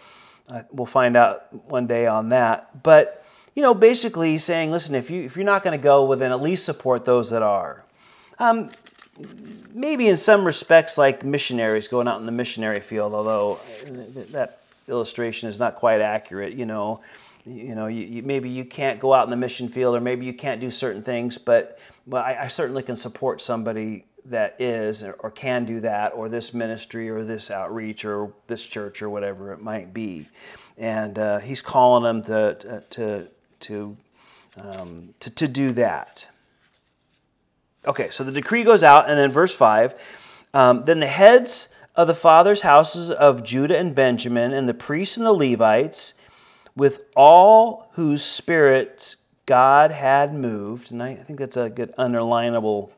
uh, 0.49 0.63
we'll 0.71 0.85
find 0.85 1.15
out 1.15 1.53
one 1.69 1.87
day 1.87 2.05
on 2.05 2.29
that. 2.29 2.83
But 2.83 3.24
you 3.55 3.61
know, 3.61 3.73
basically, 3.73 4.37
saying, 4.37 4.71
listen, 4.71 4.95
if 4.95 5.09
you 5.09 5.23
if 5.23 5.35
you're 5.35 5.45
not 5.45 5.63
going 5.63 5.77
to 5.77 5.83
go, 5.83 6.03
well, 6.03 6.17
then 6.17 6.31
at 6.31 6.41
least 6.41 6.65
support 6.65 7.05
those 7.05 7.29
that 7.29 7.41
are. 7.41 7.83
Um, 8.37 8.69
maybe 9.73 10.07
in 10.07 10.17
some 10.17 10.45
respects 10.45 10.97
like 10.97 11.23
missionaries 11.23 11.87
going 11.87 12.07
out 12.07 12.19
in 12.19 12.25
the 12.25 12.31
missionary 12.31 12.81
field, 12.81 13.13
although 13.13 13.59
that 14.31 14.59
illustration 14.87 15.49
is 15.49 15.57
not 15.59 15.75
quite 15.75 16.01
accurate. 16.01 16.53
You 16.53 16.65
know, 16.65 17.01
you 17.45 17.75
know, 17.75 17.87
you, 17.87 18.03
you, 18.03 18.23
maybe 18.23 18.49
you 18.49 18.65
can't 18.65 18.99
go 18.99 19.13
out 19.13 19.23
in 19.25 19.29
the 19.29 19.37
mission 19.37 19.69
field, 19.69 19.95
or 19.95 20.01
maybe 20.01 20.25
you 20.25 20.33
can't 20.33 20.59
do 20.59 20.71
certain 20.71 21.01
things, 21.01 21.37
but 21.37 21.79
but 22.07 22.25
I, 22.25 22.43
I 22.43 22.47
certainly 22.47 22.83
can 22.83 22.95
support 22.95 23.41
somebody 23.41 24.05
that 24.25 24.55
is 24.59 25.03
or, 25.03 25.13
or, 25.19 25.31
can 25.31 25.65
do 25.65 25.79
that, 25.81 26.13
or 26.13 26.29
this 26.29 26.53
ministry, 26.53 27.09
or 27.09 27.23
this 27.23 27.51
outreach, 27.51 28.05
or 28.05 28.33
this 28.47 28.65
church, 28.65 29.01
or 29.01 29.09
whatever 29.09 29.53
it 29.53 29.61
might 29.61 29.93
be. 29.93 30.27
And 30.77 31.17
uh, 31.17 31.39
he's 31.39 31.61
calling 31.61 32.03
them 32.03 32.23
to 32.23 32.83
to 32.91 33.27
to 33.61 33.97
um, 34.57 35.13
to, 35.19 35.29
to 35.31 35.47
do 35.47 35.71
that. 35.71 36.27
Okay, 37.85 38.09
so 38.09 38.23
the 38.23 38.31
decree 38.31 38.63
goes 38.63 38.83
out, 38.83 39.09
and 39.09 39.17
then 39.17 39.31
verse 39.31 39.53
5 39.53 39.93
um, 40.53 40.85
Then 40.85 40.99
the 40.99 41.07
heads 41.07 41.69
of 41.95 42.07
the 42.07 42.15
fathers' 42.15 42.61
houses 42.61 43.11
of 43.11 43.43
Judah 43.43 43.77
and 43.77 43.93
Benjamin, 43.93 44.53
and 44.53 44.67
the 44.67 44.73
priests 44.73 45.17
and 45.17 45.25
the 45.25 45.33
Levites, 45.33 46.15
with 46.75 47.01
all 47.15 47.89
whose 47.93 48.23
spirits 48.23 49.17
God 49.45 49.91
had 49.91 50.33
moved, 50.33 50.91
and 50.91 51.01
I 51.01 51.15
think 51.15 51.39
that's 51.39 51.57
a 51.57 51.69
good 51.69 51.95
underlinable 51.97 52.89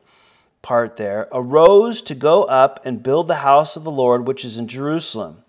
part 0.62 0.96
there, 0.96 1.28
arose 1.32 2.02
to 2.02 2.14
go 2.14 2.44
up 2.44 2.80
and 2.84 3.02
build 3.02 3.28
the 3.28 3.36
house 3.36 3.76
of 3.76 3.84
the 3.84 3.90
Lord 3.90 4.26
which 4.26 4.44
is 4.44 4.58
in 4.58 4.66
Jerusalem. 4.66 5.44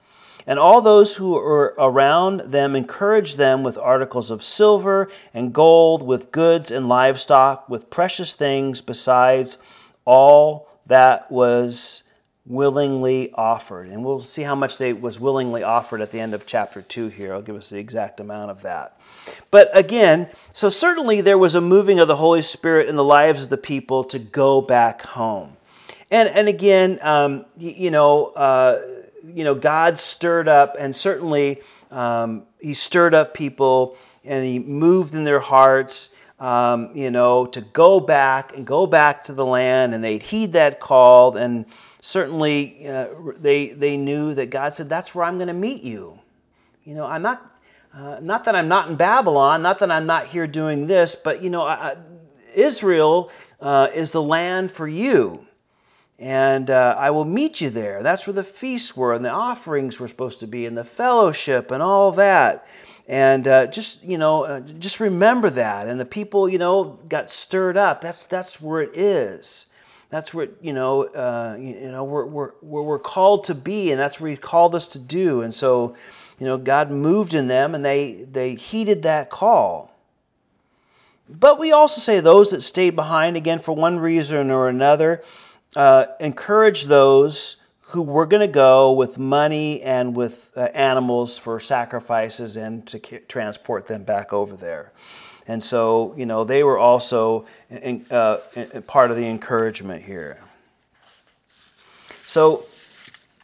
And 0.50 0.58
all 0.58 0.82
those 0.82 1.16
who 1.16 1.34
were 1.34 1.76
around 1.78 2.40
them 2.40 2.76
encouraged 2.76 3.38
them 3.38 3.62
with 3.62 3.78
articles 3.78 4.32
of 4.32 4.44
silver 4.44 5.08
and 5.32 5.54
gold, 5.54 6.02
with 6.02 6.32
goods 6.32 6.72
and 6.72 6.90
livestock, 6.90 7.70
with 7.70 7.92
precious 7.92 8.34
things, 8.34 8.82
besides 8.82 9.60
all 10.06 10.68
that 10.88 11.32
was 11.32 12.02
willingly 12.48 13.32
offered. 13.36 13.90
And 13.90 14.04
we'll 14.04 14.22
see 14.22 14.42
how 14.42 14.56
much 14.56 14.80
they 14.80 14.92
was 14.92 15.20
willingly 15.20 15.62
offered 15.62 16.02
at 16.02 16.10
the 16.10 16.20
end 16.20 16.34
of 16.34 16.48
chapter 16.48 16.82
2 16.82 17.10
here. 17.10 17.32
I'll 17.32 17.44
give 17.44 17.56
us 17.56 17.70
the 17.70 17.78
exact 17.78 18.20
amount 18.20 18.50
of 18.50 18.64
that. 18.64 19.00
But 19.52 19.70
again, 19.78 20.30
so 20.52 20.70
certainly 20.70 21.22
there 21.22 21.38
was 21.38 21.54
a 21.54 21.62
moving 21.62 22.00
of 22.00 22.08
the 22.08 22.16
Holy 22.16 22.42
Spirit 22.42 22.90
in 22.90 22.96
the 22.96 23.04
lives 23.04 23.44
of 23.44 23.50
the 23.50 23.58
people 23.58 24.04
to 24.06 24.18
go 24.18 24.62
back 24.62 25.04
home. 25.04 25.58
And, 26.10 26.28
and 26.28 26.48
again, 26.48 26.98
um, 27.04 27.46
you, 27.56 27.70
you 27.70 27.92
know, 27.92 28.30
uh, 28.30 28.82
you 29.24 29.44
know, 29.44 29.56
God 29.56 29.98
stirred 29.98 30.48
up, 30.48 30.76
and 30.80 30.96
certainly 30.96 31.62
um, 31.92 32.44
He 32.60 32.74
stirred 32.74 33.14
up 33.14 33.34
people 33.34 33.98
and 34.24 34.46
He 34.46 34.60
moved 34.60 35.16
in 35.16 35.24
their 35.24 35.40
hearts, 35.40 36.10
um, 36.40 36.96
you 36.96 37.12
know, 37.12 37.46
to 37.48 37.62
go 37.62 38.00
back 38.00 38.56
and 38.56 38.66
go 38.66 38.86
back 38.86 39.24
to 39.26 39.34
the 39.34 39.46
land, 39.46 39.94
and 39.94 40.04
they'd 40.04 40.24
heed 40.24 40.54
that 40.54 40.80
call. 40.80 41.36
And 41.38 41.66
certainly 42.02 42.88
uh, 42.88 43.08
they, 43.38 43.70
they 43.70 43.98
knew 43.98 44.34
that 44.36 44.50
God 44.50 44.74
said, 44.74 44.90
That's 44.90 45.14
where 45.14 45.26
I'm 45.26 45.38
going 45.38 45.48
to 45.48 45.54
meet 45.54 45.84
you. 45.84 46.20
You 46.86 46.96
know, 46.96 47.06
I'm 47.06 47.22
not. 47.22 47.46
Uh, 47.92 48.20
not 48.22 48.44
that 48.44 48.56
I'm 48.56 48.68
not 48.68 48.88
in 48.88 48.96
Babylon, 48.96 49.64
not 49.64 49.80
that 49.80 49.90
I'm 49.90 50.06
not 50.06 50.28
here 50.28 50.46
doing 50.46 50.86
this, 50.86 51.16
but 51.16 51.42
you 51.42 51.50
know, 51.50 51.64
I, 51.64 51.98
Israel 52.54 53.32
uh, 53.60 53.88
is 53.96 54.12
the 54.12 54.22
land 54.22 54.72
for 54.72 54.88
you 54.88 55.48
and 56.20 56.70
uh, 56.70 56.96
I 57.00 57.12
will 57.12 57.24
meet 57.24 57.62
you 57.62 57.70
there. 57.70 58.04
That's 58.04 58.28
where 58.28 58.34
the 58.34 58.44
feasts 58.44 58.96
were, 58.96 59.14
and 59.14 59.24
the 59.24 59.30
offerings 59.30 60.00
were 60.00 60.08
supposed 60.10 60.42
to 60.42 60.48
be, 60.48 60.66
and 60.66 60.78
the 60.78 60.84
fellowship, 60.84 61.72
and 61.72 61.82
all 61.82 62.12
that. 62.12 62.68
And 63.08 63.48
uh, 63.48 63.68
just 63.68 64.04
you 64.04 64.18
know, 64.18 64.44
uh, 64.44 64.60
just 64.60 65.00
remember 65.00 65.50
that. 65.52 65.88
And 65.88 65.98
the 66.00 66.06
people, 66.06 66.50
you 66.50 66.58
know, 66.58 67.00
got 67.08 67.30
stirred 67.30 67.78
up. 67.78 68.02
That's 68.02 68.26
that's 68.26 68.60
where 68.60 68.82
it 68.82 68.98
is. 68.98 69.68
That's 70.10 70.34
where 70.34 70.50
you 70.62 70.74
know, 70.74 71.06
uh, 71.06 71.56
you, 71.58 71.68
you, 71.70 71.92
know, 71.92 72.04
we're, 72.04 72.26
we're 72.26 72.52
where 72.60 72.84
we're 72.84 73.00
called 73.00 73.46
to 73.46 73.56
be, 73.56 73.92
and 73.92 74.00
that's 74.00 74.20
where 74.20 74.30
He 74.30 74.38
called 74.38 74.76
us 74.76 74.90
to 74.90 75.00
do. 75.00 75.42
And 75.42 75.54
so, 75.54 75.96
you 76.38 76.46
know, 76.46 76.58
God 76.58 76.92
moved 76.92 77.34
in 77.34 77.48
them, 77.48 77.74
and 77.74 77.86
they 77.86 78.26
they 78.30 78.56
heeded 78.56 79.04
that 79.04 79.30
call. 79.30 79.96
But 81.30 81.60
we 81.60 81.72
also 81.72 82.02
say 82.02 82.20
those 82.20 82.50
that 82.50 82.62
stayed 82.62 82.96
behind 82.96 83.38
again 83.38 83.60
for 83.60 83.72
one 83.72 84.00
reason 84.00 84.52
or 84.52 84.68
another 84.68 85.24
uh, 85.76 86.06
encourage 86.20 86.86
those 86.86 87.58
who 87.82 88.02
were 88.02 88.26
going 88.26 88.42
to 88.42 88.48
go 88.48 88.92
with 88.92 89.18
money 89.18 89.82
and 89.82 90.16
with 90.16 90.52
uh, 90.56 90.62
animals 90.74 91.38
for 91.38 91.60
sacrifices 91.60 92.56
and 92.56 92.86
to 92.88 93.00
transport 93.00 93.88
them 93.88 94.04
back 94.04 94.32
over 94.32 94.56
there. 94.56 94.92
And 95.48 95.62
so, 95.62 96.14
you 96.16 96.28
know, 96.28 96.44
they 96.44 96.64
were 96.64 96.78
also 96.78 97.48
in, 97.72 98.06
uh, 98.12 98.38
in 98.56 98.84
part 98.84 99.10
of 99.10 99.18
the 99.18 99.26
encouragement 99.26 100.04
here. 100.04 100.40
So, 102.28 102.66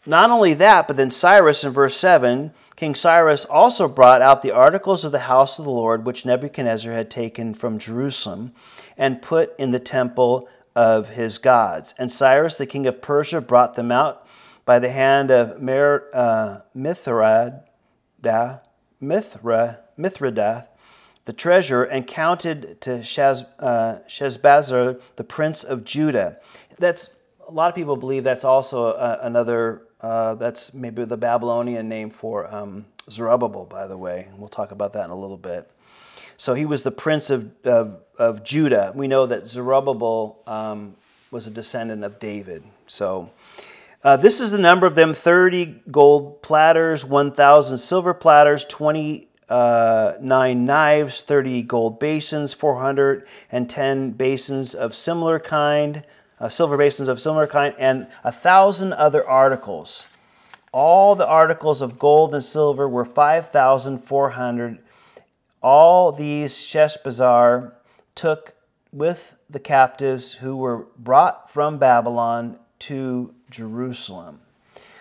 not 0.06 0.30
only 0.30 0.54
that, 0.54 0.88
but 0.88 0.98
then 0.98 1.10
Cyrus 1.10 1.64
in 1.64 1.72
verse 1.72 1.98
7, 1.98 2.54
King 2.76 2.94
Cyrus 2.94 3.46
also 3.46 3.88
brought 3.88 4.22
out 4.22 4.44
the 4.44 4.52
articles 4.52 5.04
of 5.04 5.12
the 5.12 5.20
house 5.20 5.58
of 5.58 5.66
the 5.66 5.72
Lord 5.72 6.06
which 6.06 6.26
Nebuchadnezzar 6.26 6.94
had 6.94 7.10
taken 7.10 7.56
from 7.56 7.80
Jerusalem 7.80 8.54
and 8.96 9.24
put 9.24 9.58
in 9.58 9.72
the 9.72 9.80
temple 9.80 10.48
of 10.76 11.10
his 11.10 11.38
gods. 11.38 11.94
And 11.98 12.12
Cyrus, 12.12 12.58
the 12.58 12.66
king 12.66 12.86
of 12.88 13.02
Persia, 13.02 13.42
brought 13.42 13.76
them 13.76 13.92
out 13.92 14.28
by 14.66 14.80
the 14.80 14.90
hand 14.90 15.32
of 15.32 15.62
Mer, 15.62 16.10
uh, 16.14 16.60
Mithra, 16.74 17.64
Mithredath, 19.98 20.68
the 21.26 21.34
treasurer, 21.34 21.84
and 21.84 22.06
counted 22.06 22.82
to 22.82 23.00
Shaz, 23.00 23.46
uh, 23.60 24.00
Sheshbazzar, 24.08 25.00
the 25.16 25.24
prince 25.24 25.64
of 25.64 25.84
Judah. 25.84 26.38
That's 26.78 27.10
a 27.48 27.52
lot 27.52 27.70
of 27.70 27.76
people 27.76 27.96
believe 27.96 28.24
that's 28.24 28.44
also 28.44 28.88
uh, 28.88 29.20
another. 29.22 29.84
Uh, 30.02 30.36
that's 30.36 30.74
maybe 30.74 31.04
the 31.06 31.18
Babylonian 31.18 31.90
name 31.90 32.12
for 32.12 32.54
um, 32.54 32.86
Zerubbabel, 33.10 33.66
by 33.66 33.88
the 33.88 33.98
way. 33.98 34.28
We'll 34.38 34.50
talk 34.50 34.72
about 34.72 34.94
that 34.94 35.06
in 35.06 35.10
a 35.10 35.16
little 35.16 35.38
bit. 35.38 35.72
So 36.38 36.54
he 36.54 36.66
was 36.66 36.84
the 36.84 36.92
prince 36.92 37.30
of, 37.30 37.52
of, 37.66 38.02
of 38.18 38.44
Judah. 38.44 38.92
We 38.96 39.08
know 39.08 39.26
that 39.26 39.46
Zerubbabel 39.48 40.42
um, 40.48 40.96
was 41.32 41.48
a 41.48 41.52
descendant 41.52 42.04
of 42.04 42.20
David. 42.20 42.64
So 42.88 43.30
uh, 44.04 44.18
this 44.18 44.40
is 44.40 44.52
the 44.52 44.60
number 44.60 44.86
of 44.86 44.96
them 44.96 45.14
30 45.14 45.82
gold 45.90 46.42
platters, 46.42 47.04
1,000 47.04 47.78
silver 47.78 48.14
platters, 48.14 48.64
29 48.66 49.28
uh, 49.50 50.14
knives, 50.20 51.22
30 51.22 51.64
gold 51.64 52.00
basins, 52.00 52.54
410 52.54 54.12
basins 54.12 54.76
of 54.76 54.94
similar 54.96 55.40
kind, 55.40 56.04
uh, 56.40 56.50
silver 56.50 56.78
basins 56.78 57.08
of 57.08 57.20
similar 57.20 57.48
kind, 57.48 57.74
and 57.80 58.08
a 58.24 58.32
thousand 58.32 58.94
other 58.94 59.28
articles. 59.28 60.06
All 60.72 61.16
the 61.16 61.28
articles 61.28 61.82
of 61.82 61.98
gold 61.98 62.36
and 62.36 62.44
silver 62.44 62.88
were 62.88 63.06
5,400 63.06 64.80
all 65.66 66.12
these 66.12 66.54
Sheshbazzar 66.54 67.72
took 68.14 68.52
with 68.94 69.40
the 69.50 69.60
captives 69.60 70.34
who 70.34 70.56
were 70.56 70.86
brought 70.96 71.50
from 71.50 71.80
Babylon 71.80 72.60
to 72.78 73.34
Jerusalem. 73.50 74.42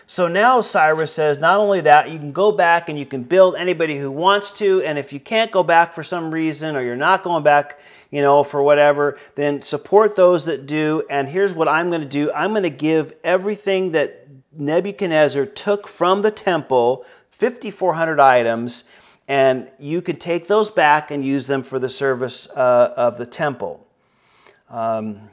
So 0.06 0.26
now 0.26 0.62
Cyrus 0.62 1.12
says, 1.12 1.38
not 1.38 1.60
only 1.60 1.82
that, 1.82 2.10
you 2.10 2.18
can 2.18 2.32
go 2.32 2.50
back 2.50 2.88
and 2.88 2.98
you 2.98 3.04
can 3.04 3.24
build 3.24 3.56
anybody 3.56 3.98
who 3.98 4.10
wants 4.10 4.52
to, 4.52 4.82
and 4.84 4.98
if 4.98 5.12
you 5.12 5.20
can't 5.20 5.52
go 5.52 5.62
back 5.62 5.92
for 5.92 6.02
some 6.02 6.32
reason 6.32 6.76
or 6.76 6.82
you're 6.82 6.96
not 6.96 7.24
going 7.24 7.44
back, 7.44 7.78
you 8.10 8.22
know, 8.22 8.42
for 8.42 8.62
whatever, 8.62 9.18
then 9.34 9.60
support 9.60 10.16
those 10.16 10.46
that 10.46 10.64
do. 10.64 11.04
And 11.10 11.28
here's 11.28 11.52
what 11.52 11.68
I'm 11.68 11.90
going 11.90 12.00
to 12.00 12.08
do 12.08 12.32
I'm 12.32 12.52
going 12.52 12.62
to 12.62 12.70
give 12.70 13.12
everything 13.22 13.92
that 13.92 14.26
Nebuchadnezzar 14.56 15.44
took 15.44 15.86
from 15.86 16.22
the 16.22 16.30
temple, 16.30 17.04
5,400 17.32 18.18
items, 18.18 18.84
and 19.26 19.70
you 19.78 20.02
could 20.02 20.20
take 20.20 20.48
those 20.48 20.70
back 20.70 21.10
and 21.10 21.24
use 21.24 21.46
them 21.46 21.62
for 21.62 21.78
the 21.78 21.88
service 21.88 22.48
uh, 22.50 22.92
of 22.96 23.16
the 23.16 23.26
temple. 23.26 23.86
Um, 24.68 25.30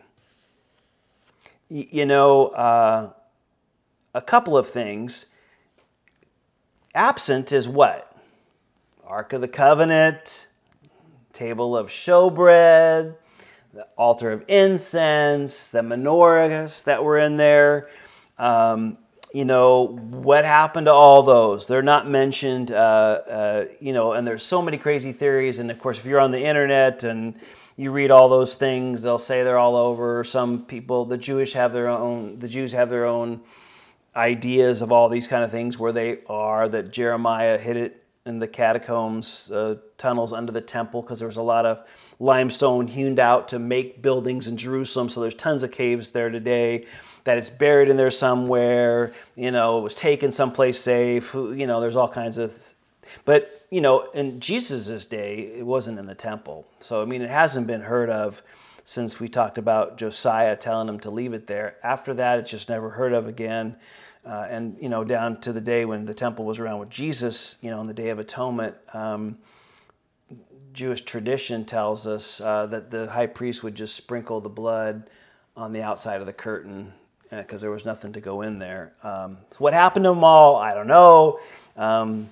you 1.69 2.05
know, 2.05 2.47
uh, 2.47 3.11
a 4.13 4.21
couple 4.21 4.57
of 4.57 4.69
things. 4.69 5.27
Absent 6.93 7.51
is 7.51 7.67
what? 7.67 8.13
Ark 9.05 9.33
of 9.33 9.41
the 9.41 9.47
Covenant, 9.47 10.47
table 11.33 11.77
of 11.77 11.87
showbread, 11.87 13.15
the 13.73 13.87
altar 13.97 14.31
of 14.31 14.43
incense, 14.47 15.69
the 15.69 15.81
menorahs 15.81 16.83
that 16.83 17.03
were 17.03 17.17
in 17.17 17.37
there. 17.37 17.89
Um, 18.37 18.97
you 19.33 19.45
know, 19.45 19.87
what 19.87 20.43
happened 20.43 20.85
to 20.85 20.93
all 20.93 21.23
those? 21.23 21.67
They're 21.67 21.81
not 21.81 22.07
mentioned, 22.07 22.71
uh, 22.71 22.75
uh, 22.75 23.65
you 23.79 23.93
know, 23.93 24.13
and 24.13 24.27
there's 24.27 24.43
so 24.43 24.61
many 24.61 24.77
crazy 24.77 25.13
theories. 25.13 25.59
And 25.59 25.71
of 25.71 25.79
course, 25.79 25.97
if 25.97 26.05
you're 26.05 26.19
on 26.19 26.31
the 26.31 26.43
internet 26.43 27.03
and 27.03 27.39
you 27.77 27.91
read 27.91 28.11
all 28.11 28.27
those 28.27 28.55
things, 28.55 29.03
they'll 29.03 29.17
say 29.17 29.43
they're 29.43 29.57
all 29.57 29.77
over. 29.77 30.23
Some 30.23 30.65
people, 30.65 31.05
the 31.05 31.17
Jewish 31.17 31.53
have 31.53 31.71
their 31.71 31.87
own, 31.87 32.39
the 32.39 32.49
Jews 32.49 32.73
have 32.73 32.89
their 32.89 33.05
own 33.05 33.41
ideas 34.15 34.81
of 34.81 34.91
all 34.91 35.07
these 35.07 35.27
kind 35.29 35.43
of 35.43 35.51
things 35.51 35.79
where 35.79 35.93
they 35.93 36.19
are, 36.27 36.67
that 36.67 36.91
Jeremiah 36.91 37.57
hid 37.57 37.77
it 37.77 38.03
in 38.25 38.39
the 38.39 38.47
catacombs, 38.47 39.49
uh, 39.51 39.75
tunnels 39.97 40.33
under 40.33 40.51
the 40.51 40.61
temple, 40.61 41.01
because 41.01 41.19
there 41.19 41.27
was 41.27 41.37
a 41.37 41.41
lot 41.41 41.65
of 41.65 41.87
limestone 42.19 42.87
hewn 42.87 43.17
out 43.17 43.47
to 43.47 43.57
make 43.57 44.01
buildings 44.01 44.47
in 44.47 44.57
Jerusalem. 44.57 45.09
So 45.09 45.21
there's 45.21 45.35
tons 45.35 45.63
of 45.63 45.71
caves 45.71 46.11
there 46.11 46.29
today. 46.29 46.85
That 47.23 47.37
it's 47.37 47.49
buried 47.49 47.89
in 47.89 47.97
there 47.97 48.11
somewhere, 48.11 49.13
you 49.35 49.51
know, 49.51 49.77
it 49.77 49.81
was 49.81 49.93
taken 49.93 50.31
someplace 50.31 50.79
safe. 50.79 51.33
You 51.33 51.67
know, 51.67 51.79
there's 51.79 51.95
all 51.95 52.07
kinds 52.07 52.37
of, 52.37 52.73
but 53.25 53.61
you 53.69 53.79
know, 53.79 54.09
in 54.11 54.39
Jesus' 54.39 55.05
day, 55.05 55.51
it 55.55 55.65
wasn't 55.65 55.99
in 55.99 56.05
the 56.05 56.15
temple. 56.15 56.67
So 56.79 57.01
I 57.01 57.05
mean, 57.05 57.21
it 57.21 57.29
hasn't 57.29 57.67
been 57.67 57.81
heard 57.81 58.09
of 58.09 58.41
since 58.83 59.19
we 59.19 59.29
talked 59.29 59.57
about 59.57 59.97
Josiah 59.97 60.55
telling 60.55 60.89
him 60.89 60.99
to 61.01 61.11
leave 61.11 61.33
it 61.33 61.47
there. 61.47 61.75
After 61.83 62.13
that, 62.15 62.39
it's 62.39 62.49
just 62.49 62.69
never 62.69 62.89
heard 62.89 63.13
of 63.13 63.27
again. 63.27 63.75
Uh, 64.25 64.47
and 64.49 64.77
you 64.79 64.89
know, 64.89 65.03
down 65.03 65.39
to 65.41 65.53
the 65.53 65.61
day 65.61 65.85
when 65.85 66.05
the 66.05 66.13
temple 66.13 66.45
was 66.45 66.59
around 66.59 66.79
with 66.79 66.89
Jesus, 66.89 67.57
you 67.61 67.69
know, 67.69 67.79
on 67.79 67.87
the 67.87 67.93
Day 67.93 68.09
of 68.09 68.19
Atonement, 68.19 68.75
um, 68.93 69.37
Jewish 70.73 71.01
tradition 71.01 71.65
tells 71.65 72.07
us 72.07 72.39
uh, 72.39 72.65
that 72.67 72.91
the 72.91 73.09
high 73.09 73.27
priest 73.27 73.63
would 73.63 73.75
just 73.75 73.95
sprinkle 73.95 74.39
the 74.39 74.49
blood 74.49 75.09
on 75.55 75.73
the 75.73 75.81
outside 75.81 76.21
of 76.21 76.27
the 76.27 76.33
curtain 76.33 76.93
because 77.31 77.61
uh, 77.61 77.65
there 77.65 77.71
was 77.71 77.85
nothing 77.85 78.13
to 78.13 78.21
go 78.21 78.41
in 78.41 78.59
there. 78.59 78.93
Um, 79.03 79.37
so 79.51 79.57
what 79.59 79.73
happened 79.73 80.03
to 80.03 80.09
them 80.09 80.23
all? 80.23 80.57
I 80.57 80.73
don't 80.73 80.87
know. 80.87 81.39
Um, 81.77 82.29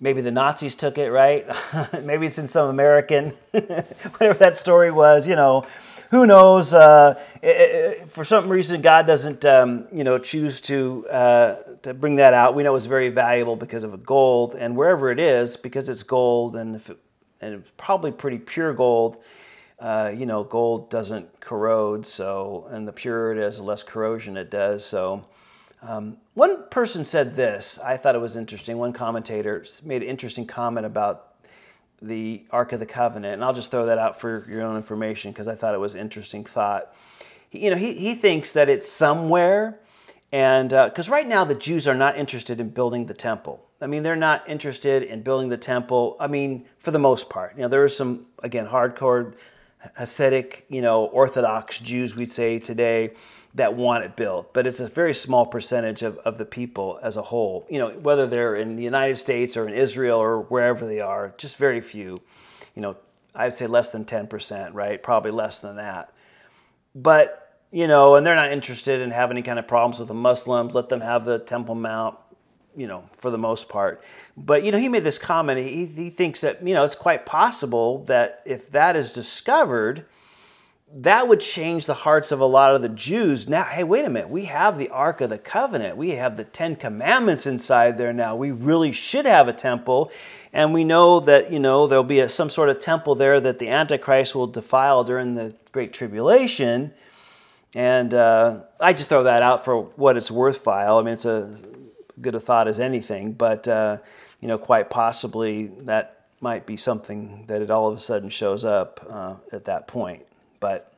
maybe 0.00 0.20
the 0.20 0.30
Nazis 0.30 0.74
took 0.74 0.98
it, 0.98 1.10
right? 1.10 1.46
maybe 2.02 2.26
it's 2.26 2.38
in 2.38 2.48
some 2.48 2.68
American, 2.68 3.30
whatever 3.50 4.34
that 4.38 4.56
story 4.58 4.90
was. 4.90 5.26
You 5.26 5.36
know, 5.36 5.66
who 6.10 6.26
knows? 6.26 6.74
Uh, 6.74 7.18
it, 7.40 7.46
it, 7.48 8.10
for 8.10 8.24
some 8.24 8.50
reason, 8.50 8.82
God 8.82 9.06
doesn't, 9.06 9.46
um, 9.46 9.86
you 9.90 10.04
know, 10.04 10.18
choose 10.18 10.60
to 10.62 11.08
uh, 11.08 11.54
to 11.82 11.94
bring 11.94 12.16
that 12.16 12.34
out. 12.34 12.54
We 12.54 12.62
know 12.62 12.74
it's 12.76 12.84
very 12.84 13.08
valuable 13.08 13.56
because 13.56 13.84
of 13.84 14.04
gold, 14.04 14.54
and 14.54 14.76
wherever 14.76 15.10
it 15.10 15.18
is, 15.18 15.56
because 15.56 15.88
it's 15.88 16.02
gold, 16.02 16.56
and 16.56 16.76
it, 16.76 16.98
and 17.40 17.54
it's 17.54 17.70
probably 17.78 18.12
pretty 18.12 18.38
pure 18.38 18.74
gold. 18.74 19.16
Uh, 19.82 20.14
you 20.16 20.26
know, 20.26 20.44
gold 20.44 20.88
doesn't 20.90 21.40
corrode, 21.40 22.06
so 22.06 22.68
and 22.70 22.86
the 22.86 22.92
purer 22.92 23.32
it 23.32 23.38
is, 23.38 23.56
the 23.56 23.64
less 23.64 23.82
corrosion 23.82 24.36
it 24.36 24.48
does. 24.48 24.84
So, 24.84 25.24
um, 25.82 26.18
one 26.34 26.68
person 26.68 27.04
said 27.04 27.34
this. 27.34 27.80
I 27.80 27.96
thought 27.96 28.14
it 28.14 28.20
was 28.20 28.36
interesting. 28.36 28.78
One 28.78 28.92
commentator 28.92 29.66
made 29.84 30.04
an 30.04 30.08
interesting 30.08 30.46
comment 30.46 30.86
about 30.86 31.34
the 32.00 32.44
Ark 32.52 32.70
of 32.70 32.78
the 32.78 32.86
Covenant, 32.86 33.34
and 33.34 33.44
I'll 33.44 33.52
just 33.52 33.72
throw 33.72 33.86
that 33.86 33.98
out 33.98 34.20
for 34.20 34.46
your 34.48 34.62
own 34.62 34.76
information 34.76 35.32
because 35.32 35.48
I 35.48 35.56
thought 35.56 35.74
it 35.74 35.80
was 35.80 35.94
an 35.94 36.00
interesting 36.00 36.44
thought. 36.44 36.94
He, 37.50 37.64
you 37.64 37.70
know, 37.70 37.76
he, 37.76 37.94
he 37.94 38.14
thinks 38.14 38.52
that 38.52 38.68
it's 38.68 38.88
somewhere, 38.88 39.80
and 40.30 40.68
because 40.68 41.08
uh, 41.08 41.12
right 41.12 41.26
now 41.26 41.42
the 41.42 41.56
Jews 41.56 41.88
are 41.88 41.96
not 41.96 42.16
interested 42.16 42.60
in 42.60 42.68
building 42.68 43.06
the 43.06 43.14
temple. 43.14 43.66
I 43.80 43.88
mean, 43.88 44.04
they're 44.04 44.14
not 44.14 44.48
interested 44.48 45.02
in 45.02 45.22
building 45.22 45.48
the 45.48 45.56
temple. 45.56 46.16
I 46.20 46.28
mean, 46.28 46.66
for 46.78 46.92
the 46.92 47.00
most 47.00 47.28
part, 47.28 47.56
you 47.56 47.62
know, 47.62 47.68
there 47.68 47.82
are 47.82 47.88
some 47.88 48.26
again 48.44 48.68
hardcore 48.68 49.34
Hasidic, 49.98 50.62
you 50.68 50.82
know, 50.82 51.04
Orthodox 51.04 51.78
Jews, 51.78 52.14
we'd 52.14 52.30
say 52.30 52.58
today, 52.58 53.12
that 53.54 53.74
want 53.74 54.04
it 54.04 54.16
built, 54.16 54.54
but 54.54 54.66
it's 54.66 54.80
a 54.80 54.88
very 54.88 55.12
small 55.12 55.44
percentage 55.44 56.02
of, 56.02 56.16
of 56.18 56.38
the 56.38 56.44
people 56.44 56.98
as 57.02 57.16
a 57.16 57.22
whole. 57.22 57.66
You 57.68 57.78
know, 57.78 57.90
whether 57.90 58.26
they're 58.26 58.56
in 58.56 58.76
the 58.76 58.82
United 58.82 59.16
States 59.16 59.56
or 59.56 59.68
in 59.68 59.74
Israel 59.74 60.18
or 60.18 60.40
wherever 60.40 60.86
they 60.86 61.00
are, 61.00 61.34
just 61.36 61.56
very 61.56 61.82
few. 61.82 62.22
You 62.74 62.82
know, 62.82 62.96
I'd 63.34 63.54
say 63.54 63.66
less 63.66 63.90
than 63.90 64.04
10%, 64.04 64.70
right? 64.72 65.02
Probably 65.02 65.32
less 65.32 65.58
than 65.60 65.76
that. 65.76 66.12
But, 66.94 67.58
you 67.70 67.86
know, 67.86 68.14
and 68.14 68.26
they're 68.26 68.34
not 68.34 68.52
interested 68.52 69.02
in 69.02 69.10
having 69.10 69.36
any 69.36 69.44
kind 69.44 69.58
of 69.58 69.68
problems 69.68 69.98
with 69.98 70.08
the 70.08 70.14
Muslims. 70.14 70.74
Let 70.74 70.88
them 70.88 71.02
have 71.02 71.26
the 71.26 71.38
Temple 71.38 71.74
Mount, 71.74 72.16
you 72.76 72.86
know, 72.86 73.04
for 73.12 73.30
the 73.30 73.38
most 73.38 73.68
part. 73.68 74.02
But, 74.36 74.64
you 74.64 74.72
know, 74.72 74.78
he 74.78 74.88
made 74.88 75.04
this 75.04 75.18
comment. 75.18 75.58
He, 75.58 75.86
he 75.86 76.10
thinks 76.10 76.40
that, 76.40 76.66
you 76.66 76.74
know, 76.74 76.84
it's 76.84 76.94
quite 76.94 77.26
possible 77.26 78.04
that 78.04 78.42
if 78.44 78.70
that 78.72 78.96
is 78.96 79.12
discovered, 79.12 80.06
that 80.94 81.26
would 81.26 81.40
change 81.40 81.86
the 81.86 81.94
hearts 81.94 82.32
of 82.32 82.40
a 82.40 82.44
lot 82.46 82.74
of 82.74 82.82
the 82.82 82.88
Jews. 82.88 83.48
Now, 83.48 83.64
hey, 83.64 83.82
wait 83.82 84.04
a 84.04 84.10
minute. 84.10 84.28
We 84.28 84.44
have 84.44 84.76
the 84.76 84.90
Ark 84.90 85.22
of 85.22 85.30
the 85.30 85.38
Covenant. 85.38 85.96
We 85.96 86.10
have 86.10 86.36
the 86.36 86.44
Ten 86.44 86.76
Commandments 86.76 87.46
inside 87.46 87.96
there 87.96 88.12
now. 88.12 88.36
We 88.36 88.50
really 88.50 88.92
should 88.92 89.24
have 89.24 89.48
a 89.48 89.54
temple. 89.54 90.10
And 90.52 90.74
we 90.74 90.84
know 90.84 91.20
that, 91.20 91.50
you 91.50 91.58
know, 91.58 91.86
there'll 91.86 92.04
be 92.04 92.20
a, 92.20 92.28
some 92.28 92.50
sort 92.50 92.68
of 92.68 92.78
temple 92.78 93.14
there 93.14 93.40
that 93.40 93.58
the 93.58 93.68
Antichrist 93.68 94.34
will 94.34 94.46
defile 94.46 95.02
during 95.02 95.34
the 95.34 95.54
Great 95.72 95.94
Tribulation. 95.94 96.92
And 97.74 98.12
uh, 98.12 98.64
I 98.78 98.92
just 98.92 99.08
throw 99.08 99.22
that 99.22 99.42
out 99.42 99.64
for 99.64 99.84
what 99.96 100.18
it's 100.18 100.30
worth, 100.30 100.58
file. 100.58 100.98
I 100.98 101.02
mean, 101.02 101.14
it's 101.14 101.24
a 101.24 101.56
good 102.20 102.34
a 102.34 102.40
thought 102.40 102.68
as 102.68 102.78
anything, 102.78 103.32
but, 103.32 103.66
uh, 103.68 103.98
you 104.40 104.48
know, 104.48 104.58
quite 104.58 104.90
possibly 104.90 105.66
that 105.82 106.22
might 106.40 106.66
be 106.66 106.76
something 106.76 107.44
that 107.46 107.62
it 107.62 107.70
all 107.70 107.86
of 107.86 107.96
a 107.96 108.00
sudden 108.00 108.28
shows 108.28 108.64
up 108.64 109.06
uh, 109.08 109.34
at 109.52 109.64
that 109.66 109.86
point. 109.86 110.26
But 110.60 110.92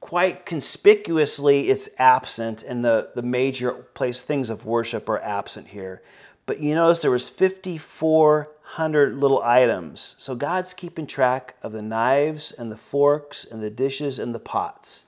quite 0.00 0.44
conspicuously 0.44 1.68
it's 1.70 1.88
absent 1.98 2.62
and 2.62 2.84
the, 2.84 3.10
the 3.14 3.22
major 3.22 3.72
place 3.72 4.22
things 4.22 4.50
of 4.50 4.64
worship 4.64 5.08
are 5.08 5.20
absent 5.20 5.68
here. 5.68 6.02
But 6.46 6.60
you 6.60 6.74
notice 6.74 7.02
there 7.02 7.10
was 7.10 7.28
5400 7.28 9.16
little 9.16 9.42
items. 9.42 10.14
So 10.18 10.34
god's 10.34 10.74
keeping 10.74 11.06
track 11.06 11.56
of 11.62 11.72
the 11.72 11.82
knives 11.82 12.52
and 12.52 12.72
the 12.72 12.76
forks 12.76 13.44
and 13.44 13.62
the 13.62 13.70
dishes 13.70 14.18
and 14.18 14.34
the 14.34 14.40
pots. 14.40 15.04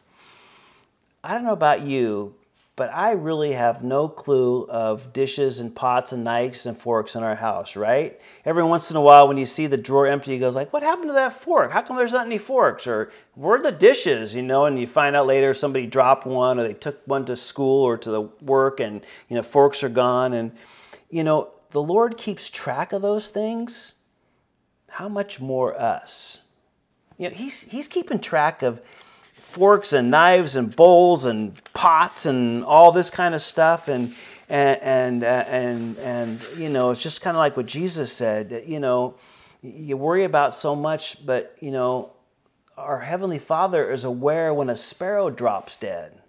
I 1.25 1.35
don't 1.35 1.45
know 1.45 1.53
about 1.53 1.83
you 1.83 2.35
but 2.81 2.95
I 2.95 3.11
really 3.11 3.53
have 3.53 3.85
no 3.85 4.09
clue 4.09 4.65
of 4.71 5.13
dishes 5.13 5.61
and 5.61 5.77
pots 5.77 6.13
and 6.13 6.25
knives 6.25 6.65
and 6.65 6.75
forks 6.75 7.15
in 7.15 7.23
our 7.23 7.35
house, 7.35 7.77
right? 7.77 8.19
Every 8.47 8.65
once 8.65 8.91
in 8.91 8.97
a 8.97 9.03
while 9.03 9.29
when 9.29 9.37
you 9.37 9.45
see 9.45 9.67
the 9.67 9.77
drawer 9.77 10.07
empty, 10.07 10.33
you 10.33 10.41
goes 10.41 10.57
like, 10.57 10.73
what 10.73 10.83
happened 10.83 11.09
to 11.09 11.13
that 11.13 11.39
fork? 11.43 11.73
How 11.73 11.83
come 11.83 11.99
there's 11.99 12.15
not 12.15 12.25
any 12.25 12.39
forks? 12.39 12.87
Or 12.87 13.13
where 13.35 13.57
are 13.57 13.63
the 13.63 13.71
dishes? 13.71 14.35
You 14.35 14.41
know, 14.41 14.65
and 14.65 14.79
you 14.79 14.87
find 14.87 15.15
out 15.15 15.27
later 15.27 15.53
somebody 15.53 15.87
dropped 15.87 16.25
one 16.25 16.59
or 16.59 16.63
they 16.63 16.73
took 16.73 17.07
one 17.07 17.27
to 17.27 17.37
school 17.37 17.85
or 17.85 17.99
to 17.99 18.11
the 18.11 18.23
work 18.41 18.81
and, 18.81 19.05
you 19.29 19.37
know, 19.37 19.43
forks 19.43 19.83
are 19.83 19.91
gone. 19.91 20.33
And, 20.33 20.53
you 21.11 21.23
know, 21.23 21.55
the 21.73 21.83
Lord 21.83 22.17
keeps 22.17 22.49
track 22.49 22.95
of 22.95 23.03
those 23.03 23.29
things. 23.29 23.93
How 24.89 25.11
much 25.11 25.39
more 25.39 25.79
us? 25.79 26.41
You 27.19 27.29
know, 27.29 27.35
he's, 27.35 27.61
he's 27.61 27.89
keeping 27.89 28.21
track 28.21 28.63
of 28.63 28.81
forks 29.51 29.93
and 29.93 30.11
knives 30.11 30.57
and 30.57 30.75
bowls 30.75 31.25
and 31.25 31.63
pots 31.73 32.27
and 32.27 32.65
all 32.65 32.93
this 32.93 33.11
kind 33.11 33.35
of 33.35 33.43
stuff. 33.43 33.89
And 33.89 34.15
and 34.51 34.83
and 34.83 35.25
uh, 35.25 35.45
and, 35.49 35.99
and 35.99 36.41
you 36.57 36.69
know 36.69 36.91
it's 36.91 37.03
just 37.03 37.21
kind 37.23 37.37
of 37.37 37.39
like 37.39 37.57
what 37.57 37.67
Jesus 37.67 38.13
said 38.13 38.65
you 38.67 38.81
know 38.81 39.15
you 39.63 39.97
worry 39.97 40.25
about 40.25 40.53
so 40.53 40.75
much 40.75 41.25
but 41.25 41.57
you 41.61 41.71
know 41.71 42.13
our 42.77 42.99
heavenly 43.01 43.39
father 43.39 43.91
is 43.91 44.05
aware 44.05 44.53
when 44.53 44.69
a 44.69 44.77
sparrow 44.77 45.31
drops 45.31 45.77
dead. 45.77 46.21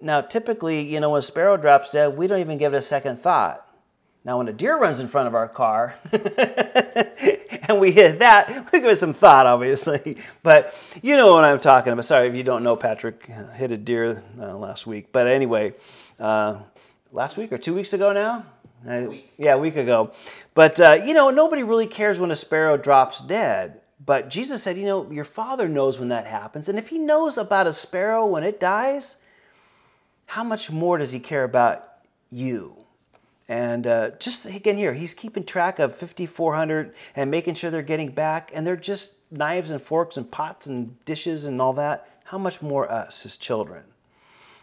Now 0.00 0.20
typically 0.20 0.80
you 0.80 0.98
know 0.98 1.10
when 1.10 1.20
a 1.20 1.22
sparrow 1.22 1.56
drops 1.56 1.90
dead 1.90 2.16
we 2.16 2.26
don't 2.26 2.40
even 2.40 2.58
give 2.58 2.74
it 2.74 2.78
a 2.78 2.82
second 2.82 3.20
thought. 3.20 3.62
Now, 4.24 4.38
when 4.38 4.48
a 4.48 4.52
deer 4.52 4.76
runs 4.76 4.98
in 4.98 5.06
front 5.06 5.28
of 5.28 5.36
our 5.36 5.46
car 5.46 5.94
and 7.68 7.80
we 7.80 7.92
hit 7.92 8.18
that, 8.20 8.68
we 8.72 8.80
give 8.80 8.90
it 8.90 8.98
some 8.98 9.12
thought, 9.12 9.46
obviously. 9.46 10.16
But 10.42 10.74
you 11.02 11.16
know 11.16 11.32
what 11.32 11.44
I'm 11.44 11.58
talking 11.58 11.92
about. 11.92 12.04
Sorry 12.04 12.28
if 12.28 12.34
you 12.34 12.42
don't 12.42 12.62
know, 12.62 12.76
Patrick 12.76 13.26
hit 13.54 13.72
a 13.72 13.76
deer 13.76 14.22
uh, 14.40 14.56
last 14.56 14.86
week. 14.86 15.08
But 15.10 15.26
anyway, 15.26 15.74
uh, 16.20 16.60
last 17.12 17.36
week 17.36 17.52
or 17.52 17.58
two 17.58 17.74
weeks 17.74 17.92
ago 17.92 18.12
now? 18.12 18.46
A 18.86 19.06
week. 19.06 19.32
Yeah, 19.36 19.54
a 19.54 19.58
week 19.58 19.76
ago. 19.76 20.12
But 20.54 20.78
uh, 20.78 21.02
you 21.04 21.14
know, 21.14 21.30
nobody 21.30 21.64
really 21.64 21.86
cares 21.86 22.20
when 22.20 22.30
a 22.30 22.36
sparrow 22.36 22.76
drops 22.76 23.20
dead. 23.20 23.80
But 24.04 24.28
Jesus 24.28 24.62
said, 24.62 24.76
you 24.76 24.84
know, 24.84 25.10
your 25.10 25.24
father 25.24 25.68
knows 25.68 25.98
when 25.98 26.08
that 26.10 26.26
happens. 26.26 26.68
And 26.68 26.78
if 26.78 26.88
he 26.88 26.98
knows 26.98 27.38
about 27.38 27.66
a 27.66 27.72
sparrow 27.72 28.24
when 28.26 28.44
it 28.44 28.60
dies, 28.60 29.16
how 30.26 30.44
much 30.44 30.70
more 30.70 30.98
does 30.98 31.12
he 31.12 31.18
care 31.18 31.44
about 31.44 31.88
you? 32.30 32.76
And 33.48 33.86
uh, 33.86 34.10
just 34.18 34.46
again 34.46 34.76
here, 34.76 34.94
he's 34.94 35.14
keeping 35.14 35.44
track 35.44 35.78
of 35.78 35.96
5,400 35.96 36.94
and 37.14 37.30
making 37.30 37.54
sure 37.54 37.70
they're 37.70 37.82
getting 37.82 38.10
back. 38.10 38.50
And 38.52 38.66
they're 38.66 38.76
just 38.76 39.12
knives 39.30 39.70
and 39.70 39.80
forks 39.80 40.16
and 40.16 40.30
pots 40.30 40.66
and 40.66 41.02
dishes 41.04 41.46
and 41.46 41.60
all 41.60 41.72
that. 41.74 42.08
How 42.24 42.38
much 42.38 42.60
more 42.60 42.90
us 42.90 43.24
as 43.24 43.36
children? 43.36 43.84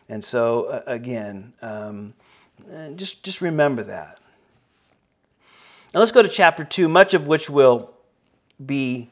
And 0.10 0.24
so 0.24 0.66
uh, 0.66 0.84
again, 0.86 1.54
um, 1.62 2.14
just 2.96 3.24
just 3.24 3.42
remember 3.42 3.84
that. 3.84 4.20
Now 5.94 6.00
let's 6.00 6.12
go 6.12 6.22
to 6.22 6.30
chapter 6.30 6.64
two, 6.64 6.90
much 6.90 7.14
of 7.14 7.26
which 7.28 7.50
we'll 7.50 7.92
be 8.64 9.10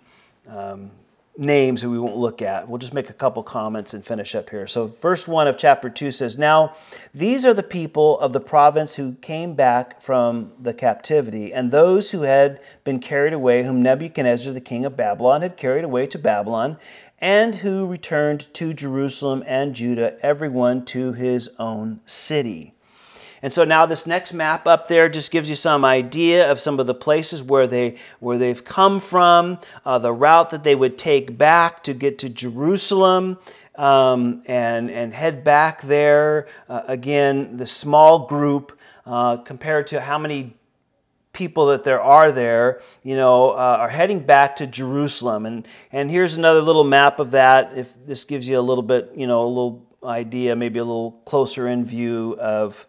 um, 0.47 0.91
names 1.37 1.81
that 1.81 1.89
we 1.89 1.99
won't 1.99 2.17
look 2.17 2.41
at. 2.41 2.67
We'll 2.67 2.77
just 2.77 2.93
make 2.93 3.09
a 3.09 3.13
couple 3.13 3.41
comments 3.43 3.93
and 3.93 4.05
finish 4.05 4.35
up 4.35 4.49
here. 4.49 4.67
So, 4.67 4.87
verse 4.87 5.27
1 5.27 5.47
of 5.47 5.57
chapter 5.57 5.89
2 5.89 6.11
says, 6.11 6.37
Now 6.37 6.75
these 7.13 7.45
are 7.45 7.53
the 7.53 7.63
people 7.63 8.19
of 8.19 8.33
the 8.33 8.39
province 8.39 8.95
who 8.95 9.13
came 9.15 9.53
back 9.55 10.01
from 10.01 10.51
the 10.59 10.73
captivity, 10.73 11.53
and 11.53 11.71
those 11.71 12.11
who 12.11 12.23
had 12.23 12.59
been 12.83 12.99
carried 12.99 13.33
away, 13.33 13.63
whom 13.63 13.81
Nebuchadnezzar, 13.81 14.53
the 14.53 14.61
king 14.61 14.85
of 14.85 14.97
Babylon, 14.97 15.41
had 15.41 15.57
carried 15.57 15.85
away 15.85 16.05
to 16.07 16.19
Babylon, 16.19 16.77
and 17.19 17.55
who 17.55 17.85
returned 17.85 18.53
to 18.55 18.73
Jerusalem 18.73 19.43
and 19.45 19.75
Judah, 19.75 20.17
everyone 20.21 20.83
to 20.85 21.13
his 21.13 21.49
own 21.59 22.01
city. 22.05 22.73
And 23.43 23.51
so 23.51 23.63
now 23.63 23.85
this 23.85 24.05
next 24.05 24.33
map 24.33 24.67
up 24.67 24.87
there 24.87 25.09
just 25.09 25.31
gives 25.31 25.49
you 25.49 25.55
some 25.55 25.83
idea 25.83 26.51
of 26.51 26.59
some 26.59 26.79
of 26.79 26.87
the 26.87 26.93
places 26.93 27.41
where 27.41 27.67
they 27.67 27.95
where 28.19 28.37
they've 28.37 28.63
come 28.63 28.99
from, 28.99 29.59
uh, 29.85 29.97
the 29.99 30.13
route 30.13 30.51
that 30.51 30.63
they 30.63 30.75
would 30.75 30.97
take 30.97 31.37
back 31.37 31.83
to 31.83 31.93
get 31.93 32.19
to 32.19 32.29
Jerusalem. 32.29 33.37
Um, 33.75 34.43
and 34.47 34.91
and 34.91 35.13
head 35.13 35.43
back 35.45 35.81
there 35.81 36.49
uh, 36.67 36.81
again. 36.87 37.55
The 37.55 37.65
small 37.65 38.27
group 38.27 38.77
uh, 39.05 39.37
compared 39.37 39.87
to 39.87 40.01
how 40.01 40.17
many 40.17 40.55
people 41.33 41.67
that 41.67 41.83
there 41.83 42.01
are 42.01 42.31
there, 42.33 42.81
you 43.01 43.15
know, 43.15 43.51
uh, 43.51 43.77
are 43.79 43.89
heading 43.89 44.19
back 44.19 44.57
to 44.57 44.67
Jerusalem. 44.67 45.45
And 45.45 45.67
and 45.91 46.11
here's 46.11 46.35
another 46.35 46.61
little 46.61 46.83
map 46.83 47.19
of 47.19 47.31
that. 47.31 47.71
If 47.75 47.93
this 48.05 48.25
gives 48.25 48.47
you 48.47 48.59
a 48.59 48.61
little 48.61 48.83
bit, 48.83 49.13
you 49.15 49.25
know, 49.25 49.43
a 49.43 49.47
little 49.47 49.85
idea, 50.03 50.55
maybe 50.55 50.79
a 50.79 50.83
little 50.83 51.11
closer 51.25 51.67
in 51.67 51.85
view 51.85 52.35
of 52.39 52.85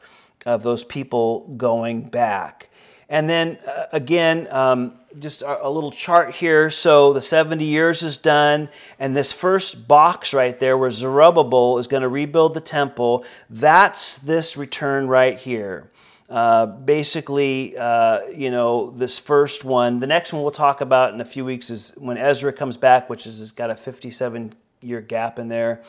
of 0.47 0.63
those 0.63 0.85
people 0.85 1.55
going 1.57 2.03
back. 2.03 2.69
And 3.09 3.29
then 3.29 3.59
uh, 3.67 3.87
again, 3.93 4.49
um, 4.51 4.95
just 5.19 5.43
a, 5.43 5.67
a, 5.67 5.69
little 5.69 5.93
chart 5.93 6.35
here. 6.35 6.71
So 6.71 7.13
the 7.13 7.21
70 7.21 7.65
years 7.65 8.03
is 8.03 8.17
done, 8.17 8.71
and 8.99 9.15
this 9.15 9.33
first 9.33 9.87
box 9.87 10.33
right 10.33 10.59
there 10.59 10.79
where 10.79 10.91
Zerubbabel 10.91 11.79
is 11.79 11.87
going 11.87 12.03
to 12.03 12.09
rebuild 12.09 12.55
the 12.55 12.63
temple, 12.63 13.27
that's 13.51 14.17
this 14.17 14.57
return 14.57 15.09
right 15.09 15.39
here. 15.39 15.91
Uh, 16.31 16.65
basically, 16.65 17.77
uh, 17.77 18.27
you 18.29 18.51
know, 18.51 18.91
this 18.93 19.19
first 19.19 19.65
one. 19.65 19.99
The 19.99 20.07
next 20.07 20.33
one 20.33 20.41
we'll 20.41 20.51
talk 20.51 20.81
about 20.81 21.13
in 21.13 21.21
a 21.21 21.27
few 21.27 21.45
weeks 21.45 21.69
is 21.69 21.93
when 21.99 22.17
Ezra 22.17 22.55
comes 22.55 22.79
back, 22.79 23.11
which 23.11 23.27
is 23.27 23.41
has 23.41 23.51
got 23.51 23.69
a 23.69 23.75
57 23.75 24.55
year 24.81 25.03
gap 25.03 25.39
in 25.39 25.49
there. 25.49 25.83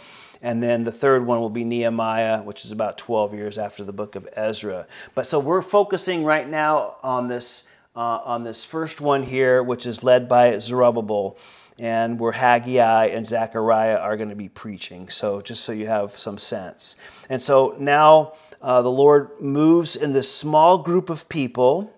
And 0.43 0.61
then 0.61 0.83
the 0.83 0.91
third 0.91 1.25
one 1.25 1.39
will 1.39 1.49
be 1.49 1.63
Nehemiah, 1.63 2.43
which 2.43 2.65
is 2.65 2.71
about 2.71 2.97
12 2.97 3.33
years 3.33 3.57
after 3.57 3.85
the 3.85 3.93
book 3.93 4.15
of 4.15 4.27
Ezra. 4.33 4.85
But 5.15 5.25
so 5.25 5.39
we're 5.39 5.61
focusing 5.61 6.25
right 6.25 6.47
now 6.47 6.97
on 7.01 7.29
this, 7.29 7.63
uh, 7.95 8.19
on 8.25 8.43
this 8.43 8.65
first 8.65 8.99
one 8.99 9.23
here, 9.23 9.63
which 9.63 9.85
is 9.85 10.03
led 10.03 10.27
by 10.27 10.57
Zerubbabel 10.59 11.37
and 11.79 12.19
where 12.19 12.33
Haggai 12.33 13.05
and 13.05 13.25
Zechariah 13.25 13.97
are 13.97 14.17
going 14.17 14.29
to 14.29 14.35
be 14.35 14.49
preaching. 14.49 15.09
So, 15.09 15.41
just 15.41 15.63
so 15.63 15.71
you 15.71 15.87
have 15.87 16.19
some 16.19 16.37
sense. 16.37 16.97
And 17.29 17.41
so 17.41 17.75
now 17.79 18.33
uh, 18.61 18.81
the 18.81 18.91
Lord 18.91 19.29
moves 19.39 19.95
in 19.95 20.13
this 20.13 20.31
small 20.31 20.77
group 20.77 21.09
of 21.09 21.29
people. 21.29 21.91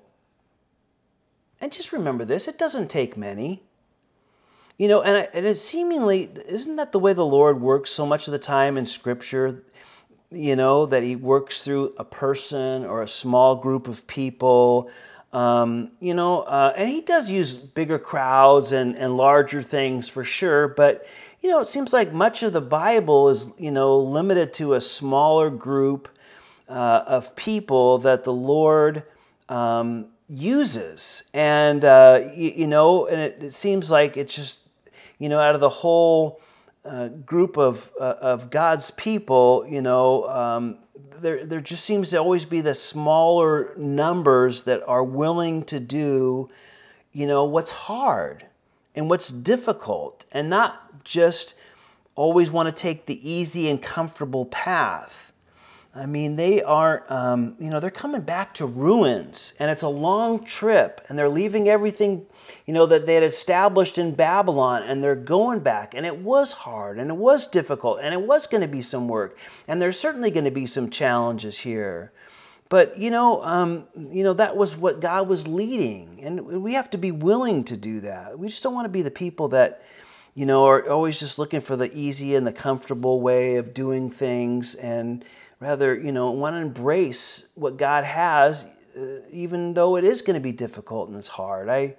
And 1.60 1.72
just 1.72 1.92
remember 1.92 2.26
this 2.26 2.48
it 2.48 2.58
doesn't 2.58 2.90
take 2.90 3.18
many. 3.18 3.64
You 4.78 4.90
know, 4.90 5.02
and, 5.02 5.16
I, 5.16 5.30
and 5.34 5.46
it 5.46 5.58
seemingly, 5.58 6.30
isn't 6.48 6.76
that 6.76 6.92
the 6.92 7.00
way 7.00 7.14
the 7.14 7.26
Lord 7.26 7.62
works 7.62 7.92
so 7.92 8.06
much 8.06 8.28
of 8.28 8.34
the 8.34 8.40
time 8.40 8.78
in 8.78 8.86
Scripture? 8.86 9.64
You 10.32 10.58
know, 10.58 10.86
that 10.88 11.02
He 11.02 11.16
works 11.16 11.64
through 11.64 11.94
a 11.98 12.04
person 12.04 12.86
or 12.86 13.02
a 13.02 13.08
small 13.08 13.56
group 13.56 13.88
of 13.88 14.06
people. 14.06 14.90
Um, 15.32 15.92
you 16.02 16.14
know, 16.14 16.42
uh, 16.42 16.74
and 16.76 16.90
He 16.90 17.00
does 17.02 17.30
use 17.30 17.56
bigger 17.56 17.98
crowds 17.98 18.74
and, 18.74 18.98
and 18.98 19.16
larger 19.16 19.64
things 19.64 20.10
for 20.10 20.26
sure, 20.26 20.68
but, 20.68 21.08
you 21.42 21.50
know, 21.50 21.62
it 21.62 21.68
seems 21.68 21.94
like 21.94 22.12
much 22.12 22.44
of 22.44 22.52
the 22.52 22.62
Bible 22.62 23.30
is, 23.30 23.52
you 23.58 23.72
know, 23.72 24.00
limited 24.00 24.54
to 24.56 24.74
a 24.74 24.82
smaller 24.82 25.50
group 25.50 26.10
uh, 26.68 27.04
of 27.08 27.36
people 27.36 28.00
that 28.00 28.24
the 28.24 28.34
Lord 28.34 29.04
um, 29.48 30.08
uses. 30.28 31.24
And, 31.34 31.86
uh, 31.86 32.22
you, 32.34 32.52
you, 32.56 32.68
know, 32.68 33.06
and 33.06 33.22
it, 33.22 33.44
it 33.44 33.54
seems 33.54 33.92
like 33.92 34.18
it's 34.18 34.36
just 34.36 34.65
you 35.20 35.30
know, 35.30 35.40
out 35.40 35.56
of 35.56 35.62
the 35.62 35.70
whole 35.70 36.42
uh, 36.84 37.08
group 37.08 37.58
of, 37.58 37.92
uh, 38.00 38.16
of 38.22 38.50
God's 38.50 38.92
people, 38.92 39.66
you 39.68 39.82
know, 39.82 40.28
um, 40.30 40.78
there, 41.20 41.46
there 41.46 41.62
just 41.62 41.84
seems 41.84 42.12
to 42.12 42.18
always 42.18 42.46
be 42.46 42.62
the 42.62 42.74
smaller 42.74 43.74
numbers 43.78 44.64
that 44.64 44.84
are 44.88 45.04
willing 45.04 45.64
to 45.66 45.80
do, 45.80 46.50
you 47.12 47.26
know, 47.26 47.46
what's 47.46 47.72
hard 47.72 48.46
and 48.94 49.10
what's 49.10 49.30
difficult 49.30 50.26
and 50.32 50.50
not 50.50 51.04
just 51.04 51.56
always 52.16 52.52
want 52.52 52.74
to 52.74 52.82
take 52.82 53.06
the 53.06 53.30
easy 53.30 53.70
and 53.70 53.82
comfortable 53.82 54.46
path. 54.46 55.25
I 55.98 56.06
mean, 56.06 56.36
they 56.36 56.62
are, 56.62 57.06
um, 57.08 57.56
you 57.58 57.70
know, 57.70 57.80
they're 57.80 57.90
coming 57.90 58.20
back 58.20 58.54
to 58.56 58.66
ruins, 58.66 59.54
and 59.60 59.72
it's 59.72 59.82
a 59.82 59.88
long 59.88 60.44
trip, 60.44 61.00
and 61.08 61.18
they're 61.18 61.30
leaving 61.30 61.70
everything, 61.70 62.26
you 62.66 62.74
know, 62.74 62.86
that 62.88 63.06
they 63.06 63.14
had 63.14 63.24
established 63.24 63.98
in 63.98 64.14
Babylon, 64.14 64.84
and 64.84 65.02
they're 65.02 65.16
going 65.16 65.62
back, 65.62 65.94
and 65.94 66.06
it 66.06 66.18
was 66.18 66.52
hard, 66.52 67.00
and 67.00 67.10
it 67.10 67.16
was 67.16 67.48
difficult, 67.48 68.00
and 68.02 68.14
it 68.14 68.22
was 68.22 68.46
going 68.46 68.60
to 68.60 68.68
be 68.68 68.82
some 68.82 69.08
work, 69.08 69.38
and 69.70 69.82
there's 69.82 69.98
certainly 69.98 70.32
going 70.32 70.44
to 70.44 70.52
be 70.52 70.66
some 70.66 70.90
challenges 70.90 71.58
here. 71.60 72.12
But 72.68 72.98
you 72.98 73.10
know, 73.10 73.42
um, 73.44 73.86
you 73.96 74.24
know 74.24 74.34
that 74.34 74.58
was 74.58 74.76
what 74.76 75.00
God 75.00 75.30
was 75.30 75.48
leading, 75.48 76.20
and 76.22 76.46
we 76.62 76.74
have 76.74 76.90
to 76.90 76.98
be 76.98 77.12
willing 77.12 77.64
to 77.66 77.78
do 77.78 78.02
that. 78.02 78.38
We 78.38 78.50
just 78.50 78.64
don't 78.64 78.74
want 78.74 78.86
to 78.86 78.90
be 78.90 79.02
the 79.04 79.12
people 79.12 79.48
that, 79.50 79.84
you 80.34 80.46
know, 80.46 80.66
are 80.66 80.90
always 80.90 81.20
just 81.20 81.40
looking 81.40 81.62
for 81.62 81.78
the 81.78 81.96
easy 81.98 82.36
and 82.36 82.46
the 82.46 82.52
comfortable 82.52 83.22
way 83.22 83.56
of 83.56 83.74
doing 83.74 84.10
things, 84.10 84.76
and 84.76 85.24
rather, 85.66 85.96
you 85.96 86.12
know, 86.12 86.30
want 86.30 86.56
to 86.56 86.62
embrace 86.62 87.48
what 87.56 87.78
God 87.78 88.04
has, 88.04 88.66
uh, 88.96 89.22
even 89.32 89.74
though 89.74 89.98
it 89.98 90.04
is 90.04 90.22
going 90.22 90.36
to 90.36 90.40
be 90.40 90.52
difficult 90.52 91.10
and 91.10 91.18
it's 91.18 91.28
hard. 91.28 91.70
I, 91.70 91.96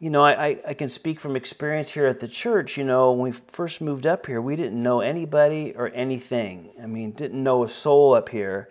you 0.00 0.10
know, 0.10 0.22
I, 0.22 0.58
I 0.68 0.74
can 0.74 0.90
speak 0.90 1.18
from 1.18 1.34
experience 1.34 1.90
here 1.90 2.06
at 2.06 2.20
the 2.20 2.28
church. 2.28 2.76
You 2.76 2.84
know, 2.84 3.12
when 3.12 3.32
we 3.32 3.38
first 3.48 3.80
moved 3.80 4.04
up 4.04 4.26
here, 4.26 4.40
we 4.42 4.54
didn't 4.54 4.82
know 4.82 5.00
anybody 5.00 5.72
or 5.74 5.90
anything. 5.94 6.70
I 6.82 6.84
mean, 6.84 7.12
didn't 7.12 7.42
know 7.42 7.64
a 7.64 7.68
soul 7.70 8.12
up 8.12 8.28
here. 8.28 8.68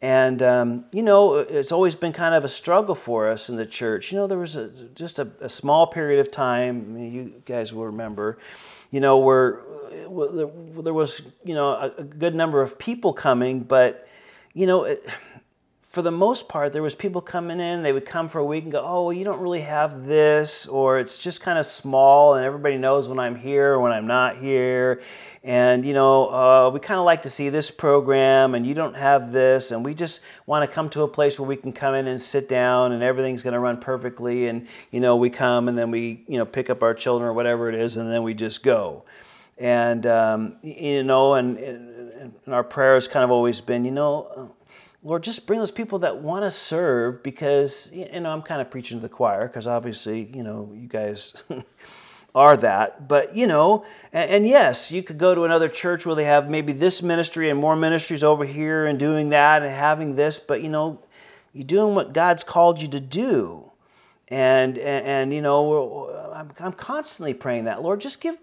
And, 0.00 0.40
um, 0.40 0.84
you 0.92 1.02
know, 1.02 1.34
it's 1.34 1.72
always 1.72 1.96
been 1.96 2.12
kind 2.12 2.32
of 2.32 2.44
a 2.44 2.48
struggle 2.48 2.94
for 2.94 3.28
us 3.28 3.48
in 3.48 3.56
the 3.56 3.66
church. 3.66 4.12
You 4.12 4.18
know, 4.18 4.28
there 4.28 4.38
was 4.38 4.54
a, 4.54 4.68
just 4.94 5.18
a, 5.18 5.32
a 5.40 5.48
small 5.48 5.88
period 5.88 6.20
of 6.20 6.30
time, 6.30 6.96
you 6.96 7.42
guys 7.44 7.74
will 7.74 7.86
remember, 7.86 8.38
you 8.92 9.00
know, 9.00 9.18
where 9.18 9.62
there 9.88 10.94
was 10.94 11.22
you 11.44 11.54
know 11.54 11.92
a, 11.98 12.02
good 12.02 12.34
number 12.34 12.62
of 12.62 12.78
people 12.78 13.12
coming, 13.12 13.60
but 13.60 14.08
you 14.54 14.66
know. 14.66 14.84
It, 14.84 15.06
for 15.90 16.02
the 16.02 16.10
most 16.10 16.48
part, 16.48 16.74
there 16.74 16.82
was 16.82 16.94
people 16.94 17.22
coming 17.22 17.60
in. 17.60 17.82
They 17.82 17.94
would 17.94 18.04
come 18.04 18.28
for 18.28 18.38
a 18.38 18.44
week 18.44 18.62
and 18.62 18.70
go, 18.70 18.84
"Oh, 18.84 19.04
well, 19.04 19.12
you 19.12 19.24
don't 19.24 19.40
really 19.40 19.62
have 19.62 20.06
this," 20.06 20.66
or 20.66 20.98
"It's 20.98 21.16
just 21.16 21.40
kind 21.40 21.58
of 21.58 21.64
small, 21.64 22.34
and 22.34 22.44
everybody 22.44 22.76
knows 22.76 23.08
when 23.08 23.18
I'm 23.18 23.34
here 23.34 23.72
or 23.72 23.80
when 23.80 23.90
I'm 23.90 24.06
not 24.06 24.36
here." 24.36 25.00
And 25.42 25.84
you 25.84 25.94
know, 25.94 26.28
uh, 26.28 26.70
we 26.72 26.78
kind 26.78 26.98
of 26.98 27.06
like 27.06 27.22
to 27.22 27.30
see 27.30 27.48
this 27.48 27.70
program, 27.70 28.54
and 28.54 28.66
you 28.66 28.74
don't 28.74 28.96
have 28.96 29.32
this, 29.32 29.70
and 29.70 29.84
we 29.84 29.94
just 29.94 30.20
want 30.46 30.68
to 30.68 30.72
come 30.72 30.90
to 30.90 31.02
a 31.02 31.08
place 31.08 31.38
where 31.38 31.48
we 31.48 31.56
can 31.56 31.72
come 31.72 31.94
in 31.94 32.06
and 32.06 32.20
sit 32.20 32.48
down, 32.48 32.92
and 32.92 33.02
everything's 33.02 33.42
going 33.42 33.54
to 33.54 33.58
run 33.58 33.80
perfectly. 33.80 34.46
And 34.46 34.66
you 34.90 35.00
know, 35.00 35.16
we 35.16 35.30
come 35.30 35.68
and 35.68 35.78
then 35.78 35.90
we 35.90 36.22
you 36.28 36.38
know 36.38 36.44
pick 36.44 36.68
up 36.68 36.82
our 36.82 36.92
children 36.92 37.28
or 37.28 37.32
whatever 37.32 37.68
it 37.70 37.74
is, 37.74 37.96
and 37.96 38.12
then 38.12 38.22
we 38.22 38.34
just 38.34 38.62
go. 38.62 39.04
And, 39.58 40.06
um, 40.06 40.56
you 40.62 41.02
know, 41.02 41.34
and, 41.34 41.58
and, 41.58 42.34
our 42.46 42.64
prayer 42.64 42.94
has 42.94 43.08
kind 43.08 43.24
of 43.24 43.30
always 43.30 43.60
been, 43.60 43.84
you 43.84 43.90
know, 43.90 44.54
Lord, 45.02 45.22
just 45.22 45.46
bring 45.46 45.58
those 45.58 45.70
people 45.70 46.00
that 46.00 46.18
want 46.18 46.44
to 46.44 46.50
serve 46.50 47.22
because, 47.22 47.90
you 47.92 48.20
know, 48.20 48.30
I'm 48.30 48.42
kind 48.42 48.60
of 48.60 48.70
preaching 48.70 48.98
to 48.98 49.02
the 49.02 49.08
choir 49.08 49.46
because 49.46 49.66
obviously, 49.66 50.30
you 50.34 50.42
know, 50.42 50.72
you 50.74 50.88
guys 50.88 51.34
are 52.34 52.56
that. 52.56 53.08
But, 53.08 53.36
you 53.36 53.46
know, 53.46 53.84
and, 54.12 54.30
and, 54.30 54.48
yes, 54.48 54.90
you 54.90 55.02
could 55.02 55.18
go 55.18 55.34
to 55.34 55.44
another 55.44 55.68
church 55.68 56.06
where 56.06 56.14
they 56.14 56.24
have 56.24 56.48
maybe 56.48 56.72
this 56.72 57.02
ministry 57.02 57.50
and 57.50 57.58
more 57.58 57.76
ministries 57.76 58.24
over 58.24 58.44
here 58.44 58.86
and 58.86 58.98
doing 58.98 59.30
that 59.30 59.62
and 59.62 59.72
having 59.72 60.16
this, 60.16 60.38
but, 60.38 60.62
you 60.62 60.68
know, 60.68 61.00
you're 61.52 61.64
doing 61.64 61.94
what 61.94 62.12
God's 62.12 62.44
called 62.44 62.80
you 62.80 62.88
to 62.88 63.00
do. 63.00 63.70
And, 64.28 64.78
and, 64.78 65.06
and 65.06 65.34
you 65.34 65.40
know, 65.40 66.32
I'm, 66.34 66.52
I'm 66.60 66.72
constantly 66.72 67.34
praying 67.34 67.64
that, 67.64 67.82
Lord, 67.82 68.00
just 68.00 68.20
give 68.20 68.36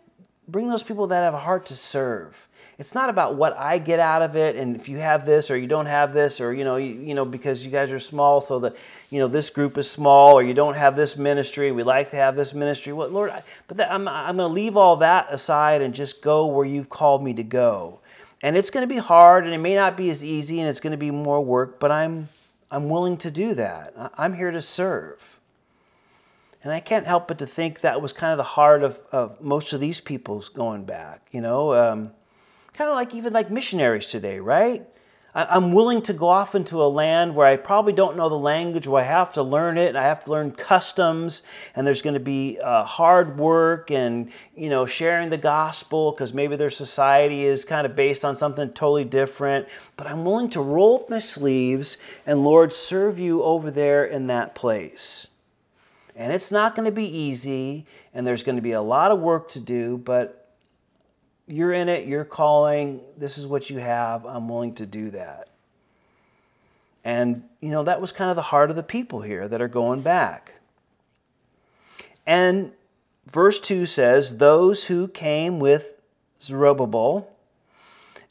bring 0.47 0.69
those 0.69 0.83
people 0.83 1.07
that 1.07 1.23
have 1.23 1.33
a 1.33 1.39
heart 1.39 1.65
to 1.67 1.73
serve. 1.73 2.47
It's 2.77 2.93
not 2.93 3.09
about 3.09 3.35
what 3.35 3.55
I 3.57 3.77
get 3.77 3.99
out 3.99 4.21
of 4.21 4.35
it, 4.35 4.57
and 4.57 4.75
if 4.75 4.89
you 4.89 4.97
have 4.97 5.25
this 5.25 5.49
or 5.49 5.55
you 5.55 5.65
don't 5.67 5.85
have 5.85 6.13
this, 6.13 6.41
or 6.41 6.53
you 6.53 6.65
know, 6.65 6.75
you, 6.75 6.93
you 6.93 7.15
know, 7.15 7.23
because 7.23 7.63
you 7.63 7.71
guys 7.71 7.89
are 7.89 7.99
small, 7.99 8.41
so 8.41 8.59
that 8.59 8.75
you 9.09 9.19
know 9.19 9.29
this 9.29 9.49
group 9.49 9.77
is 9.77 9.89
small, 9.89 10.33
or 10.33 10.43
you 10.43 10.53
don't 10.53 10.75
have 10.75 10.97
this 10.97 11.15
ministry. 11.15 11.71
We 11.71 11.83
like 11.83 12.11
to 12.11 12.17
have 12.17 12.35
this 12.35 12.53
ministry. 12.53 12.91
What, 12.91 13.13
Lord? 13.13 13.29
I, 13.29 13.43
but 13.69 13.77
that, 13.77 13.91
I'm 13.91 14.09
I'm 14.09 14.35
going 14.35 14.49
to 14.49 14.53
leave 14.53 14.75
all 14.75 14.97
that 14.97 15.27
aside 15.31 15.81
and 15.81 15.93
just 15.93 16.21
go 16.21 16.47
where 16.47 16.65
you've 16.65 16.89
called 16.89 17.23
me 17.23 17.33
to 17.35 17.43
go. 17.43 17.99
And 18.41 18.57
it's 18.57 18.69
going 18.69 18.87
to 18.87 18.93
be 18.93 18.99
hard, 18.99 19.45
and 19.45 19.53
it 19.53 19.59
may 19.59 19.75
not 19.75 19.95
be 19.95 20.09
as 20.09 20.21
easy, 20.21 20.59
and 20.59 20.69
it's 20.69 20.81
going 20.81 20.91
to 20.91 20.97
be 20.97 21.11
more 21.11 21.39
work. 21.39 21.79
But 21.79 21.93
I'm 21.93 22.27
I'm 22.69 22.89
willing 22.89 23.15
to 23.17 23.31
do 23.31 23.53
that. 23.53 23.93
I'm 24.17 24.33
here 24.33 24.51
to 24.51 24.61
serve. 24.61 25.34
And 26.65 26.73
I 26.73 26.79
can't 26.79 27.05
help 27.05 27.27
but 27.27 27.37
to 27.37 27.45
think 27.45 27.81
that 27.81 28.01
was 28.01 28.11
kind 28.11 28.31
of 28.31 28.37
the 28.37 28.43
heart 28.43 28.81
of, 28.81 28.99
of 29.11 29.39
most 29.39 29.71
of 29.71 29.79
these 29.79 30.01
people's 30.01 30.49
going 30.49 30.83
back, 30.83 31.27
you 31.31 31.39
know, 31.39 31.75
um, 31.75 32.11
kind 32.73 32.89
of 32.89 32.95
like 32.95 33.13
even 33.13 33.33
like 33.33 33.51
missionaries 33.51 34.07
today, 34.07 34.39
right? 34.39 34.83
I'm 35.35 35.73
willing 35.73 36.01
to 36.03 36.13
go 36.13 36.27
off 36.29 36.55
into 36.55 36.81
a 36.81 36.87
land 36.87 37.35
where 37.35 37.45
I 37.45 37.57
probably 37.57 37.93
don't 37.93 38.17
know 38.17 38.29
the 38.29 38.35
language, 38.35 38.87
where 38.87 39.03
I 39.03 39.05
have 39.05 39.33
to 39.33 39.43
learn 39.43 39.77
it, 39.77 39.89
and 39.89 39.97
I 39.97 40.03
have 40.03 40.23
to 40.23 40.31
learn 40.31 40.51
customs, 40.51 41.43
and 41.75 41.85
there's 41.85 42.01
going 42.01 42.13
to 42.15 42.21
be 42.21 42.57
uh, 42.63 42.83
hard 42.85 43.37
work 43.37 43.91
and 43.91 44.31
you 44.55 44.69
know 44.69 44.85
sharing 44.85 45.29
the 45.29 45.37
gospel 45.37 46.13
because 46.13 46.33
maybe 46.33 46.55
their 46.55 46.71
society 46.71 47.43
is 47.43 47.65
kind 47.65 47.85
of 47.85 47.97
based 47.97 48.25
on 48.25 48.35
something 48.35 48.69
totally 48.69 49.03
different. 49.03 49.67
But 49.97 50.07
I'm 50.07 50.23
willing 50.23 50.49
to 50.51 50.61
roll 50.61 51.01
up 51.01 51.09
my 51.09 51.19
sleeves 51.19 51.97
and 52.25 52.43
Lord 52.43 52.71
serve 52.73 53.19
you 53.19 53.43
over 53.43 53.69
there 53.69 54.05
in 54.05 54.27
that 54.27 54.55
place. 54.55 55.27
And 56.15 56.31
it's 56.31 56.51
not 56.51 56.75
going 56.75 56.85
to 56.85 56.91
be 56.91 57.05
easy, 57.05 57.85
and 58.13 58.25
there's 58.25 58.43
going 58.43 58.55
to 58.55 58.61
be 58.61 58.71
a 58.71 58.81
lot 58.81 59.11
of 59.11 59.19
work 59.19 59.49
to 59.49 59.59
do, 59.59 59.97
but 59.97 60.53
you're 61.47 61.73
in 61.73 61.89
it, 61.89 62.07
you're 62.07 62.25
calling, 62.25 63.01
this 63.17 63.37
is 63.37 63.45
what 63.45 63.69
you 63.69 63.79
have, 63.79 64.25
I'm 64.25 64.47
willing 64.47 64.73
to 64.75 64.85
do 64.85 65.11
that. 65.11 65.49
And, 67.03 67.43
you 67.61 67.69
know, 67.69 67.83
that 67.83 68.01
was 68.01 68.11
kind 68.11 68.29
of 68.31 68.35
the 68.35 68.41
heart 68.41 68.69
of 68.69 68.75
the 68.75 68.83
people 68.83 69.21
here 69.21 69.47
that 69.47 69.61
are 69.61 69.67
going 69.67 70.01
back. 70.01 70.53
And 72.25 72.71
verse 73.31 73.59
2 73.59 73.85
says, 73.85 74.37
Those 74.37 74.85
who 74.85 75.07
came 75.07 75.59
with 75.59 76.01
Zerubbabel, 76.41 77.31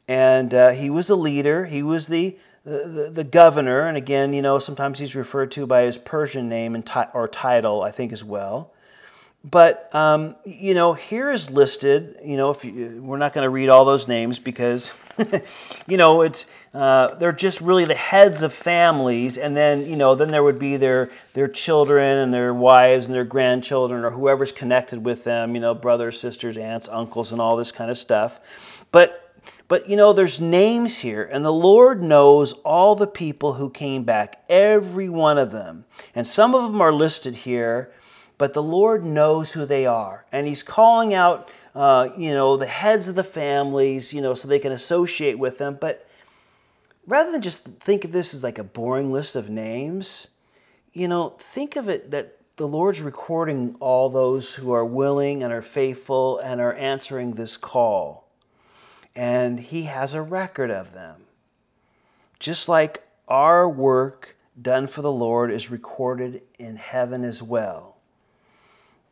and 0.09 0.53
uh, 0.53 0.71
he 0.71 0.91
was 0.91 1.09
a 1.09 1.17
leader, 1.17 1.67
he 1.67 1.83
was 1.83 2.09
the, 2.09 2.37
the, 2.65 3.11
the, 3.13 3.25
governor, 3.25 3.87
and 3.87 3.97
again, 3.97 4.33
you 4.33 4.41
know, 4.41 4.59
sometimes 4.59 4.99
he's 4.99 5.15
referred 5.15 5.51
to 5.53 5.67
by 5.67 5.83
his 5.83 5.99
Persian 5.99 6.49
name 6.49 6.75
and 6.75 6.85
ti- 6.85 7.11
or 7.13 7.29
title, 7.29 7.83
I 7.83 7.91
think, 7.91 8.13
as 8.13 8.25
well. 8.25 8.73
But 9.45 9.95
um, 9.95 10.37
you 10.47 10.73
know, 10.73 10.95
here 10.95 11.31
is 11.31 11.51
listed. 11.51 12.17
You 12.25 12.39
know, 12.39 12.51
if 12.51 12.65
you, 12.65 13.03
we're 13.05 13.19
not 13.19 13.35
going 13.35 13.47
to 13.47 13.51
read 13.51 13.69
all 13.69 13.85
those 13.85 14.09
names 14.09 14.39
because, 14.39 14.91
you 15.87 15.99
know, 15.99 16.23
it's 16.23 16.47
uh, 16.73 17.15
they're 17.17 17.33
just 17.33 17.61
really 17.61 17.85
the 17.85 17.95
heads 17.95 18.41
of 18.41 18.55
families, 18.55 19.37
and 19.37 19.55
then 19.55 19.87
you 19.87 19.97
know, 19.97 20.15
then 20.15 20.31
there 20.31 20.43
would 20.43 20.59
be 20.59 20.79
their 20.79 21.11
their 21.35 21.49
children 21.49 22.17
and 22.17 22.33
their 22.33 22.55
wives 22.55 23.05
and 23.05 23.15
their 23.15 23.25
grandchildren 23.25 24.03
or 24.03 24.11
whoever's 24.11 24.51
connected 24.51 25.05
with 25.05 25.25
them. 25.25 25.55
You 25.55 25.61
know, 25.61 25.75
brothers, 25.75 26.19
sisters, 26.19 26.57
aunts, 26.57 26.89
uncles, 26.89 27.31
and 27.31 27.41
all 27.43 27.57
this 27.59 27.71
kind 27.71 27.91
of 27.91 27.99
stuff. 27.99 28.41
But 29.67 29.89
you 29.89 29.97
know, 29.97 30.13
there's 30.13 30.41
names 30.41 30.99
here, 30.99 31.29
and 31.31 31.45
the 31.45 31.53
Lord 31.53 32.03
knows 32.03 32.53
all 32.65 32.95
the 32.95 33.07
people 33.07 33.55
who 33.55 33.71
came 33.71 34.05
back, 34.05 34.45
every 34.49 35.09
one 35.09 35.39
of 35.39 35.53
them, 35.53 35.85
and 36.15 36.27
some 36.27 36.55
of 36.55 36.71
them 36.71 36.81
are 36.81 36.93
listed 36.93 37.35
here 37.35 37.93
but 38.37 38.53
the 38.53 38.63
Lord 38.63 39.05
knows 39.05 39.53
who 39.53 39.65
they 39.65 39.87
are. 39.87 40.25
And 40.33 40.47
He's 40.47 40.63
calling 40.63 41.15
out, 41.15 41.51
uh, 41.75 42.09
you 42.17 42.33
know, 42.33 42.57
the 42.57 42.67
heads 42.67 43.09
of 43.09 43.15
the 43.15 43.25
families, 43.25 44.13
you 44.13 44.21
know, 44.21 44.35
so 44.35 44.49
they 44.49 44.59
can 44.59 44.73
associate 44.73 45.39
with 45.39 45.59
them. 45.59 45.79
But 45.81 46.07
rather 47.07 47.31
than 47.31 47.43
just 47.43 47.65
think 47.65 48.05
of 48.05 48.13
this 48.13 48.35
as 48.35 48.43
like 48.43 48.59
a 48.59 48.65
boring 48.65 49.13
list 49.13 49.37
of 49.37 49.49
names, 49.49 50.29
you 50.93 51.09
know, 51.09 51.31
think 51.39 51.77
of 51.77 51.89
it 51.89 52.11
that 52.11 52.39
the 52.57 52.69
Lord's 52.69 53.01
recording 53.01 53.77
all 53.81 54.09
those 54.11 54.55
who 54.55 54.73
are 54.73 54.85
willing 54.85 55.43
and 55.43 55.53
are 55.53 55.63
faithful 55.63 56.39
and 56.39 56.61
are 56.61 56.75
answering 56.75 57.33
this 57.33 57.57
call. 57.57 58.24
And 59.15 59.61
He 59.61 59.85
has 59.85 60.15
a 60.15 60.23
record 60.23 60.71
of 60.71 60.93
them. 60.93 61.23
Just 62.39 62.69
like 62.69 63.07
our 63.29 63.69
work 63.69 64.37
done 64.61 64.87
for 64.87 65.03
the 65.03 65.13
Lord 65.13 65.51
is 65.51 65.71
recorded 65.71 66.43
in 66.59 66.77
heaven 66.77 67.25
as 67.25 67.43
well 67.43 67.95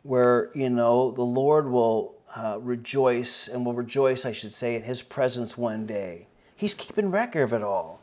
where 0.02 0.50
you 0.54 0.68
know 0.68 1.10
the 1.12 1.22
Lord 1.22 1.68
will 1.68 2.14
uh, 2.34 2.58
rejoice 2.60 3.48
and 3.48 3.64
will 3.64 3.74
rejoice, 3.74 4.24
I 4.24 4.32
should 4.32 4.52
say, 4.52 4.74
in 4.74 4.82
His 4.82 5.02
presence 5.02 5.56
one 5.56 5.86
day. 5.86 6.26
He's 6.56 6.74
keeping 6.74 7.10
record 7.10 7.42
of 7.42 7.52
it 7.52 7.62
all. 7.62 8.00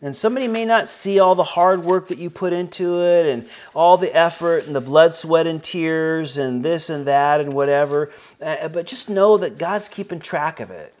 And 0.00 0.16
somebody 0.16 0.46
may 0.46 0.64
not 0.64 0.88
see 0.88 1.18
all 1.18 1.34
the 1.34 1.42
hard 1.42 1.84
work 1.84 2.06
that 2.08 2.18
you 2.18 2.30
put 2.30 2.52
into 2.52 3.02
it 3.02 3.26
and 3.26 3.48
all 3.74 3.96
the 3.96 4.14
effort 4.14 4.64
and 4.66 4.74
the 4.74 4.80
blood, 4.80 5.12
sweat, 5.12 5.48
and 5.48 5.62
tears 5.62 6.36
and 6.36 6.64
this 6.64 6.88
and 6.88 7.04
that 7.06 7.40
and 7.40 7.52
whatever, 7.52 8.10
uh, 8.40 8.68
but 8.68 8.86
just 8.86 9.10
know 9.10 9.36
that 9.38 9.58
God's 9.58 9.88
keeping 9.88 10.20
track 10.20 10.60
of 10.60 10.70
it. 10.70 10.94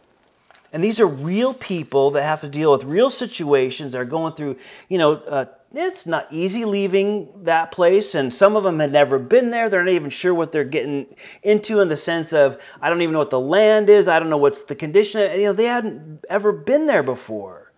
And 0.72 0.84
these 0.84 1.00
are 1.00 1.06
real 1.06 1.54
people 1.54 2.10
that 2.12 2.22
have 2.24 2.42
to 2.42 2.48
deal 2.48 2.72
with 2.72 2.84
real 2.84 3.10
situations. 3.10 3.92
They're 3.92 4.04
going 4.04 4.34
through, 4.34 4.56
you 4.88 4.98
know, 4.98 5.14
uh, 5.14 5.46
it's 5.74 6.06
not 6.06 6.26
easy 6.30 6.64
leaving 6.64 7.44
that 7.44 7.72
place. 7.72 8.14
And 8.14 8.32
some 8.32 8.56
of 8.56 8.64
them 8.64 8.78
had 8.80 8.92
never 8.92 9.18
been 9.18 9.50
there. 9.50 9.68
They're 9.68 9.84
not 9.84 9.92
even 9.92 10.10
sure 10.10 10.32
what 10.32 10.52
they're 10.52 10.64
getting 10.64 11.06
into 11.42 11.80
in 11.80 11.88
the 11.88 11.96
sense 11.96 12.32
of 12.32 12.58
i 12.80 12.88
don't 12.88 13.02
even 13.02 13.12
know 13.12 13.18
what 13.18 13.30
the 13.30 13.40
land 13.40 13.90
is. 13.90 14.08
I 14.08 14.18
don't 14.18 14.30
know 14.30 14.38
what's 14.38 14.62
the 14.62 14.74
condition. 14.74 15.38
You 15.38 15.46
know 15.46 15.52
they 15.52 15.64
hadn't 15.64 16.24
ever 16.28 16.52
been 16.52 16.86
there 16.86 17.02
before. 17.02 17.72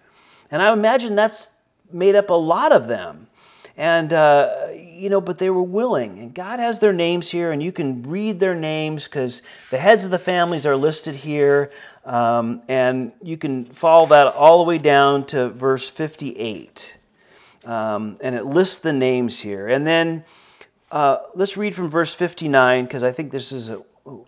And 0.50 0.62
i 0.62 0.72
imagine 0.72 1.14
that's 1.16 1.50
made 1.92 2.14
up 2.14 2.30
a 2.30 2.34
lot 2.34 2.72
of 2.72 2.86
them. 2.86 3.26
And 3.76 4.12
uh, 4.12 4.68
you 4.74 5.08
know 5.08 5.20
but 5.20 5.38
they 5.38 5.50
were 5.50 5.62
willing. 5.62 6.18
And 6.20 6.32
god 6.32 6.60
has 6.60 6.78
their 6.78 6.92
names 6.92 7.30
here 7.30 7.50
and 7.50 7.60
you 7.60 7.72
can 7.72 8.02
read 8.04 8.38
their 8.38 8.54
names 8.54 9.04
because 9.04 9.42
the 9.70 9.78
heads 9.78 10.04
of 10.04 10.12
the 10.12 10.18
families 10.18 10.64
are 10.64 10.76
listed 10.76 11.16
here 11.16 11.72
um, 12.04 12.62
and 12.68 13.12
you 13.22 13.36
can 13.36 13.64
follow 13.66 14.06
that 14.06 14.34
all 14.34 14.58
the 14.58 14.64
way 14.64 14.78
down 14.78 15.26
to 15.26 15.50
verse 15.50 15.88
58 15.88 16.96
um, 17.64 18.16
and 18.20 18.34
it 18.34 18.46
lists 18.46 18.78
the 18.78 18.92
names 18.92 19.40
here. 19.40 19.68
And 19.68 19.86
then 19.86 20.24
uh, 20.90 21.18
let's 21.34 21.56
read 21.56 21.74
from 21.74 21.88
verse 21.88 22.14
59, 22.14 22.84
because 22.84 23.02
I 23.02 23.12
think 23.12 23.32
this 23.32 23.52
is 23.52 23.70
a, 23.70 23.82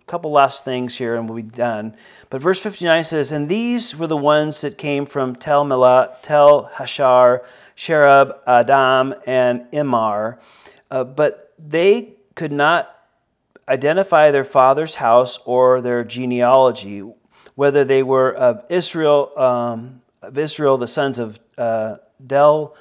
couple 0.07 0.31
last 0.31 0.65
things 0.65 0.95
here 0.95 1.17
and 1.17 1.29
we'll 1.29 1.43
be 1.43 1.43
done. 1.43 1.97
But 2.31 2.41
verse 2.41 2.61
59 2.61 3.03
says, 3.03 3.33
And 3.33 3.49
these 3.49 3.97
were 3.97 4.07
the 4.07 4.17
ones 4.17 4.61
that 4.61 4.79
came 4.79 5.07
from 5.07 5.35
Tel 5.35 5.65
Melah, 5.65 6.11
Tel 6.23 6.71
Hashar, 6.75 7.41
Sherab, 7.77 8.39
Adam, 8.47 9.15
and 9.27 9.63
Imar. 9.73 10.39
Uh, 10.89 11.03
but 11.03 11.55
they 11.59 12.15
could 12.37 12.53
not 12.53 12.95
identify 13.67 14.31
their 14.31 14.45
father's 14.45 14.97
house 14.97 15.39
or 15.47 15.81
their 15.81 16.05
genealogy, 16.05 17.03
whether 17.55 17.85
they 17.85 18.03
were 18.03 18.33
of 18.35 18.65
Israel, 18.69 19.33
um, 19.37 20.03
of 20.21 20.39
Israel, 20.39 20.79
the 20.79 20.87
sons 20.87 21.19
of 21.19 21.39
uh, 21.59 21.97
Del 22.25 22.75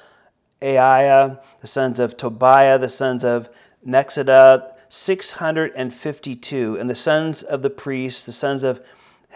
Aiah, 0.60 1.40
the 1.60 1.66
sons 1.66 1.98
of 1.98 2.16
Tobiah, 2.16 2.78
the 2.78 2.88
sons 2.88 3.24
of 3.24 3.48
Nekoda, 3.86 4.72
652. 4.88 6.76
And 6.78 6.88
the 6.88 6.94
sons 6.94 7.42
of 7.42 7.62
the 7.62 7.70
priests, 7.70 8.24
the 8.24 8.32
sons 8.32 8.62
of 8.62 8.80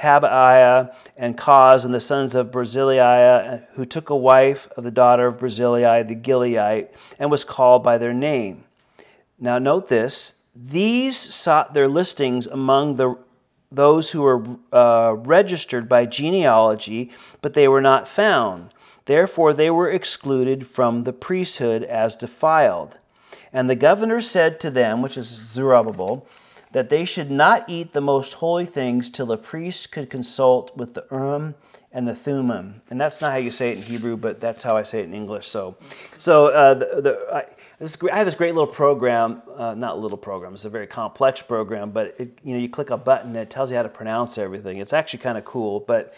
Habaiah 0.00 0.94
and 1.16 1.36
Koz, 1.36 1.84
and 1.84 1.94
the 1.94 2.00
sons 2.00 2.34
of 2.34 2.52
Barzillai, 2.52 3.62
who 3.72 3.84
took 3.84 4.10
a 4.10 4.16
wife 4.16 4.68
of 4.76 4.84
the 4.84 4.90
daughter 4.90 5.26
of 5.26 5.38
Barzillai 5.38 6.02
the 6.02 6.14
Gileadite, 6.14 6.88
and 7.18 7.30
was 7.30 7.44
called 7.44 7.82
by 7.82 7.98
their 7.98 8.12
name. 8.12 8.64
Now 9.38 9.58
note 9.58 9.88
this 9.88 10.34
these 10.54 11.18
sought 11.18 11.74
their 11.74 11.88
listings 11.88 12.46
among 12.46 12.96
the 12.96 13.18
those 13.76 14.10
who 14.10 14.22
were 14.22 14.44
uh, 14.72 15.14
registered 15.18 15.88
by 15.88 16.06
genealogy, 16.06 17.10
but 17.40 17.54
they 17.54 17.68
were 17.68 17.80
not 17.80 18.08
found. 18.08 18.70
Therefore, 19.04 19.52
they 19.52 19.70
were 19.70 19.90
excluded 19.90 20.66
from 20.66 21.02
the 21.02 21.12
priesthood 21.12 21.84
as 21.84 22.16
defiled. 22.16 22.98
And 23.52 23.70
the 23.70 23.76
governor 23.76 24.20
said 24.20 24.58
to 24.60 24.70
them, 24.70 25.00
which 25.00 25.16
is 25.16 25.28
Zerubbabel, 25.28 26.26
that 26.72 26.90
they 26.90 27.04
should 27.04 27.30
not 27.30 27.68
eat 27.68 27.92
the 27.92 28.00
most 28.00 28.34
holy 28.34 28.66
things 28.66 29.08
till 29.08 29.26
the 29.26 29.38
priest 29.38 29.92
could 29.92 30.10
consult 30.10 30.76
with 30.76 30.94
the 30.94 31.06
Urim 31.10 31.54
and 31.92 32.06
the 32.06 32.14
Thummim. 32.14 32.82
And 32.90 33.00
that's 33.00 33.20
not 33.20 33.32
how 33.32 33.38
you 33.38 33.50
say 33.50 33.70
it 33.70 33.78
in 33.78 33.82
Hebrew, 33.82 34.16
but 34.16 34.40
that's 34.40 34.62
how 34.62 34.76
I 34.76 34.82
say 34.82 35.00
it 35.00 35.04
in 35.04 35.14
English. 35.14 35.46
So, 35.46 35.76
so 36.18 36.48
uh, 36.48 36.74
the, 36.74 37.00
the, 37.00 37.56
this, 37.78 37.98
I, 38.10 38.16
have 38.16 38.26
this 38.26 38.34
great 38.34 38.54
little 38.54 38.72
program, 38.72 39.42
uh, 39.54 39.74
not 39.74 39.98
little 39.98 40.18
program, 40.18 40.54
it's 40.54 40.64
a 40.64 40.70
very 40.70 40.86
complex 40.86 41.42
program, 41.42 41.90
but 41.90 42.14
it, 42.18 42.38
you 42.42 42.54
know, 42.54 42.60
you 42.60 42.68
click 42.68 42.90
a 42.90 42.96
button 42.96 43.28
and 43.30 43.36
it 43.36 43.50
tells 43.50 43.70
you 43.70 43.76
how 43.76 43.82
to 43.82 43.88
pronounce 43.88 44.38
everything. 44.38 44.78
It's 44.78 44.92
actually 44.92 45.20
kind 45.20 45.36
of 45.36 45.44
cool, 45.44 45.80
but 45.80 46.14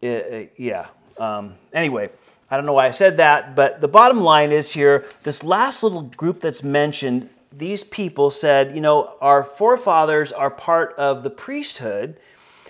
it, 0.00 0.08
it, 0.08 0.54
yeah, 0.56 0.86
um, 1.18 1.54
anyway, 1.72 2.10
I 2.50 2.56
don't 2.56 2.66
know 2.66 2.74
why 2.74 2.86
I 2.86 2.92
said 2.92 3.16
that, 3.16 3.56
but 3.56 3.80
the 3.80 3.88
bottom 3.88 4.20
line 4.20 4.52
is 4.52 4.70
here 4.70 5.06
this 5.24 5.42
last 5.42 5.82
little 5.82 6.02
group 6.02 6.40
that's 6.40 6.62
mentioned, 6.62 7.28
these 7.52 7.82
people 7.82 8.30
said, 8.30 8.74
you 8.74 8.80
know, 8.80 9.16
our 9.20 9.42
forefathers 9.42 10.30
are 10.30 10.50
part 10.50 10.94
of 10.96 11.24
the 11.24 11.30
priesthood 11.30 12.18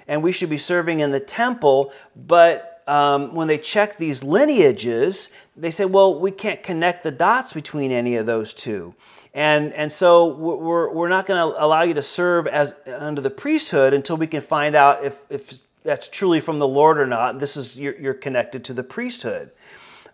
and 0.09 0.23
we 0.23 0.33
should 0.33 0.49
be 0.49 0.59
serving 0.59 1.01
in 1.01 1.11
the 1.11 1.21
temple, 1.21 1.93
but 2.15 2.76
um, 2.87 3.35
when 3.35 3.49
they 3.49 3.59
check 3.59 3.99
these 3.99 4.23
lineages, 4.23 5.31
they 5.57 5.71
say, 5.71 5.85
well, 5.85 6.19
we 6.19 6.31
can't 6.31 6.63
connect 6.63 7.03
the 7.03 7.11
dots 7.11 7.53
between 7.53 7.91
any 7.91 8.17
of 8.17 8.27
those 8.27 8.55
two. 8.55 8.95
And, 9.35 9.73
and 9.75 9.91
so 9.93 10.27
we're, 10.27 10.91
we're 10.93 11.09
not 11.09 11.27
going 11.27 11.53
to 11.53 11.63
allow 11.63 11.83
you 11.83 11.95
to 11.95 12.03
serve 12.03 12.47
as 12.47 12.75
under 12.87 13.21
the 13.21 13.31
priesthood 13.31 13.93
until 13.93 14.17
we 14.17 14.27
can 14.27 14.41
find 14.41 14.75
out 14.75 15.05
if, 15.05 15.19
if 15.29 15.61
that's 15.83 16.09
truly 16.09 16.41
from 16.41 16.59
the 16.59 16.67
Lord 16.69 16.99
or 16.99 17.07
not. 17.07 17.39
This 17.39 17.57
is 17.57 17.79
you're, 17.79 17.97
you're 17.99 18.15
connected 18.15 18.65
to 18.65 18.75
the 18.75 18.83
priesthood. 18.83 19.51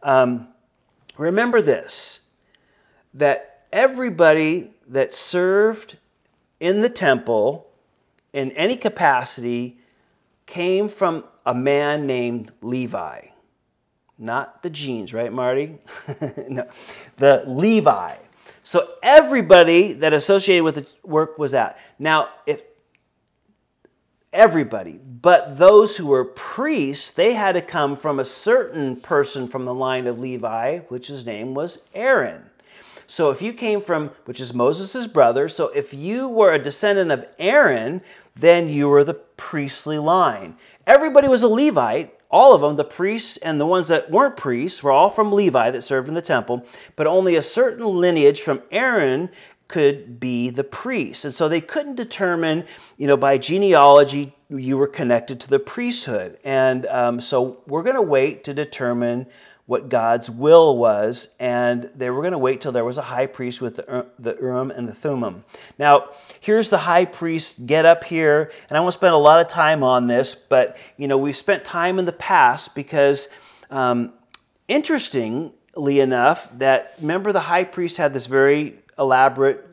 Um, 0.03 0.49
remember 1.16 1.62
this: 1.62 2.20
that 3.14 3.64
everybody 3.73 4.73
that 4.89 5.14
served 5.14 5.99
in 6.59 6.83
the 6.83 6.91
temple 6.91 7.70
in 8.33 8.51
any 8.53 8.77
capacity 8.77 9.79
came 10.47 10.89
from 10.89 11.25
a 11.45 11.55
man 11.55 12.07
named 12.07 12.53
Levi. 12.61 13.26
Not 14.18 14.62
the 14.62 14.70
jeans, 14.70 15.12
right, 15.12 15.32
Marty? 15.32 15.78
no, 16.49 16.68
the 17.16 17.45
Levi. 17.47 18.16
So 18.62 18.88
everybody 19.03 19.95
that 19.95 20.12
associated 20.12 20.62
with 20.62 20.74
the 20.76 20.86
work 21.03 21.38
was 21.38 21.53
that. 21.53 21.78
Now, 21.99 22.28
if 22.47 22.62
everybody, 24.32 24.99
but 24.99 25.59
those 25.59 25.97
who 25.97 26.07
were 26.07 26.24
priests, 26.24 27.11
they 27.11 27.34
had 27.34 27.53
to 27.53 27.62
come 27.62 27.97
from 27.97 28.20
a 28.20 28.24
certain 28.24 28.97
person 28.97 29.49
from 29.49 29.64
the 29.64 29.74
line 29.74 30.07
of 30.07 30.18
Levi, 30.18 30.80
which 30.88 31.09
his 31.09 31.26
name 31.26 31.55
was 31.55 31.80
Aaron. 31.95 32.49
So 33.07 33.30
if 33.30 33.43
you 33.43 33.53
came 33.53 33.80
from, 33.80 34.11
which 34.24 34.40
is 34.40 34.55
Moses' 34.55 35.07
brother, 35.07 35.49
so 35.49 35.68
if 35.68 35.93
you 35.93 36.28
were 36.28 36.53
a 36.53 36.62
descendant 36.62 37.11
of 37.11 37.26
Aaron, 37.38 38.01
then 38.34 38.68
you 38.68 38.88
were 38.88 39.05
the 39.05 39.14
priestly 39.14 39.99
line. 39.99 40.57
Everybody 40.87 41.28
was 41.28 41.43
a 41.43 41.49
Levite, 41.49 42.18
all 42.30 42.55
of 42.55 42.62
them, 42.62 42.76
the 42.76 42.85
priests 42.85 43.37
and 43.37 43.61
the 43.61 43.66
ones 43.66 43.89
that 43.89 44.11
weren't 44.11 44.37
priests, 44.37 44.83
were 44.83 44.91
all 44.91 45.11
from 45.11 45.33
Levi 45.33 45.70
that 45.70 45.83
served 45.83 46.09
in 46.09 46.14
the 46.14 46.22
temple, 46.22 46.66
but 46.97 47.07
only 47.07 47.37
a 47.37 47.43
certain 47.43 47.87
lineage 47.87 48.41
from 48.41 48.62
Aaron 48.70 49.28
could 49.68 50.18
be 50.18 50.51
the 50.51 50.64
priest. 50.64 51.24
And 51.24 51.33
so 51.33 51.49
they 51.49 51.61
couldn't 51.61 51.95
determine, 51.95 52.64
you 52.97 53.07
know, 53.07 53.16
by 53.16 53.39
genealogy, 53.39 54.35
you 54.51 54.76
were 54.76 54.87
connected 54.87 55.41
to 55.41 55.51
the 55.51 55.59
priesthood. 55.59 56.39
And 56.45 56.85
um, 56.87 57.20
so 57.20 57.62
we're 57.66 57.83
going 57.83 57.97
to 57.97 58.03
wait 58.03 58.45
to 58.45 58.55
determine 58.55 59.26
what 59.73 59.89
God's 59.89 60.29
will 60.29 60.77
was, 60.77 61.29
and 61.41 61.89
they 61.95 62.11
were 62.11 62.20
going 62.20 62.33
to 62.33 62.39
wait 62.39 62.61
till 62.61 62.73
there 62.73 62.85
was 62.85 62.99
a 62.99 63.03
high 63.03 63.25
priest 63.25 63.62
with 63.62 63.77
the, 63.77 64.05
the 64.18 64.37
Urim 64.39 64.70
and 64.70 64.87
the 64.87 64.93
Thummim. 64.93 65.45
Now, 65.79 66.11
here's 66.41 66.68
the 66.68 66.77
high 66.77 67.07
priest 67.07 67.64
get 67.64 67.87
up 67.87 68.05
here, 68.05 68.53
and 68.68 68.77
I 68.77 68.83
won't 68.83 68.93
spend 68.93 69.14
a 69.14 69.16
lot 69.16 69.41
of 69.41 69.49
time 69.49 69.83
on 69.83 70.09
this, 70.09 70.35
but 70.35 70.77
you 70.99 71.09
know 71.09 71.16
we've 71.16 71.35
spent 71.35 71.64
time 71.64 71.99
in 71.99 72.05
the 72.05 72.12
past 72.12 72.75
because, 72.75 73.31
um, 73.70 74.12
interestingly 74.68 76.01
enough, 76.01 76.51
that 76.59 76.93
remember 77.01 77.33
the 77.33 77.41
high 77.41 77.64
priest 77.64 77.97
had 77.97 78.12
this 78.12 78.27
very 78.27 78.79
elaborate 78.99 79.72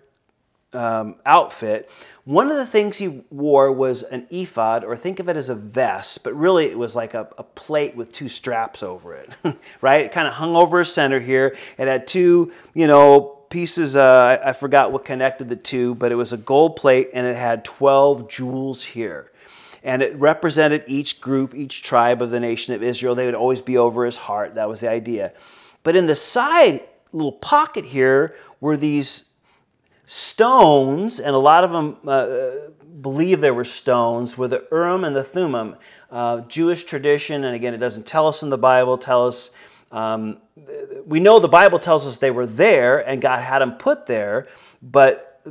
um, 0.74 1.16
outfit. 1.26 1.90
One 2.26 2.52
of 2.52 2.58
the 2.58 2.66
things 2.66 2.98
he 2.98 3.24
wore 3.32 3.72
was 3.72 4.04
an 4.04 4.28
ephod, 4.30 4.84
or 4.84 4.96
think 4.96 5.20
of 5.20 5.30
it 5.30 5.36
as 5.36 5.50
a 5.50 5.56
vest, 5.56 6.24
but 6.24 6.34
really 6.36 6.66
it 6.66 6.78
was 6.78 6.96
like 6.96 7.14
a, 7.14 7.28
a 7.38 7.44
plate 7.44 7.96
with 7.96 8.12
two 8.12 8.30
straps 8.30 8.84
over 8.84 9.16
it, 9.16 9.32
right? 9.82 10.06
It 10.06 10.12
kind 10.12 10.28
of 10.28 10.34
hung 10.34 10.56
over 10.56 10.80
his 10.80 10.94
center 10.94 11.20
here. 11.20 11.56
It 11.78 11.88
had 11.88 12.06
two, 12.06 12.52
you 12.74 12.88
know, 12.88 13.40
pieces, 13.50 13.96
uh, 13.96 14.40
I 14.44 14.54
forgot 14.54 14.92
what 14.92 15.06
connected 15.06 15.50
the 15.50 15.56
two, 15.56 15.96
but 15.96 16.12
it 16.12 16.16
was 16.16 16.34
a 16.34 16.38
gold 16.38 16.76
plate 16.76 17.10
and 17.14 17.26
it 17.26 17.36
had 17.36 17.66
12 17.66 18.30
jewels 18.30 18.84
here. 18.84 19.32
And 19.82 20.02
it 20.02 20.16
represented 20.20 20.84
each 20.88 21.22
group, 21.22 21.56
each 21.56 21.82
tribe 21.82 22.22
of 22.22 22.32
the 22.32 22.40
nation 22.40 22.74
of 22.74 22.84
Israel. 22.84 23.16
They 23.16 23.26
would 23.26 23.34
always 23.34 23.62
be 23.62 23.78
over 23.78 24.06
his 24.06 24.18
heart. 24.18 24.56
That 24.56 24.70
was 24.70 24.82
the 24.82 24.90
idea. 24.90 25.34
But 25.84 25.96
in 25.96 26.06
the 26.06 26.16
side 26.16 26.82
little 27.12 27.32
pocket 27.32 27.86
here 27.86 28.36
were 28.60 28.78
these 28.78 29.26
stones, 30.10 31.20
and 31.20 31.36
a 31.36 31.40
lot 31.40 31.64
of 31.64 31.72
them 31.72 31.96
uh, 32.08 32.72
believe 33.00 33.42
there 33.42 33.54
were 33.54 33.64
stones, 33.64 34.36
were 34.36 34.48
the 34.48 34.66
Urim 34.72 35.04
and 35.04 35.16
the 35.16 35.24
Thummim. 35.24 35.76
Uh, 36.10 36.42
Jewish 36.42 36.84
tradition, 36.84 37.44
and 37.44 37.56
again, 37.56 37.76
it 37.76 37.78
doesn't 37.78 38.08
tell 38.08 38.28
us 38.28 38.42
in 38.42 38.50
the 38.50 38.58
Bible, 38.58 38.98
tell 38.98 39.28
us. 39.28 39.52
Um, 39.92 40.40
we 41.06 41.20
know 41.20 41.40
the 41.40 41.48
Bible 41.48 41.78
tells 41.78 42.08
us 42.08 42.18
they 42.18 42.32
were 42.32 42.48
there 42.48 43.08
and 43.08 43.22
God 43.22 43.40
had 43.40 43.60
them 43.60 43.74
put 43.74 44.08
there, 44.08 44.48
but 44.82 45.42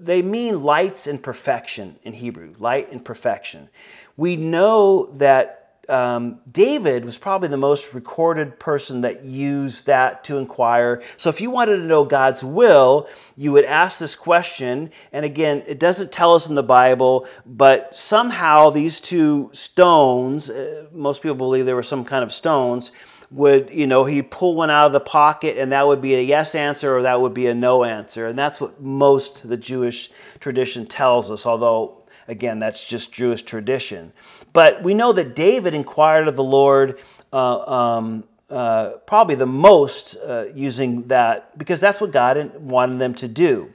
they 0.00 0.22
mean 0.22 0.62
lights 0.62 1.08
and 1.08 1.20
perfection 1.20 1.96
in 2.04 2.12
Hebrew, 2.12 2.54
light 2.58 2.92
and 2.92 3.04
perfection. 3.04 3.68
We 4.16 4.36
know 4.36 5.06
that 5.16 5.63
um, 5.88 6.40
David 6.50 7.04
was 7.04 7.18
probably 7.18 7.48
the 7.48 7.56
most 7.56 7.94
recorded 7.94 8.58
person 8.58 9.02
that 9.02 9.24
used 9.24 9.86
that 9.86 10.24
to 10.24 10.38
inquire. 10.38 11.02
So 11.16 11.30
if 11.30 11.40
you 11.40 11.50
wanted 11.50 11.76
to 11.76 11.82
know 11.84 12.04
God's 12.04 12.42
will, 12.42 13.08
you 13.36 13.52
would 13.52 13.64
ask 13.64 13.98
this 13.98 14.14
question. 14.16 14.90
And 15.12 15.24
again, 15.24 15.62
it 15.66 15.78
doesn't 15.78 16.12
tell 16.12 16.34
us 16.34 16.48
in 16.48 16.54
the 16.54 16.62
Bible, 16.62 17.26
but 17.46 17.94
somehow 17.94 18.70
these 18.70 19.00
two 19.00 19.50
stones, 19.52 20.50
uh, 20.50 20.86
most 20.92 21.22
people 21.22 21.36
believe 21.36 21.66
they 21.66 21.74
were 21.74 21.82
some 21.82 22.04
kind 22.04 22.24
of 22.24 22.32
stones, 22.32 22.92
would, 23.30 23.70
you 23.70 23.86
know, 23.86 24.04
he'd 24.04 24.30
pull 24.30 24.54
one 24.54 24.70
out 24.70 24.86
of 24.86 24.92
the 24.92 25.00
pocket 25.00 25.58
and 25.58 25.72
that 25.72 25.86
would 25.86 26.00
be 26.00 26.14
a 26.14 26.20
yes 26.20 26.54
answer 26.54 26.96
or 26.96 27.02
that 27.02 27.20
would 27.20 27.34
be 27.34 27.46
a 27.46 27.54
no 27.54 27.82
answer. 27.84 28.26
And 28.28 28.38
that's 28.38 28.60
what 28.60 28.80
most 28.80 29.48
the 29.48 29.56
Jewish 29.56 30.10
tradition 30.38 30.86
tells 30.86 31.30
us, 31.30 31.44
although 31.46 32.04
Again, 32.26 32.58
that's 32.58 32.84
just 32.84 33.12
Jewish 33.12 33.42
tradition. 33.42 34.12
But 34.54 34.82
we 34.82 34.94
know 34.94 35.12
that 35.12 35.36
David 35.36 35.74
inquired 35.74 36.28
of 36.28 36.36
the 36.36 36.44
Lord 36.44 36.98
uh, 37.30 37.58
um, 37.58 38.24
uh, 38.48 38.92
probably 39.06 39.34
the 39.34 39.46
most 39.46 40.16
uh, 40.16 40.46
using 40.54 41.08
that 41.08 41.58
because 41.58 41.80
that's 41.80 42.00
what 42.00 42.12
God 42.12 42.56
wanted 42.56 42.98
them 42.98 43.14
to 43.16 43.28
do. 43.28 43.74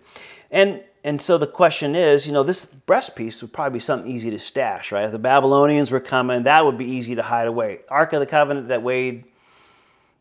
And 0.49 0.81
and 1.03 1.21
so 1.21 1.37
the 1.37 1.47
question 1.47 1.95
is, 1.95 2.25
you 2.25 2.33
know, 2.33 2.43
this 2.43 2.65
breastpiece 2.65 3.41
would 3.41 3.53
probably 3.53 3.77
be 3.77 3.79
something 3.79 4.11
easy 4.11 4.31
to 4.31 4.39
stash, 4.39 4.91
right? 4.91 5.05
If 5.05 5.11
the 5.11 5.19
Babylonians 5.19 5.91
were 5.91 6.01
coming, 6.01 6.43
that 6.43 6.65
would 6.65 6.77
be 6.77 6.85
easy 6.85 7.15
to 7.15 7.21
hide 7.21 7.47
away. 7.47 7.81
Ark 7.89 8.11
of 8.13 8.19
the 8.19 8.25
Covenant 8.25 8.69
that 8.69 8.81
weighed 8.81 9.25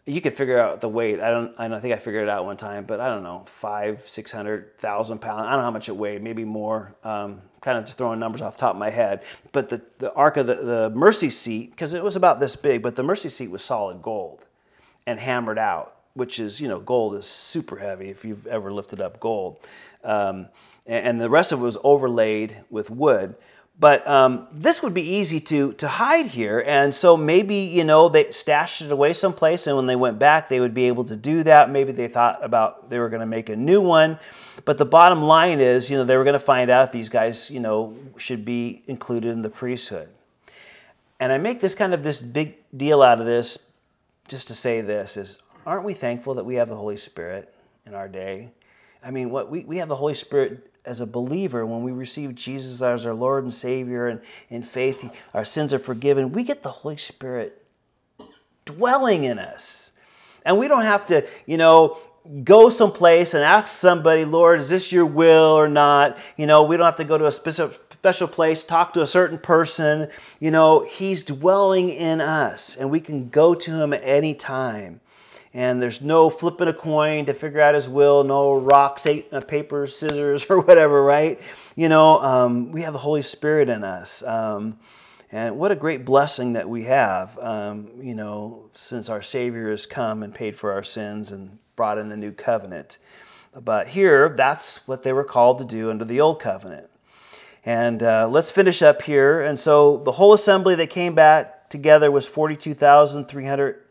you 0.09 0.23
could 0.23 0.35
figure 0.35 0.59
out 0.59 0.81
the 0.81 0.89
weight. 0.89 1.21
I 1.21 1.31
don't. 1.31 1.55
I 1.59 1.81
think 1.81 1.95
I 1.95 1.99
figured 1.99 2.25
it 2.25 2.29
out 2.31 2.45
one 2.47 2.57
time, 2.57 2.85
but 2.85 2.99
I 2.99 3.09
don't 3.09 3.23
know, 3.23 3.45
five, 3.47 4.03
six 4.07 4.33
hundred 4.33 4.79
thousand 4.79 5.19
pounds. 5.19 5.43
I 5.43 5.51
don't 5.51 5.59
know 5.59 5.65
how 5.65 5.71
much 5.71 5.89
it 5.89 5.97
weighed. 5.97 6.23
Maybe 6.23 6.45
more. 6.45 6.95
Um, 7.05 7.43
kind 7.61 7.79
of 7.79 7.85
just 7.85 7.99
throwing 7.99 8.19
numbers 8.21 8.43
off 8.43 8.55
the 8.55 8.61
top 8.61 8.75
of 8.75 8.79
my 8.79 8.91
head. 8.91 9.23
But 9.53 9.69
the 9.69 9.83
the 9.99 10.13
ark 10.13 10.37
of 10.37 10.47
the, 10.47 10.55
the 10.57 10.91
mercy 10.91 11.31
seat, 11.31 11.71
because 11.71 11.93
it 11.95 12.03
was 12.03 12.17
about 12.17 12.41
this 12.41 12.57
big, 12.57 12.83
but 12.83 12.97
the 12.97 13.03
mercy 13.03 13.29
seat 13.29 13.51
was 13.51 13.63
solid 13.63 14.03
gold, 14.03 14.47
and 15.07 15.19
hammered 15.19 15.59
out. 15.59 15.95
Which 16.15 16.41
is, 16.41 16.61
you 16.61 16.67
know, 16.67 16.81
gold 16.81 17.15
is 17.15 17.27
super 17.27 17.77
heavy 17.77 18.09
if 18.09 18.25
you've 18.25 18.45
ever 18.49 18.73
lifted 18.73 19.01
up 19.01 19.21
gold, 19.21 19.59
um, 20.03 20.49
and, 20.85 21.07
and 21.07 21.21
the 21.21 21.31
rest 21.31 21.53
of 21.53 21.61
it 21.61 21.63
was 21.63 21.79
overlaid 21.85 22.57
with 22.71 22.91
wood. 22.91 23.37
But 23.81 24.07
um, 24.09 24.49
this 24.53 24.83
would 24.83 24.93
be 24.93 25.03
easy 25.03 25.39
to, 25.41 25.73
to 25.75 25.87
hide 25.87 26.27
here. 26.27 26.65
And 26.67 26.93
so 26.93 27.17
maybe, 27.17 27.57
you 27.57 27.85
know, 27.85 28.09
they 28.09 28.31
stashed 28.33 28.83
it 28.83 28.91
away 28.91 29.13
someplace 29.13 29.69
and 29.69 29.77
when 29.77 29.87
they 29.87 29.95
went 29.95 30.19
back, 30.19 30.49
they 30.49 30.59
would 30.59 30.75
be 30.75 30.87
able 30.87 31.05
to 31.05 31.15
do 31.15 31.45
that. 31.45 31.71
Maybe 31.71 31.93
they 31.93 32.09
thought 32.09 32.45
about 32.45 32.91
they 32.91 32.99
were 32.99 33.09
going 33.09 33.21
to 33.21 33.27
make 33.27 33.49
a 33.49 33.57
new 33.57 33.81
one. 33.81 34.19
But 34.65 34.79
the 34.79 34.85
bottom 34.85 35.23
line 35.23 35.61
is, 35.61 35.91
you 35.91 35.97
know, 35.97 36.05
they 36.05 36.17
were 36.17 36.25
going 36.25 36.35
to 36.35 36.41
find 36.41 36.71
out 36.71 36.87
if 36.87 36.93
these 36.93 37.09
guys, 37.09 37.51
you 37.51 37.61
know, 37.61 37.97
should 38.17 38.45
be 38.45 38.83
included 38.89 39.31
in 39.31 39.43
the 39.43 39.51
priesthood. 39.51 40.09
And 41.21 41.33
I 41.33 41.39
make 41.39 41.61
this 41.61 41.75
kind 41.75 41.95
of 41.95 42.03
this 42.03 42.21
big 42.21 42.57
deal 42.77 43.01
out 43.01 43.21
of 43.21 43.27
this 43.27 43.59
just 44.27 44.49
to 44.49 44.55
say 44.55 44.81
this 44.81 45.17
is 45.17 45.39
aren't 45.67 45.85
we 45.85 45.95
thankful 45.95 46.35
that 46.35 46.45
we 46.45 46.57
have 46.57 46.69
the 46.69 46.77
Holy 46.77 46.97
Spirit 46.97 47.55
in 47.87 47.95
our 47.95 48.09
day? 48.09 48.51
I 49.05 49.11
mean, 49.13 49.31
what 49.31 49.51
we, 49.51 49.61
we 49.61 49.79
have 49.79 49.89
the 49.89 49.97
Holy 49.97 50.15
Spirit 50.15 50.71
as 50.89 51.03
a 51.03 51.07
believer, 51.07 51.67
when 51.67 51.83
we 51.83 51.93
receive 51.93 52.35
Jesus 52.35 52.81
as 52.81 53.05
our 53.05 53.13
Lord 53.13 53.45
and 53.45 53.53
Savior 53.53 54.09
and 54.09 54.21
in 54.49 54.63
faith, 54.63 55.15
our 55.35 55.45
sins 55.45 55.75
are 55.75 55.79
forgiven, 55.79 56.33
we 56.33 56.43
get 56.43 56.63
the 56.63 56.71
Holy 56.71 56.97
Spirit 56.97 57.63
dwelling 58.65 59.25
in 59.25 59.39
us. 59.39 59.93
And 60.47 60.59
we 60.59 60.67
don't 60.67 60.85
have 60.85 61.05
to, 61.07 61.27
you 61.45 61.59
know, 61.59 61.99
go 62.43 62.71
someplace 62.71 63.35
and 63.35 63.45
ask 63.45 63.77
somebody, 63.77 64.25
Lord, 64.25 64.61
is 64.61 64.71
this 64.71 64.91
your 64.91 65.05
will 65.05 65.59
or 65.59 65.69
not? 65.69 66.17
You 66.39 66.47
know, 66.47 66.63
we 66.63 66.79
don't 66.79 66.87
have 66.87 66.97
to 66.97 67.05
go 67.05 67.19
to 67.19 67.27
a 67.27 67.33
specific 67.33 67.79
special 67.99 68.29
place, 68.29 68.65
talk 68.65 68.95
to 68.95 69.03
a 69.03 69.07
certain 69.07 69.39
person. 69.39 70.09
You 70.41 70.51
know, 70.51 70.87
He's 70.89 71.23
dwelling 71.23 71.91
in 71.91 72.23
us, 72.23 72.77
and 72.77 72.91
we 72.91 73.01
can 73.01 73.29
go 73.29 73.55
to 73.55 73.71
Him 73.71 73.93
at 73.93 74.01
any 74.05 74.35
time 74.35 75.01
and 75.55 75.81
there's 75.81 76.01
no 76.01 76.31
flipping 76.31 76.69
a 76.69 76.73
coin 76.73 77.25
to 77.27 77.35
figure 77.35 77.61
out 77.61 77.75
his 77.75 77.89
will, 77.89 78.23
no 78.25 78.55
rocks, 78.55 79.07
uh, 79.07 79.41
paper, 79.47 79.87
scissors, 79.87 80.47
or 80.51 80.61
whatever, 80.61 81.03
right? 81.03 81.41
You 81.77 81.89
know, 81.89 82.23
um, 82.23 82.73
we 82.73 82.83
have 82.83 82.93
the 82.93 82.99
Holy 82.99 83.23
Spirit 83.23 83.69
in 83.69 83.85
us. 83.85 84.23
Um, 84.23 84.79
and 85.31 85.59
what 85.59 85.71
a 85.71 85.77
great 85.77 86.05
blessing 86.05 86.55
that 86.55 86.69
we 86.69 86.85
have, 86.85 87.39
um, 87.39 87.91
you 88.01 88.15
know, 88.15 88.71
since 88.75 89.11
our 89.11 89.21
Savior 89.21 89.71
has 89.71 89.85
come 89.85 90.23
and 90.23 90.35
paid 90.35 90.57
for 90.57 90.73
our 90.73 90.83
sins 90.83 91.33
and 91.33 91.59
brought 91.77 91.99
in 91.99 92.09
the 92.09 92.17
new 92.17 92.33
covenant. 92.33 92.97
But 93.55 93.89
here, 93.89 94.31
that's 94.31 94.87
what 94.87 95.03
they 95.03 95.13
were 95.13 95.25
called 95.25 95.59
to 95.59 95.65
do 95.65 95.91
under 95.91 96.05
the 96.05 96.21
old 96.21 96.41
covenant. 96.41 96.89
And 97.65 98.03
uh, 98.03 98.29
let's 98.31 98.51
finish 98.51 98.81
up 98.81 99.03
here. 99.03 99.43
And 99.43 99.59
so 99.59 99.99
the 99.99 100.13
whole 100.13 100.33
assembly 100.33 100.75
that 100.77 100.89
came 100.89 101.15
back 101.15 101.69
together 101.69 102.11
was 102.11 102.27
42,300 102.27 103.88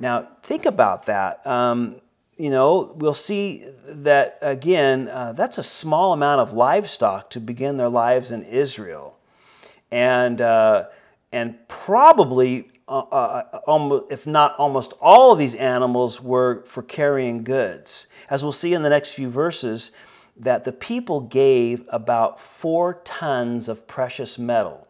Now, 0.00 0.28
think 0.42 0.64
about 0.64 1.04
that. 1.04 1.46
Um, 1.46 1.96
you 2.40 2.48
know, 2.48 2.94
we'll 2.96 3.12
see 3.12 3.66
that 3.86 4.38
again, 4.40 5.08
uh, 5.08 5.32
that's 5.32 5.58
a 5.58 5.62
small 5.62 6.14
amount 6.14 6.40
of 6.40 6.54
livestock 6.54 7.28
to 7.30 7.40
begin 7.40 7.76
their 7.76 7.90
lives 7.90 8.30
in 8.30 8.44
Israel. 8.44 9.18
And, 9.90 10.40
uh, 10.40 10.86
and 11.32 11.56
probably 11.68 12.70
uh, 12.88 13.00
uh, 13.00 13.60
almost, 13.66 14.06
if 14.10 14.26
not 14.26 14.56
almost 14.56 14.94
all 15.02 15.32
of 15.32 15.38
these 15.38 15.54
animals 15.54 16.22
were 16.22 16.64
for 16.64 16.82
carrying 16.82 17.44
goods. 17.44 18.06
As 18.30 18.42
we'll 18.42 18.52
see 18.52 18.72
in 18.72 18.82
the 18.82 18.88
next 18.88 19.10
few 19.10 19.28
verses, 19.28 19.90
that 20.38 20.64
the 20.64 20.72
people 20.72 21.20
gave 21.20 21.86
about 21.90 22.40
four 22.40 23.02
tons 23.04 23.68
of 23.68 23.86
precious 23.86 24.38
metal. 24.38 24.88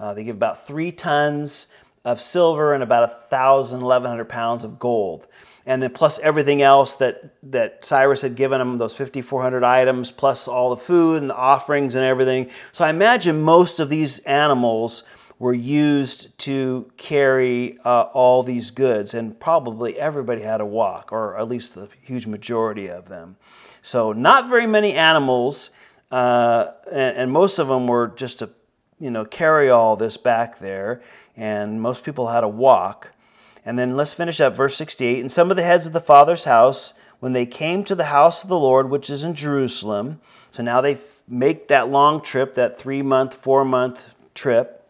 Uh, 0.00 0.14
they 0.14 0.24
give 0.24 0.34
about 0.34 0.66
three 0.66 0.90
tons 0.90 1.68
of 2.04 2.20
silver 2.20 2.74
and 2.74 2.82
about 2.82 3.04
a 3.04 3.28
thousand, 3.28 3.82
eleven 3.82 4.10
hundred 4.10 4.28
pounds 4.28 4.64
of 4.64 4.80
gold. 4.80 5.28
And 5.66 5.82
then 5.82 5.92
plus 5.92 6.18
everything 6.20 6.62
else 6.62 6.96
that, 6.96 7.34
that 7.50 7.84
Cyrus 7.84 8.22
had 8.22 8.34
given 8.34 8.58
them, 8.58 8.78
those 8.78 8.96
5,400 8.96 9.62
items, 9.62 10.10
plus 10.10 10.48
all 10.48 10.70
the 10.70 10.76
food 10.76 11.20
and 11.20 11.30
the 11.30 11.36
offerings 11.36 11.94
and 11.94 12.04
everything. 12.04 12.50
So 12.72 12.84
I 12.84 12.90
imagine 12.90 13.42
most 13.42 13.78
of 13.78 13.88
these 13.88 14.20
animals 14.20 15.04
were 15.40 15.54
used 15.54 16.36
to 16.36 16.92
carry 16.98 17.78
uh, 17.84 18.02
all 18.12 18.42
these 18.42 18.70
goods, 18.70 19.14
and 19.14 19.40
probably 19.40 19.98
everybody 19.98 20.42
had 20.42 20.60
a 20.60 20.66
walk, 20.66 21.12
or 21.12 21.36
at 21.38 21.48
least 21.48 21.74
the 21.74 21.88
huge 22.02 22.26
majority 22.26 22.88
of 22.88 23.08
them. 23.08 23.36
So, 23.80 24.12
not 24.12 24.50
very 24.50 24.66
many 24.66 24.92
animals, 24.92 25.70
uh, 26.12 26.72
and, 26.92 27.16
and, 27.16 27.32
most 27.32 27.58
of 27.58 27.68
them 27.68 27.86
were 27.86 28.08
just 28.08 28.40
to, 28.40 28.50
you 28.98 29.10
know, 29.10 29.24
carry 29.24 29.70
all 29.70 29.96
this 29.96 30.18
back 30.18 30.58
there, 30.58 31.00
and 31.38 31.80
most 31.80 32.04
people 32.04 32.26
had 32.26 32.44
a 32.44 32.48
walk. 32.48 33.12
And 33.64 33.78
then 33.78 33.96
let's 33.96 34.12
finish 34.12 34.40
up 34.40 34.56
verse 34.56 34.76
68. 34.76 35.20
And 35.20 35.30
some 35.30 35.50
of 35.50 35.56
the 35.56 35.62
heads 35.62 35.86
of 35.86 35.92
the 35.92 36.00
father's 36.00 36.44
house, 36.44 36.94
when 37.20 37.32
they 37.32 37.46
came 37.46 37.84
to 37.84 37.94
the 37.94 38.06
house 38.06 38.42
of 38.42 38.48
the 38.48 38.58
Lord, 38.58 38.90
which 38.90 39.10
is 39.10 39.24
in 39.24 39.34
Jerusalem, 39.34 40.20
so 40.50 40.62
now 40.62 40.80
they 40.80 40.98
make 41.28 41.68
that 41.68 41.90
long 41.90 42.22
trip, 42.22 42.54
that 42.54 42.78
three 42.78 43.02
month, 43.02 43.34
four 43.34 43.64
month 43.64 44.06
trip 44.34 44.80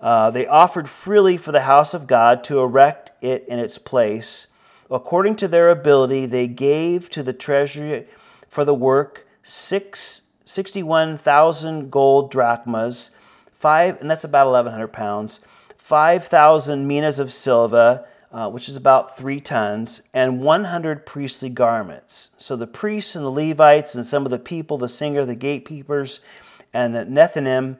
uh, 0.00 0.30
they 0.30 0.46
offered 0.46 0.88
freely 0.88 1.36
for 1.36 1.52
the 1.52 1.62
house 1.62 1.94
of 1.94 2.06
God 2.06 2.44
to 2.44 2.60
erect 2.60 3.12
it 3.22 3.44
in 3.48 3.58
its 3.58 3.78
place. 3.78 4.46
According 4.90 5.36
to 5.36 5.48
their 5.48 5.70
ability, 5.70 6.26
they 6.26 6.46
gave 6.46 7.10
to 7.10 7.22
the 7.22 7.32
treasury 7.32 8.06
for 8.48 8.64
the 8.64 8.74
work 8.74 9.26
six, 9.42 10.22
61,000 10.44 11.90
gold 11.90 12.30
drachmas, 12.30 13.10
five, 13.58 14.00
and 14.00 14.10
that's 14.10 14.24
about 14.24 14.46
1,100 14.46 14.88
pounds, 14.88 15.40
5,000 15.86 16.84
minas 16.84 17.20
of 17.20 17.32
silver, 17.32 18.04
uh, 18.32 18.50
which 18.50 18.68
is 18.68 18.74
about 18.74 19.16
three 19.16 19.38
tons, 19.38 20.02
and 20.12 20.40
100 20.40 21.06
priestly 21.06 21.48
garments. 21.48 22.32
So 22.38 22.56
the 22.56 22.66
priests 22.66 23.14
and 23.14 23.24
the 23.24 23.30
Levites 23.30 23.94
and 23.94 24.04
some 24.04 24.24
of 24.24 24.32
the 24.32 24.38
people, 24.40 24.78
the 24.78 24.88
singer, 24.88 25.24
the 25.24 25.36
gatekeepers, 25.36 26.18
and 26.74 26.92
the 26.92 27.04
Nethinim, 27.04 27.76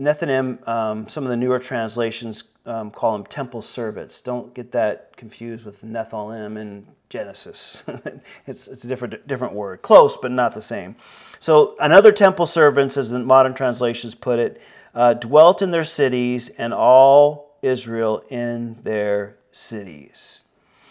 Nethinim, 0.00 0.66
um, 0.66 1.08
some 1.08 1.24
of 1.24 1.30
the 1.30 1.36
newer 1.36 1.58
translations 1.58 2.44
um, 2.64 2.90
call 2.90 3.12
them 3.12 3.26
temple 3.26 3.60
servants. 3.60 4.22
Don't 4.22 4.54
get 4.54 4.72
that 4.72 5.14
confused 5.18 5.66
with 5.66 5.84
Nephilim 5.84 6.58
in 6.58 6.86
Genesis. 7.10 7.82
it's, 8.46 8.66
it's 8.66 8.84
a 8.84 8.88
different, 8.88 9.26
different 9.26 9.52
word. 9.52 9.82
Close, 9.82 10.16
but 10.16 10.30
not 10.30 10.54
the 10.54 10.62
same. 10.62 10.96
So, 11.38 11.76
another 11.80 12.12
temple 12.12 12.46
servants, 12.46 12.96
as 12.96 13.10
the 13.10 13.18
modern 13.18 13.52
translations 13.52 14.14
put 14.14 14.38
it, 14.38 14.60
uh, 14.96 15.14
dwelt 15.14 15.62
in 15.62 15.70
their 15.70 15.84
cities 15.84 16.48
and 16.48 16.74
all 16.74 17.58
Israel 17.62 18.24
in 18.30 18.78
their 18.82 19.36
cities. 19.52 20.44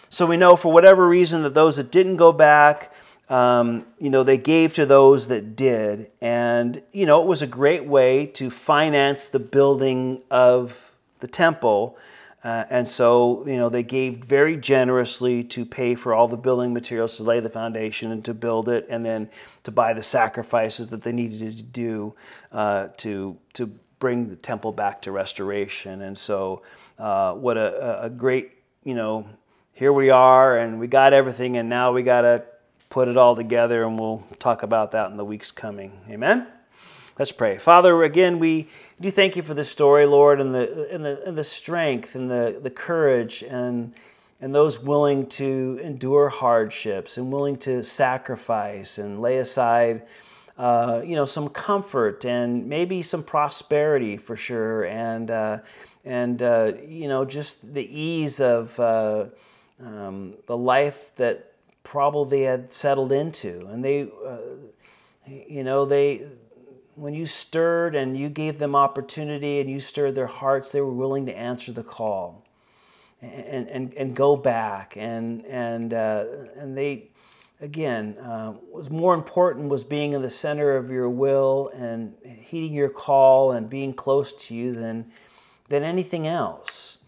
So, 0.08 0.24
we 0.24 0.36
know 0.36 0.56
for 0.56 0.72
whatever 0.72 1.06
reason 1.06 1.42
that 1.42 1.54
those 1.54 1.76
that 1.76 1.90
didn't 1.90 2.16
go 2.16 2.32
back, 2.32 2.92
um, 3.28 3.84
you 3.98 4.08
know, 4.08 4.22
they 4.22 4.38
gave 4.38 4.74
to 4.74 4.86
those 4.86 5.28
that 5.28 5.56
did. 5.56 6.10
And, 6.20 6.80
you 6.92 7.04
know, 7.04 7.20
it 7.20 7.26
was 7.26 7.42
a 7.42 7.46
great 7.46 7.84
way 7.84 8.26
to 8.26 8.48
finance 8.48 9.28
the 9.28 9.40
building 9.40 10.22
of 10.30 10.92
the 11.18 11.26
temple. 11.26 11.98
Uh, 12.44 12.64
and 12.70 12.88
so, 12.88 13.44
you 13.44 13.56
know, 13.56 13.68
they 13.68 13.82
gave 13.82 14.18
very 14.18 14.56
generously 14.56 15.42
to 15.42 15.64
pay 15.66 15.96
for 15.96 16.14
all 16.14 16.28
the 16.28 16.36
building 16.36 16.72
materials 16.72 17.16
to 17.16 17.24
lay 17.24 17.40
the 17.40 17.50
foundation 17.50 18.12
and 18.12 18.24
to 18.24 18.32
build 18.32 18.68
it, 18.68 18.86
and 18.88 19.04
then 19.04 19.28
to 19.64 19.72
buy 19.72 19.92
the 19.92 20.02
sacrifices 20.02 20.88
that 20.90 21.02
they 21.02 21.10
needed 21.10 21.56
to 21.56 21.62
do 21.64 22.14
uh, 22.52 22.86
to 22.98 23.36
to 23.54 23.68
bring 24.06 24.28
the 24.28 24.36
temple 24.36 24.70
back 24.70 25.02
to 25.02 25.10
restoration. 25.10 26.00
And 26.00 26.16
so, 26.16 26.62
uh, 26.96 27.32
what 27.34 27.56
a, 27.56 28.04
a 28.04 28.08
great, 28.08 28.52
you 28.84 28.94
know, 28.94 29.26
here 29.72 29.92
we 29.92 30.10
are, 30.10 30.56
and 30.56 30.78
we 30.78 30.86
got 30.86 31.12
everything, 31.12 31.56
and 31.56 31.68
now 31.68 31.90
we 31.90 32.04
got 32.04 32.20
to 32.20 32.44
put 32.88 33.08
it 33.08 33.16
all 33.16 33.34
together, 33.34 33.82
and 33.82 33.98
we'll 33.98 34.22
talk 34.38 34.62
about 34.62 34.92
that 34.92 35.10
in 35.10 35.16
the 35.16 35.24
weeks 35.24 35.50
coming. 35.50 35.90
Amen? 36.08 36.46
Let's 37.18 37.32
pray. 37.32 37.58
Father, 37.58 38.00
again, 38.04 38.38
we 38.38 38.68
do 39.00 39.10
thank 39.10 39.34
you 39.34 39.42
for 39.42 39.54
this 39.54 39.68
story, 39.68 40.06
Lord, 40.06 40.40
and 40.40 40.54
the, 40.54 40.88
and 40.92 41.04
the, 41.04 41.26
and 41.26 41.36
the 41.36 41.42
strength 41.42 42.14
and 42.14 42.30
the, 42.30 42.60
the 42.62 42.70
courage 42.70 43.42
and, 43.42 43.92
and 44.40 44.54
those 44.54 44.78
willing 44.78 45.26
to 45.30 45.80
endure 45.82 46.28
hardships 46.28 47.18
and 47.18 47.32
willing 47.32 47.56
to 47.56 47.82
sacrifice 47.82 48.98
and 48.98 49.20
lay 49.20 49.38
aside. 49.38 50.02
Uh, 50.58 51.02
you 51.04 51.14
know, 51.14 51.26
some 51.26 51.48
comfort 51.50 52.24
and 52.24 52.66
maybe 52.66 53.02
some 53.02 53.22
prosperity 53.22 54.16
for 54.16 54.36
sure, 54.36 54.86
and 54.86 55.30
uh, 55.30 55.58
and 56.04 56.42
uh, 56.42 56.72
you 56.88 57.08
know, 57.08 57.26
just 57.26 57.74
the 57.74 57.84
ease 57.84 58.40
of 58.40 58.78
uh, 58.80 59.26
um, 59.80 60.34
the 60.46 60.56
life 60.56 61.14
that 61.16 61.52
probably 61.82 62.42
had 62.42 62.72
settled 62.72 63.12
into. 63.12 63.66
And 63.68 63.84
they, 63.84 64.08
uh, 64.24 64.38
you 65.26 65.62
know, 65.62 65.84
they, 65.84 66.26
when 66.96 67.14
you 67.14 67.26
stirred 67.26 67.94
and 67.94 68.18
you 68.18 68.28
gave 68.28 68.58
them 68.58 68.74
opportunity 68.74 69.60
and 69.60 69.70
you 69.70 69.78
stirred 69.78 70.14
their 70.14 70.26
hearts, 70.26 70.72
they 70.72 70.80
were 70.80 70.92
willing 70.92 71.26
to 71.26 71.36
answer 71.36 71.72
the 71.72 71.84
call 71.84 72.44
and, 73.22 73.68
and, 73.68 73.94
and 73.94 74.16
go 74.16 74.36
back. 74.36 74.96
And, 74.96 75.46
and, 75.46 75.94
uh, 75.94 76.24
and 76.56 76.76
they, 76.76 77.10
again, 77.60 78.16
uh, 78.18 78.54
was 78.70 78.90
more 78.90 79.14
important 79.14 79.68
was 79.68 79.84
being 79.84 80.12
in 80.12 80.22
the 80.22 80.30
center 80.30 80.76
of 80.76 80.90
your 80.90 81.08
will 81.08 81.70
and 81.74 82.14
heeding 82.24 82.72
your 82.72 82.90
call 82.90 83.52
and 83.52 83.70
being 83.70 83.94
close 83.94 84.32
to 84.32 84.54
you 84.54 84.72
than, 84.72 85.10
than 85.68 85.82
anything 85.82 86.26
else. 86.26 87.00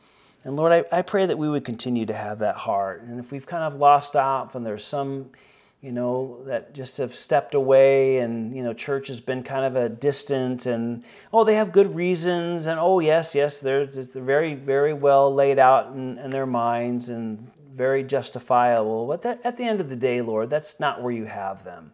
And 0.44 0.56
Lord, 0.56 0.72
I, 0.72 0.84
I 0.98 1.02
pray 1.02 1.26
that 1.26 1.36
we 1.36 1.48
would 1.48 1.64
continue 1.64 2.06
to 2.06 2.14
have 2.14 2.38
that 2.38 2.56
heart. 2.56 3.02
And 3.02 3.20
if 3.20 3.30
we've 3.30 3.46
kind 3.46 3.64
of 3.64 3.78
lost 3.78 4.16
off 4.16 4.54
and 4.54 4.64
there's 4.64 4.84
some, 4.84 5.30
you 5.82 5.92
know, 5.92 6.42
that 6.46 6.74
just 6.74 6.96
have 6.96 7.14
stepped 7.14 7.54
away 7.54 8.18
and, 8.18 8.56
you 8.56 8.62
know, 8.62 8.72
church 8.72 9.08
has 9.08 9.20
been 9.20 9.42
kind 9.42 9.64
of 9.64 9.76
a 9.76 9.88
distant 9.88 10.64
and, 10.64 11.04
oh, 11.32 11.44
they 11.44 11.56
have 11.56 11.70
good 11.70 11.94
reasons. 11.94 12.66
And, 12.66 12.80
oh, 12.80 13.00
yes, 13.00 13.34
yes, 13.34 13.60
they're, 13.60 13.84
they're 13.84 14.22
very, 14.22 14.54
very 14.54 14.94
well 14.94 15.32
laid 15.34 15.58
out 15.58 15.92
in, 15.92 16.18
in 16.18 16.30
their 16.30 16.46
minds 16.46 17.10
and 17.10 17.50
very 17.78 18.02
justifiable. 18.04 19.06
But 19.06 19.22
that, 19.22 19.40
at 19.44 19.56
the 19.56 19.64
end 19.64 19.80
of 19.80 19.88
the 19.88 19.96
day, 19.96 20.20
Lord, 20.20 20.50
that's 20.50 20.78
not 20.78 21.02
where 21.02 21.12
you 21.12 21.24
have 21.24 21.64
them. 21.64 21.92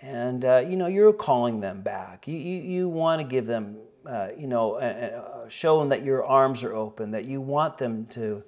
And, 0.00 0.44
uh, 0.44 0.64
you 0.68 0.76
know, 0.76 0.86
you're 0.86 1.12
calling 1.12 1.60
them 1.60 1.80
back. 1.80 2.28
You, 2.28 2.36
you, 2.36 2.60
you 2.60 2.88
want 2.88 3.20
to 3.20 3.26
give 3.26 3.46
them 3.46 3.78
uh, 4.06 4.28
you 4.36 4.46
know, 4.46 4.74
uh, 4.74 5.48
show 5.48 5.78
them 5.78 5.88
that 5.90 6.04
your 6.04 6.24
arms 6.24 6.64
are 6.64 6.74
open, 6.74 7.12
that 7.12 7.24
you 7.24 7.40
want 7.40 7.78
them 7.78 8.06
to. 8.06 8.42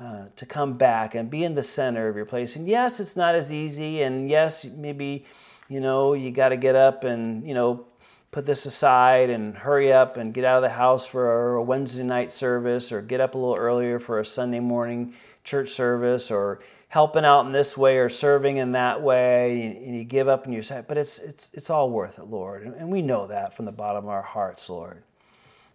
Uh, 0.00 0.26
to 0.36 0.46
come 0.46 0.74
back 0.74 1.16
and 1.16 1.28
be 1.28 1.42
in 1.42 1.56
the 1.56 1.62
center 1.62 2.06
of 2.06 2.14
your 2.14 2.24
place. 2.24 2.54
And 2.54 2.68
yes, 2.68 3.00
it's 3.00 3.16
not 3.16 3.34
as 3.34 3.52
easy. 3.52 4.02
And 4.02 4.30
yes, 4.30 4.64
maybe, 4.64 5.24
you 5.68 5.80
know, 5.80 6.12
you 6.12 6.30
got 6.30 6.50
to 6.50 6.56
get 6.56 6.76
up 6.76 7.02
and, 7.02 7.44
you 7.44 7.52
know, 7.52 7.84
put 8.30 8.46
this 8.46 8.64
aside 8.64 9.28
and 9.28 9.56
hurry 9.56 9.92
up 9.92 10.16
and 10.16 10.32
get 10.32 10.44
out 10.44 10.54
of 10.58 10.62
the 10.62 10.68
house 10.68 11.04
for 11.04 11.56
a 11.56 11.62
Wednesday 11.64 12.04
night 12.04 12.30
service 12.30 12.92
or 12.92 13.02
get 13.02 13.20
up 13.20 13.34
a 13.34 13.38
little 13.38 13.56
earlier 13.56 13.98
for 13.98 14.20
a 14.20 14.24
Sunday 14.24 14.60
morning 14.60 15.14
church 15.44 15.70
service 15.70 16.30
or 16.30 16.60
helping 16.88 17.24
out 17.24 17.46
in 17.46 17.52
this 17.52 17.76
way 17.76 17.98
or 17.98 18.08
serving 18.08 18.56
in 18.56 18.72
that 18.72 19.02
way 19.02 19.82
and 19.84 19.96
you 19.96 20.04
give 20.04 20.26
up 20.26 20.46
and 20.46 20.54
you 20.54 20.62
say 20.62 20.82
but 20.88 20.96
it's 20.96 21.18
it's 21.18 21.50
it's 21.54 21.70
all 21.70 21.90
worth 21.90 22.18
it 22.18 22.24
lord. 22.24 22.62
And 22.64 22.90
we 22.90 23.02
know 23.02 23.26
that 23.26 23.54
from 23.54 23.64
the 23.64 23.72
bottom 23.72 24.04
of 24.04 24.10
our 24.10 24.22
hearts 24.22 24.68
lord. 24.70 25.02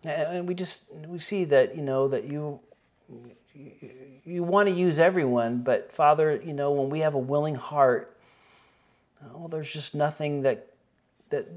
And 0.03 0.47
we 0.47 0.53
just 0.53 0.93
we 1.07 1.19
see 1.19 1.45
that 1.45 1.75
you 1.75 1.81
know 1.81 2.07
that 2.07 2.25
you 2.25 2.59
you 4.25 4.43
want 4.43 4.67
to 4.67 4.73
use 4.73 4.99
everyone 4.99 5.59
but 5.59 5.91
father 5.93 6.41
you 6.43 6.53
know 6.53 6.71
when 6.71 6.89
we 6.89 7.01
have 7.01 7.13
a 7.13 7.19
willing 7.19 7.55
heart 7.55 8.17
oh 9.35 9.47
there's 9.47 9.71
just 9.71 9.93
nothing 9.93 10.41
that 10.41 10.73
that 11.29 11.47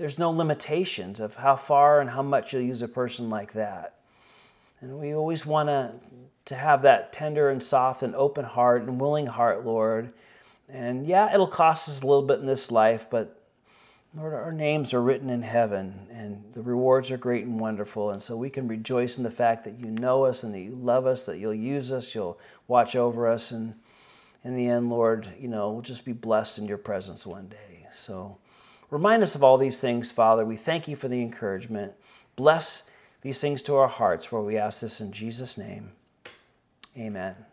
there's 0.00 0.18
no 0.18 0.30
limitations 0.30 1.20
of 1.20 1.34
how 1.34 1.56
far 1.56 2.00
and 2.00 2.08
how 2.08 2.22
much 2.22 2.54
you'll 2.54 2.62
use 2.62 2.80
a 2.80 2.88
person 2.88 3.28
like 3.28 3.52
that. 3.52 3.96
And 4.80 4.98
we 4.98 5.14
always 5.14 5.44
want 5.44 5.68
to 5.68 5.92
to 6.46 6.54
have 6.54 6.82
that 6.82 7.12
tender 7.12 7.50
and 7.50 7.62
soft 7.62 8.02
and 8.02 8.14
open 8.14 8.44
heart 8.44 8.82
and 8.82 9.00
willing 9.00 9.26
heart, 9.26 9.64
Lord. 9.64 10.12
And 10.68 11.06
yeah, 11.06 11.32
it'll 11.32 11.46
cost 11.46 11.88
us 11.88 12.02
a 12.02 12.06
little 12.06 12.22
bit 12.22 12.40
in 12.40 12.46
this 12.46 12.70
life, 12.70 13.06
but 13.10 13.40
Lord, 14.16 14.34
our 14.34 14.52
names 14.52 14.92
are 14.92 15.02
written 15.02 15.30
in 15.30 15.42
heaven 15.42 16.08
and 16.10 16.42
the 16.52 16.62
rewards 16.62 17.12
are 17.12 17.16
great 17.16 17.44
and 17.44 17.60
wonderful. 17.60 18.10
And 18.10 18.20
so 18.20 18.36
we 18.36 18.50
can 18.50 18.66
rejoice 18.66 19.18
in 19.18 19.24
the 19.24 19.30
fact 19.30 19.64
that 19.64 19.78
you 19.78 19.86
know 19.86 20.24
us 20.24 20.42
and 20.42 20.52
that 20.52 20.60
you 20.60 20.74
love 20.74 21.06
us, 21.06 21.24
that 21.26 21.38
you'll 21.38 21.54
use 21.54 21.92
us, 21.92 22.14
you'll 22.14 22.38
watch 22.66 22.96
over 22.96 23.28
us. 23.28 23.52
And 23.52 23.74
in 24.42 24.56
the 24.56 24.68
end, 24.68 24.90
Lord, 24.90 25.28
you 25.38 25.46
know, 25.46 25.70
we'll 25.70 25.82
just 25.82 26.04
be 26.04 26.12
blessed 26.12 26.58
in 26.58 26.66
your 26.66 26.78
presence 26.78 27.24
one 27.24 27.46
day. 27.46 27.86
So 27.94 28.36
remind 28.90 29.22
us 29.22 29.36
of 29.36 29.44
all 29.44 29.58
these 29.58 29.80
things, 29.80 30.10
Father. 30.10 30.44
We 30.44 30.56
thank 30.56 30.88
you 30.88 30.96
for 30.96 31.06
the 31.06 31.20
encouragement. 31.20 31.92
Bless 32.34 32.82
these 33.22 33.40
things 33.40 33.62
to 33.62 33.76
our 33.76 33.88
hearts, 33.88 34.26
for 34.26 34.42
we 34.42 34.56
ask 34.56 34.80
this 34.80 35.00
in 35.00 35.12
Jesus' 35.12 35.56
name. 35.56 35.92
Amen. 36.96 37.49